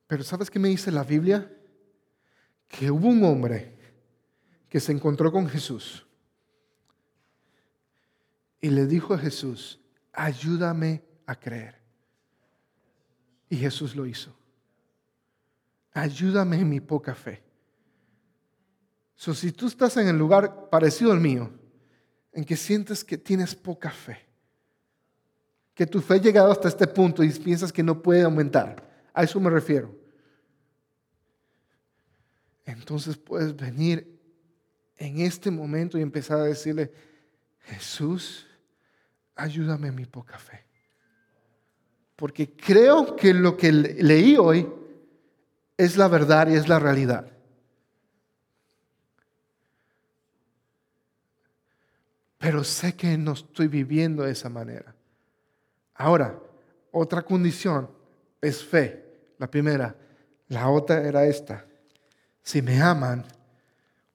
Pero 0.07 0.23
¿sabes 0.23 0.51
qué 0.51 0.59
me 0.59 0.69
dice 0.69 0.93
la 0.93 1.05
Biblia? 1.05 1.51
Que 2.69 2.91
hubo 2.91 3.09
un 3.09 3.25
hombre 3.25 3.77
que 4.69 4.81
se 4.81 4.93
encontró 4.93 5.33
con 5.33 5.49
Jesús 5.49 6.07
y 8.61 8.71
le 8.71 8.87
dijo 8.87 9.15
a 9.15 9.19
Jesús, 9.19 9.81
ayúdame 10.13 11.05
a 11.27 11.39
creer. 11.39 11.81
Y 13.49 13.57
Jesús 13.57 13.95
lo 13.95 14.07
hizo. 14.07 14.37
Ayúdame 15.93 16.57
en 16.57 16.69
mi 16.69 16.81
poca 16.81 17.15
fe. 17.15 17.46
So, 19.17 19.35
si 19.35 19.51
tú 19.51 19.67
estás 19.67 19.97
en 19.97 20.09
el 20.09 20.17
lugar 20.17 20.69
parecido 20.69 21.11
al 21.11 21.21
mío, 21.21 21.51
en 22.33 22.45
que 22.45 22.55
sientes 22.55 23.03
que 23.03 23.17
tienes 23.17 23.55
poca 23.55 23.91
fe, 23.91 24.19
que 25.75 25.87
tu 25.87 26.03
fe 26.03 26.15
ha 26.15 26.19
llegado 26.19 26.53
hasta 26.53 26.69
este 26.69 26.87
punto 26.87 27.25
y 27.25 27.31
piensas 27.31 27.73
que 27.73 27.83
no 27.83 28.03
puede 28.03 28.23
aumentar, 28.23 28.87
a 29.15 29.25
eso 29.25 29.41
me 29.41 29.49
refiero. 29.49 29.91
Entonces 32.67 33.17
puedes 33.17 33.57
venir 33.57 34.21
en 34.97 35.21
este 35.21 35.51
momento 35.51 35.97
y 35.97 36.03
empezar 36.03 36.41
a 36.41 36.45
decirle, 36.45 36.93
Jesús, 37.61 38.47
ayúdame 39.35 39.89
en 39.89 39.95
mi 39.95 40.05
poca 40.05 40.39
fe. 40.39 40.65
porque 42.17 42.51
creo 42.51 43.15
que 43.15 43.35
lo 43.35 43.59
que 43.59 43.71
leí 43.71 44.39
hoy 44.39 44.67
es 45.77 45.99
la 45.99 46.09
verdad 46.09 46.49
y 46.49 46.55
es 46.55 46.67
la 46.67 46.79
realidad. 46.79 47.36
Pero 52.47 52.63
sé 52.63 52.95
que 52.95 53.19
no 53.19 53.33
estoy 53.33 53.67
viviendo 53.67 54.23
de 54.23 54.31
esa 54.31 54.49
manera. 54.49 54.95
Ahora, 55.97 56.39
otra 56.93 57.23
condición 57.23 57.91
es 58.41 58.65
fe. 58.65 59.35
La 59.37 59.51
primera. 59.51 59.97
La 60.47 60.69
otra 60.69 61.03
era 61.03 61.25
esta. 61.27 61.67
Si 62.45 62.63
me 62.63 62.81
aman, 62.81 63.25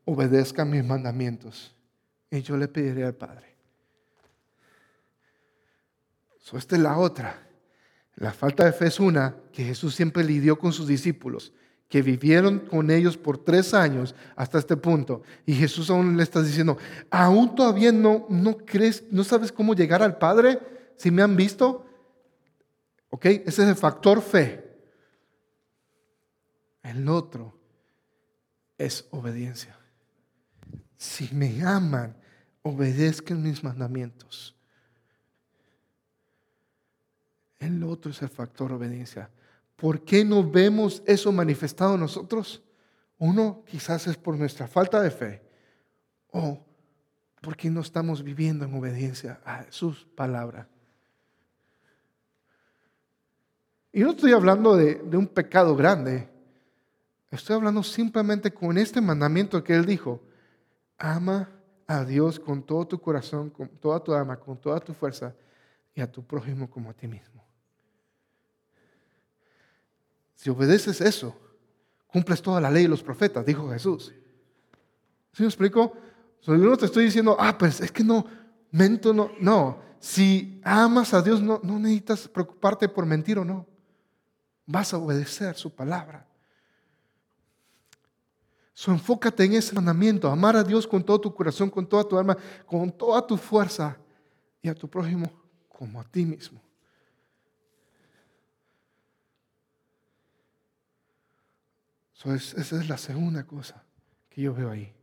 obedezcan 0.05 0.69
mis 0.69 0.85
mandamientos. 0.85 1.75
Y 2.29 2.41
yo 2.41 2.55
le 2.55 2.69
pediré 2.69 3.03
al 3.03 3.15
Padre. 3.15 3.53
So, 6.39 6.57
esta 6.57 6.77
es 6.77 6.81
la 6.81 6.97
otra. 6.99 7.37
La 8.15 8.31
falta 8.31 8.63
de 8.63 8.71
fe 8.71 8.87
es 8.87 9.01
una 9.01 9.35
que 9.51 9.65
Jesús 9.65 9.93
siempre 9.93 10.23
lidió 10.23 10.57
con 10.57 10.71
sus 10.71 10.87
discípulos, 10.87 11.51
que 11.91 12.01
vivieron 12.01 12.59
con 12.59 12.89
ellos 12.89 13.17
por 13.17 13.37
tres 13.37 13.73
años 13.73 14.15
hasta 14.37 14.57
este 14.57 14.77
punto. 14.77 15.23
Y 15.45 15.53
Jesús 15.53 15.89
aún 15.89 16.15
le 16.15 16.23
está 16.23 16.41
diciendo, 16.41 16.77
aún 17.09 17.53
todavía 17.53 17.91
no, 17.91 18.25
no 18.29 18.55
crees, 18.59 19.03
no 19.11 19.25
sabes 19.25 19.51
cómo 19.51 19.75
llegar 19.75 20.01
al 20.01 20.17
Padre, 20.17 20.57
si 20.95 21.11
me 21.11 21.21
han 21.21 21.35
visto. 21.35 21.85
¿Ok? 23.09 23.25
Ese 23.25 23.63
es 23.63 23.67
el 23.67 23.75
factor 23.75 24.21
fe. 24.21 24.71
El 26.81 27.09
otro 27.09 27.59
es 28.77 29.05
obediencia. 29.11 29.77
Si 30.95 31.27
me 31.35 31.61
aman, 31.61 32.15
obedezcan 32.61 33.43
mis 33.43 33.65
mandamientos. 33.65 34.55
El 37.59 37.83
otro 37.83 38.11
es 38.11 38.21
el 38.21 38.29
factor 38.29 38.71
obediencia. 38.71 39.29
¿Por 39.81 40.03
qué 40.03 40.23
no 40.23 40.47
vemos 40.47 41.01
eso 41.07 41.31
manifestado 41.31 41.95
en 41.95 42.01
nosotros? 42.01 42.61
Uno 43.17 43.63
quizás 43.65 44.05
es 44.05 44.15
por 44.15 44.37
nuestra 44.37 44.67
falta 44.67 45.01
de 45.01 45.09
fe 45.09 45.41
o 46.29 46.63
porque 47.41 47.67
no 47.71 47.81
estamos 47.81 48.21
viviendo 48.21 48.63
en 48.63 48.75
obediencia 48.75 49.41
a 49.43 49.65
sus 49.71 50.05
palabras. 50.05 50.67
Y 53.91 54.01
no 54.01 54.11
estoy 54.11 54.33
hablando 54.33 54.75
de, 54.75 55.01
de, 55.03 55.17
un 55.17 55.25
pecado 55.25 55.75
grande. 55.75 56.29
Estoy 57.31 57.55
hablando 57.55 57.81
simplemente 57.81 58.53
con 58.53 58.77
este 58.77 59.01
mandamiento 59.01 59.63
que 59.63 59.73
Él 59.73 59.87
dijo. 59.87 60.21
Ama 60.99 61.49
a 61.87 62.05
Dios 62.05 62.39
con 62.39 62.61
todo 62.61 62.85
tu 62.85 63.01
corazón, 63.01 63.49
con 63.49 63.67
toda 63.67 64.03
tu 64.03 64.13
alma, 64.13 64.39
con 64.39 64.61
toda 64.61 64.79
tu 64.79 64.93
fuerza 64.93 65.33
y 65.95 66.01
a 66.01 66.11
tu 66.11 66.23
prójimo 66.23 66.69
como 66.69 66.91
a 66.91 66.93
ti 66.93 67.07
mismo. 67.07 67.50
Si 70.41 70.49
obedeces 70.49 70.99
eso, 71.01 71.35
cumples 72.07 72.41
toda 72.41 72.59
la 72.59 72.71
ley 72.71 72.85
y 72.85 72.87
los 72.87 73.03
profetas, 73.03 73.45
dijo 73.45 73.69
Jesús. 73.69 74.11
¿Sí 75.33 75.43
me 75.43 75.47
explico? 75.47 75.95
yo 76.41 76.57
no 76.57 76.75
te 76.77 76.87
estoy 76.87 77.05
diciendo, 77.05 77.37
ah, 77.39 77.55
pues 77.55 77.79
es 77.79 77.91
que 77.91 78.03
no, 78.03 78.25
mento, 78.71 79.13
no. 79.13 79.29
No, 79.39 79.83
si 79.99 80.59
amas 80.63 81.13
a 81.13 81.21
Dios, 81.21 81.43
no, 81.43 81.59
no 81.61 81.77
necesitas 81.77 82.27
preocuparte 82.27 82.89
por 82.89 83.05
mentir 83.05 83.37
o 83.37 83.45
no. 83.45 83.67
Vas 84.65 84.95
a 84.95 84.97
obedecer 84.97 85.53
su 85.53 85.75
palabra. 85.75 86.27
So, 88.73 88.89
enfócate 88.89 89.43
en 89.43 89.53
ese 89.53 89.75
mandamiento, 89.75 90.27
amar 90.27 90.55
a 90.55 90.63
Dios 90.63 90.87
con 90.87 91.03
todo 91.03 91.21
tu 91.21 91.35
corazón, 91.35 91.69
con 91.69 91.85
toda 91.85 92.03
tu 92.03 92.17
alma, 92.17 92.35
con 92.65 92.91
toda 92.91 93.27
tu 93.27 93.37
fuerza 93.37 93.95
y 94.59 94.69
a 94.69 94.73
tu 94.73 94.89
prójimo 94.89 95.31
como 95.69 96.01
a 96.01 96.03
ti 96.03 96.25
mismo. 96.25 96.59
Esa 102.25 102.79
es 102.79 102.87
la 102.87 102.97
segunda 102.97 103.45
cosa 103.45 103.83
que 104.29 104.41
yo 104.41 104.53
veo 104.53 104.69
ahí. 104.69 104.93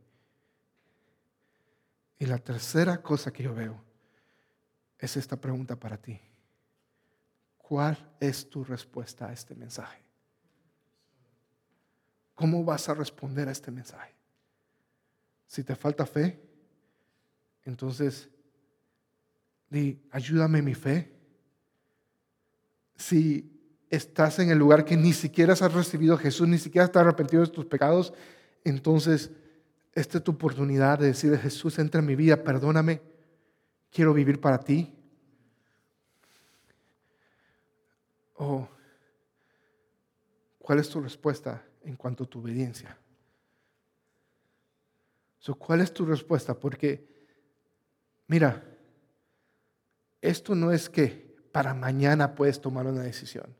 Y 2.17 2.25
la 2.25 2.37
tercera 2.37 3.01
cosa 3.01 3.31
que 3.31 3.43
yo 3.43 3.53
veo 3.53 3.81
es 4.97 5.15
esta 5.17 5.39
pregunta 5.39 5.77
para 5.77 5.97
ti. 5.97 6.19
¿Cuál 7.57 7.97
es 8.19 8.49
tu 8.49 8.63
respuesta 8.63 9.27
a 9.27 9.33
este 9.33 9.55
mensaje? 9.55 10.01
¿Cómo 12.35 12.63
vas 12.63 12.89
a 12.89 12.93
responder 12.93 13.47
a 13.47 13.51
este 13.51 13.71
mensaje? 13.71 14.13
Si 15.45 15.63
te 15.63 15.75
falta 15.75 16.05
fe, 16.05 16.41
entonces 17.63 18.29
di, 19.69 20.01
ayúdame 20.11 20.61
mi 20.61 20.73
fe. 20.73 21.15
Si 22.95 23.58
estás 23.89 24.39
en 24.39 24.51
el 24.51 24.57
lugar 24.57 24.85
que 24.85 24.95
ni 24.95 25.13
siquiera 25.13 25.53
has 25.53 25.73
recibido 25.73 26.15
a 26.15 26.17
Jesús, 26.17 26.47
ni 26.47 26.57
siquiera 26.57 26.85
estás 26.85 27.01
arrepentido 27.01 27.43
de 27.43 27.51
tus 27.51 27.65
pecados, 27.65 28.13
entonces 28.63 29.31
esta 29.93 30.19
es 30.19 30.23
tu 30.23 30.31
oportunidad 30.31 30.99
de 30.99 31.07
decir, 31.07 31.35
Jesús, 31.37 31.79
entra 31.79 31.99
en 31.99 32.05
mi 32.05 32.15
vida, 32.15 32.43
perdóname, 32.43 33.01
quiero 33.91 34.13
vivir 34.13 34.39
para 34.39 34.59
ti. 34.59 34.93
O, 38.35 38.67
¿cuál 40.59 40.79
es 40.79 40.89
tu 40.89 41.01
respuesta 41.01 41.63
en 41.83 41.95
cuanto 41.95 42.23
a 42.23 42.27
tu 42.27 42.39
obediencia? 42.39 42.95
¿Cuál 45.57 45.81
es 45.81 45.93
tu 45.93 46.05
respuesta? 46.05 46.53
Porque, 46.53 47.07
mira, 48.27 48.63
esto 50.21 50.53
no 50.53 50.71
es 50.71 50.89
que 50.89 51.35
para 51.51 51.73
mañana 51.73 52.35
puedes 52.35 52.61
tomar 52.61 52.85
una 52.85 53.01
decisión 53.01 53.55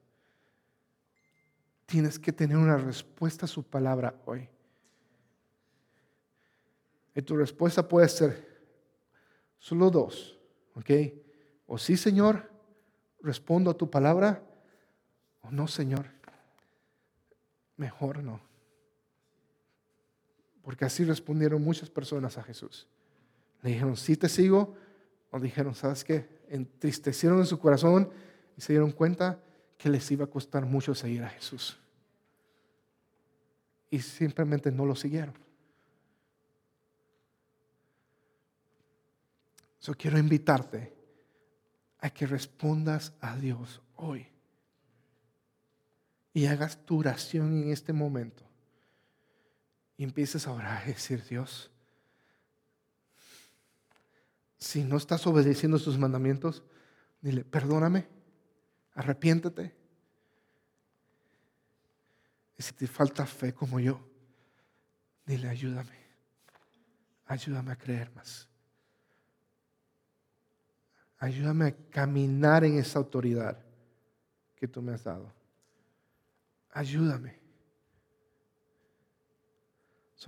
tienes 1.89 2.19
que 2.19 2.31
tener 2.31 2.55
una 2.55 2.77
respuesta 2.77 3.45
a 3.45 3.49
su 3.49 3.63
palabra 3.63 4.13
hoy. 4.25 4.47
Y 7.15 7.21
tu 7.23 7.35
respuesta 7.35 7.87
puede 7.87 8.07
ser 8.07 8.47
solo 9.57 9.89
dos, 9.89 10.39
¿ok? 10.75 10.91
O 11.65 11.79
sí, 11.79 11.97
Señor, 11.97 12.47
respondo 13.21 13.71
a 13.71 13.73
tu 13.73 13.89
palabra, 13.89 14.43
o 15.41 15.49
no, 15.49 15.67
Señor, 15.67 16.05
mejor 17.75 18.23
no. 18.23 18.39
Porque 20.61 20.85
así 20.85 21.03
respondieron 21.03 21.63
muchas 21.63 21.89
personas 21.89 22.37
a 22.37 22.43
Jesús. 22.43 22.87
Le 23.63 23.71
dijeron, 23.71 23.97
sí 23.97 24.15
te 24.15 24.29
sigo, 24.29 24.75
o 25.31 25.39
dijeron, 25.39 25.73
¿sabes 25.73 26.03
qué? 26.03 26.39
Entristecieron 26.49 27.39
en 27.39 27.47
su 27.47 27.57
corazón 27.57 28.11
y 28.55 28.61
se 28.61 28.73
dieron 28.73 28.91
cuenta 28.91 29.41
que 29.79 29.89
les 29.89 30.11
iba 30.11 30.25
a 30.25 30.29
costar 30.29 30.65
mucho 30.65 30.93
seguir 30.93 31.23
a 31.23 31.29
Jesús. 31.29 31.79
Y 33.89 33.99
simplemente 33.99 34.71
no 34.73 34.85
lo 34.85 34.93
siguieron. 34.93 35.33
Yo 39.81 39.95
quiero 39.95 40.19
invitarte 40.19 40.93
a 41.99 42.09
que 42.09 42.27
respondas 42.27 43.13
a 43.21 43.37
Dios 43.37 43.81
hoy. 43.95 44.27
Y 46.33 46.45
hagas 46.45 46.85
tu 46.85 46.99
oración 46.99 47.63
en 47.63 47.71
este 47.71 47.93
momento. 47.93 48.43
Y 49.95 50.03
empieces 50.03 50.45
a 50.45 50.83
decir, 50.85 51.23
Dios, 51.23 51.71
si 54.57 54.83
no 54.83 54.97
estás 54.97 55.25
obedeciendo 55.25 55.79
sus 55.79 55.97
mandamientos, 55.97 56.63
dile, 57.21 57.45
perdóname, 57.45 58.18
arrepiéntete. 58.99 59.73
Y 62.57 62.63
si 62.63 62.73
te 62.73 62.85
falta 62.85 63.25
fe 63.25 63.53
como 63.53 63.79
yo, 63.79 63.97
dile, 65.25 65.47
ayúdame. 65.47 65.97
Ayúdame 67.25 67.71
a 67.71 67.77
creer 67.77 68.11
más. 68.13 68.49
Ayúdame 71.17 71.67
a 71.67 71.75
caminar 71.89 72.65
en 72.65 72.77
esa 72.77 72.99
autoridad 72.99 73.57
que 74.57 74.67
tú 74.67 74.81
me 74.81 74.93
has 74.93 75.05
dado. 75.05 75.31
Ayúdame. 76.71 77.39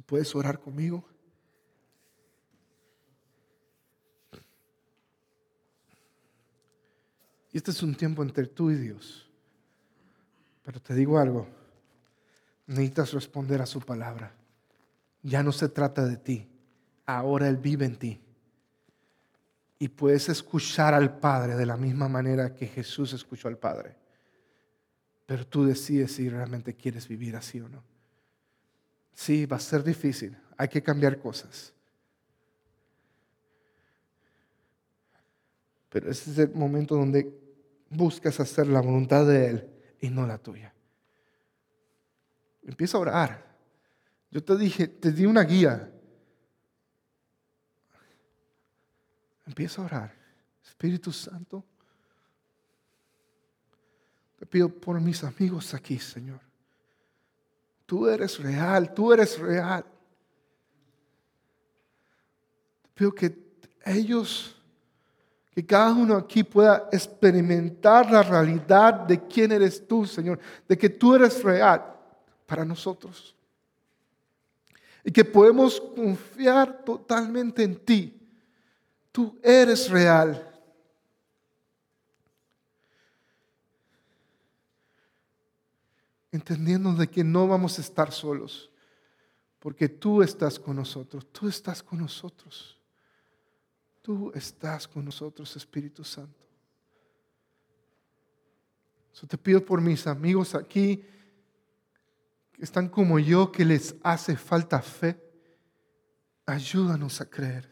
¿Puedes 0.05 0.33
orar 0.33 0.59
conmigo? 0.61 1.03
Y 7.51 7.57
este 7.57 7.71
es 7.71 7.83
un 7.83 7.95
tiempo 7.95 8.23
entre 8.23 8.47
tú 8.47 8.71
y 8.71 8.75
Dios. 8.75 9.29
Pero 10.63 10.79
te 10.79 10.93
digo 10.93 11.17
algo, 11.17 11.47
necesitas 12.67 13.11
responder 13.13 13.61
a 13.61 13.65
su 13.65 13.81
palabra. 13.81 14.33
Ya 15.23 15.43
no 15.43 15.51
se 15.51 15.69
trata 15.69 16.05
de 16.05 16.17
ti, 16.17 16.47
ahora 17.05 17.47
Él 17.47 17.57
vive 17.57 17.85
en 17.85 17.95
ti. 17.95 18.21
Y 19.79 19.87
puedes 19.89 20.29
escuchar 20.29 20.93
al 20.93 21.17
Padre 21.17 21.55
de 21.55 21.65
la 21.65 21.75
misma 21.75 22.07
manera 22.07 22.55
que 22.55 22.67
Jesús 22.67 23.13
escuchó 23.13 23.47
al 23.47 23.57
Padre. 23.57 23.95
Pero 25.25 25.45
tú 25.47 25.65
decides 25.65 26.13
si 26.13 26.29
realmente 26.29 26.75
quieres 26.75 27.07
vivir 27.07 27.35
así 27.35 27.59
o 27.59 27.67
no. 27.67 27.83
Sí, 29.13 29.45
va 29.45 29.57
a 29.57 29.59
ser 29.59 29.83
difícil, 29.83 30.37
hay 30.57 30.67
que 30.67 30.81
cambiar 30.81 31.19
cosas. 31.19 31.73
Pero 35.91 36.09
ese 36.09 36.31
es 36.31 36.37
el 36.37 36.53
momento 36.53 36.95
donde 36.95 37.37
buscas 37.89 38.39
hacer 38.39 38.67
la 38.67 38.79
voluntad 38.79 39.27
de 39.27 39.47
Él 39.49 39.69
y 39.99 40.09
no 40.09 40.25
la 40.25 40.37
tuya. 40.37 40.73
Empieza 42.63 42.97
a 42.97 43.01
orar. 43.01 43.57
Yo 44.29 44.41
te 44.41 44.57
dije, 44.57 44.87
te 44.87 45.11
di 45.11 45.25
una 45.25 45.43
guía. 45.43 45.91
Empieza 49.45 49.81
a 49.81 49.85
orar. 49.85 50.15
Espíritu 50.63 51.11
Santo, 51.11 51.65
te 54.39 54.45
pido 54.45 54.69
por 54.69 54.99
mis 55.01 55.23
amigos 55.25 55.73
aquí, 55.73 55.99
Señor. 55.99 56.39
Tú 57.85 58.07
eres 58.07 58.39
real, 58.39 58.93
tú 58.93 59.11
eres 59.11 59.37
real. 59.37 59.83
Te 62.81 62.89
pido 62.93 63.13
que 63.13 63.37
ellos, 63.85 64.60
que 65.53 65.65
cada 65.65 65.91
uno 65.91 66.15
aquí 66.15 66.43
pueda 66.43 66.87
experimentar 66.91 68.09
la 68.09 68.23
realidad 68.23 68.93
de 68.93 69.27
quién 69.27 69.51
eres 69.51 69.85
tú, 69.85 70.05
Señor, 70.05 70.39
de 70.67 70.77
que 70.77 70.89
tú 70.89 71.13
eres 71.13 71.43
real 71.43 71.83
para 72.45 72.63
nosotros. 72.63 73.35
Y 75.03 75.11
que 75.11 75.25
podemos 75.25 75.81
confiar 75.81 76.83
totalmente 76.83 77.63
en 77.63 77.75
ti. 77.75 78.17
Tú 79.11 79.37
eres 79.43 79.89
real. 79.89 80.47
entendiendo 86.31 86.93
de 86.93 87.09
que 87.09 87.23
no 87.23 87.47
vamos 87.47 87.77
a 87.77 87.81
estar 87.81 88.11
solos, 88.11 88.71
porque 89.59 89.89
tú 89.89 90.21
estás 90.21 90.57
con 90.57 90.77
nosotros, 90.77 91.27
tú 91.31 91.47
estás 91.47 91.83
con 91.83 91.99
nosotros, 91.99 92.79
tú 94.01 94.31
estás 94.33 94.87
con 94.87 95.05
nosotros, 95.05 95.55
Espíritu 95.55 96.03
Santo. 96.03 96.39
Yo 99.13 99.27
te 99.27 99.37
pido 99.37 99.63
por 99.63 99.81
mis 99.81 100.07
amigos 100.07 100.55
aquí 100.55 101.05
que 102.53 102.63
están 102.63 102.89
como 102.89 103.19
yo, 103.19 103.51
que 103.51 103.65
les 103.65 103.95
hace 104.03 104.35
falta 104.35 104.81
fe, 104.81 105.21
ayúdanos 106.45 107.21
a 107.21 107.29
creer, 107.29 107.69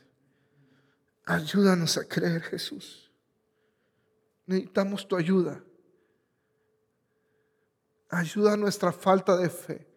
ayúdanos 1.26 1.98
a 1.98 2.06
creer, 2.08 2.42
Jesús. 2.42 3.12
Necesitamos 4.46 5.08
tu 5.08 5.16
ayuda. 5.16 5.64
Ayuda 8.12 8.54
a 8.54 8.58
nuestra 8.58 8.92
falta 8.92 9.38
de 9.38 9.50
fe 9.50 9.90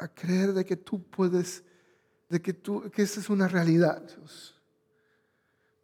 a 0.00 0.08
creer 0.08 0.54
de 0.54 0.64
que 0.64 0.76
tú 0.76 1.02
puedes, 1.02 1.62
de 2.30 2.40
que 2.40 2.54
tú, 2.54 2.90
que 2.90 3.02
esa 3.02 3.20
es 3.20 3.28
una 3.28 3.48
realidad, 3.48 4.00
Dios. 4.00 4.54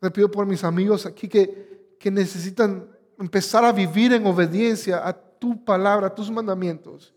Te 0.01 0.11
pido 0.11 0.31
por 0.31 0.47
mis 0.47 0.63
amigos 0.63 1.05
aquí 1.05 1.29
que, 1.29 1.97
que 1.99 2.11
necesitan 2.11 2.89
empezar 3.19 3.65
a 3.65 3.73
vivir 3.73 4.13
en 4.13 4.25
obediencia 4.27 5.07
a 5.07 5.13
tu 5.13 5.63
palabra, 5.65 6.07
a 6.07 6.15
tus 6.15 6.31
mandamientos. 6.31 7.13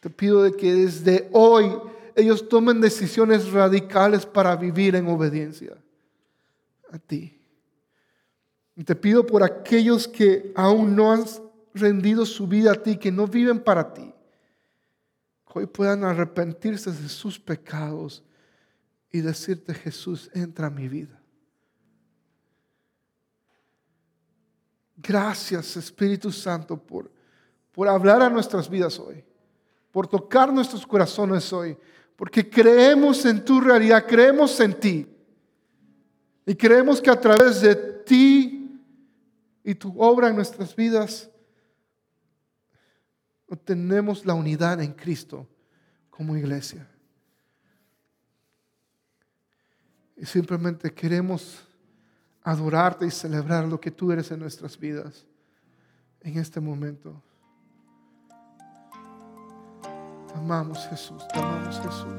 Te 0.00 0.10
pido 0.10 0.42
de 0.42 0.52
que 0.52 0.74
desde 0.74 1.28
hoy 1.32 1.72
ellos 2.16 2.48
tomen 2.48 2.80
decisiones 2.80 3.52
radicales 3.52 4.26
para 4.26 4.56
vivir 4.56 4.96
en 4.96 5.06
obediencia 5.06 5.76
a 6.90 6.98
ti. 6.98 7.40
Y 8.74 8.82
te 8.82 8.96
pido 8.96 9.24
por 9.24 9.44
aquellos 9.44 10.08
que 10.08 10.52
aún 10.56 10.96
no 10.96 11.12
han 11.12 11.24
rendido 11.74 12.26
su 12.26 12.48
vida 12.48 12.72
a 12.72 12.82
ti, 12.82 12.96
que 12.96 13.12
no 13.12 13.26
viven 13.28 13.60
para 13.60 13.92
ti, 13.92 14.09
hoy 15.54 15.66
puedan 15.66 16.04
arrepentirse 16.04 16.92
de 16.92 17.08
sus 17.08 17.38
pecados 17.38 18.22
y 19.10 19.20
decirte, 19.20 19.74
Jesús, 19.74 20.30
entra 20.34 20.68
a 20.68 20.70
mi 20.70 20.88
vida. 20.88 21.20
Gracias 24.96 25.76
Espíritu 25.76 26.30
Santo 26.30 26.76
por, 26.76 27.10
por 27.72 27.88
hablar 27.88 28.22
a 28.22 28.28
nuestras 28.28 28.68
vidas 28.68 28.98
hoy, 28.98 29.24
por 29.90 30.06
tocar 30.06 30.52
nuestros 30.52 30.86
corazones 30.86 31.52
hoy, 31.52 31.76
porque 32.16 32.48
creemos 32.48 33.24
en 33.24 33.42
tu 33.42 33.60
realidad, 33.60 34.04
creemos 34.06 34.60
en 34.60 34.78
ti. 34.78 35.06
Y 36.44 36.54
creemos 36.54 37.00
que 37.00 37.10
a 37.10 37.18
través 37.18 37.62
de 37.62 37.74
ti 37.74 38.78
y 39.64 39.74
tu 39.74 39.94
obra 39.98 40.28
en 40.28 40.36
nuestras 40.36 40.74
vidas, 40.76 41.29
tenemos 43.56 44.24
la 44.24 44.34
unidad 44.34 44.80
en 44.80 44.92
Cristo 44.92 45.46
como 46.10 46.36
iglesia. 46.36 46.86
Y 50.16 50.26
simplemente 50.26 50.92
queremos 50.92 51.66
adorarte 52.42 53.06
y 53.06 53.10
celebrar 53.10 53.64
lo 53.66 53.80
que 53.80 53.90
tú 53.90 54.12
eres 54.12 54.30
en 54.30 54.40
nuestras 54.40 54.78
vidas 54.78 55.26
en 56.20 56.38
este 56.38 56.60
momento. 56.60 57.22
amamos 60.34 60.86
Jesús, 60.88 61.26
te 61.28 61.38
amamos 61.38 61.80
Jesús. 61.80 62.14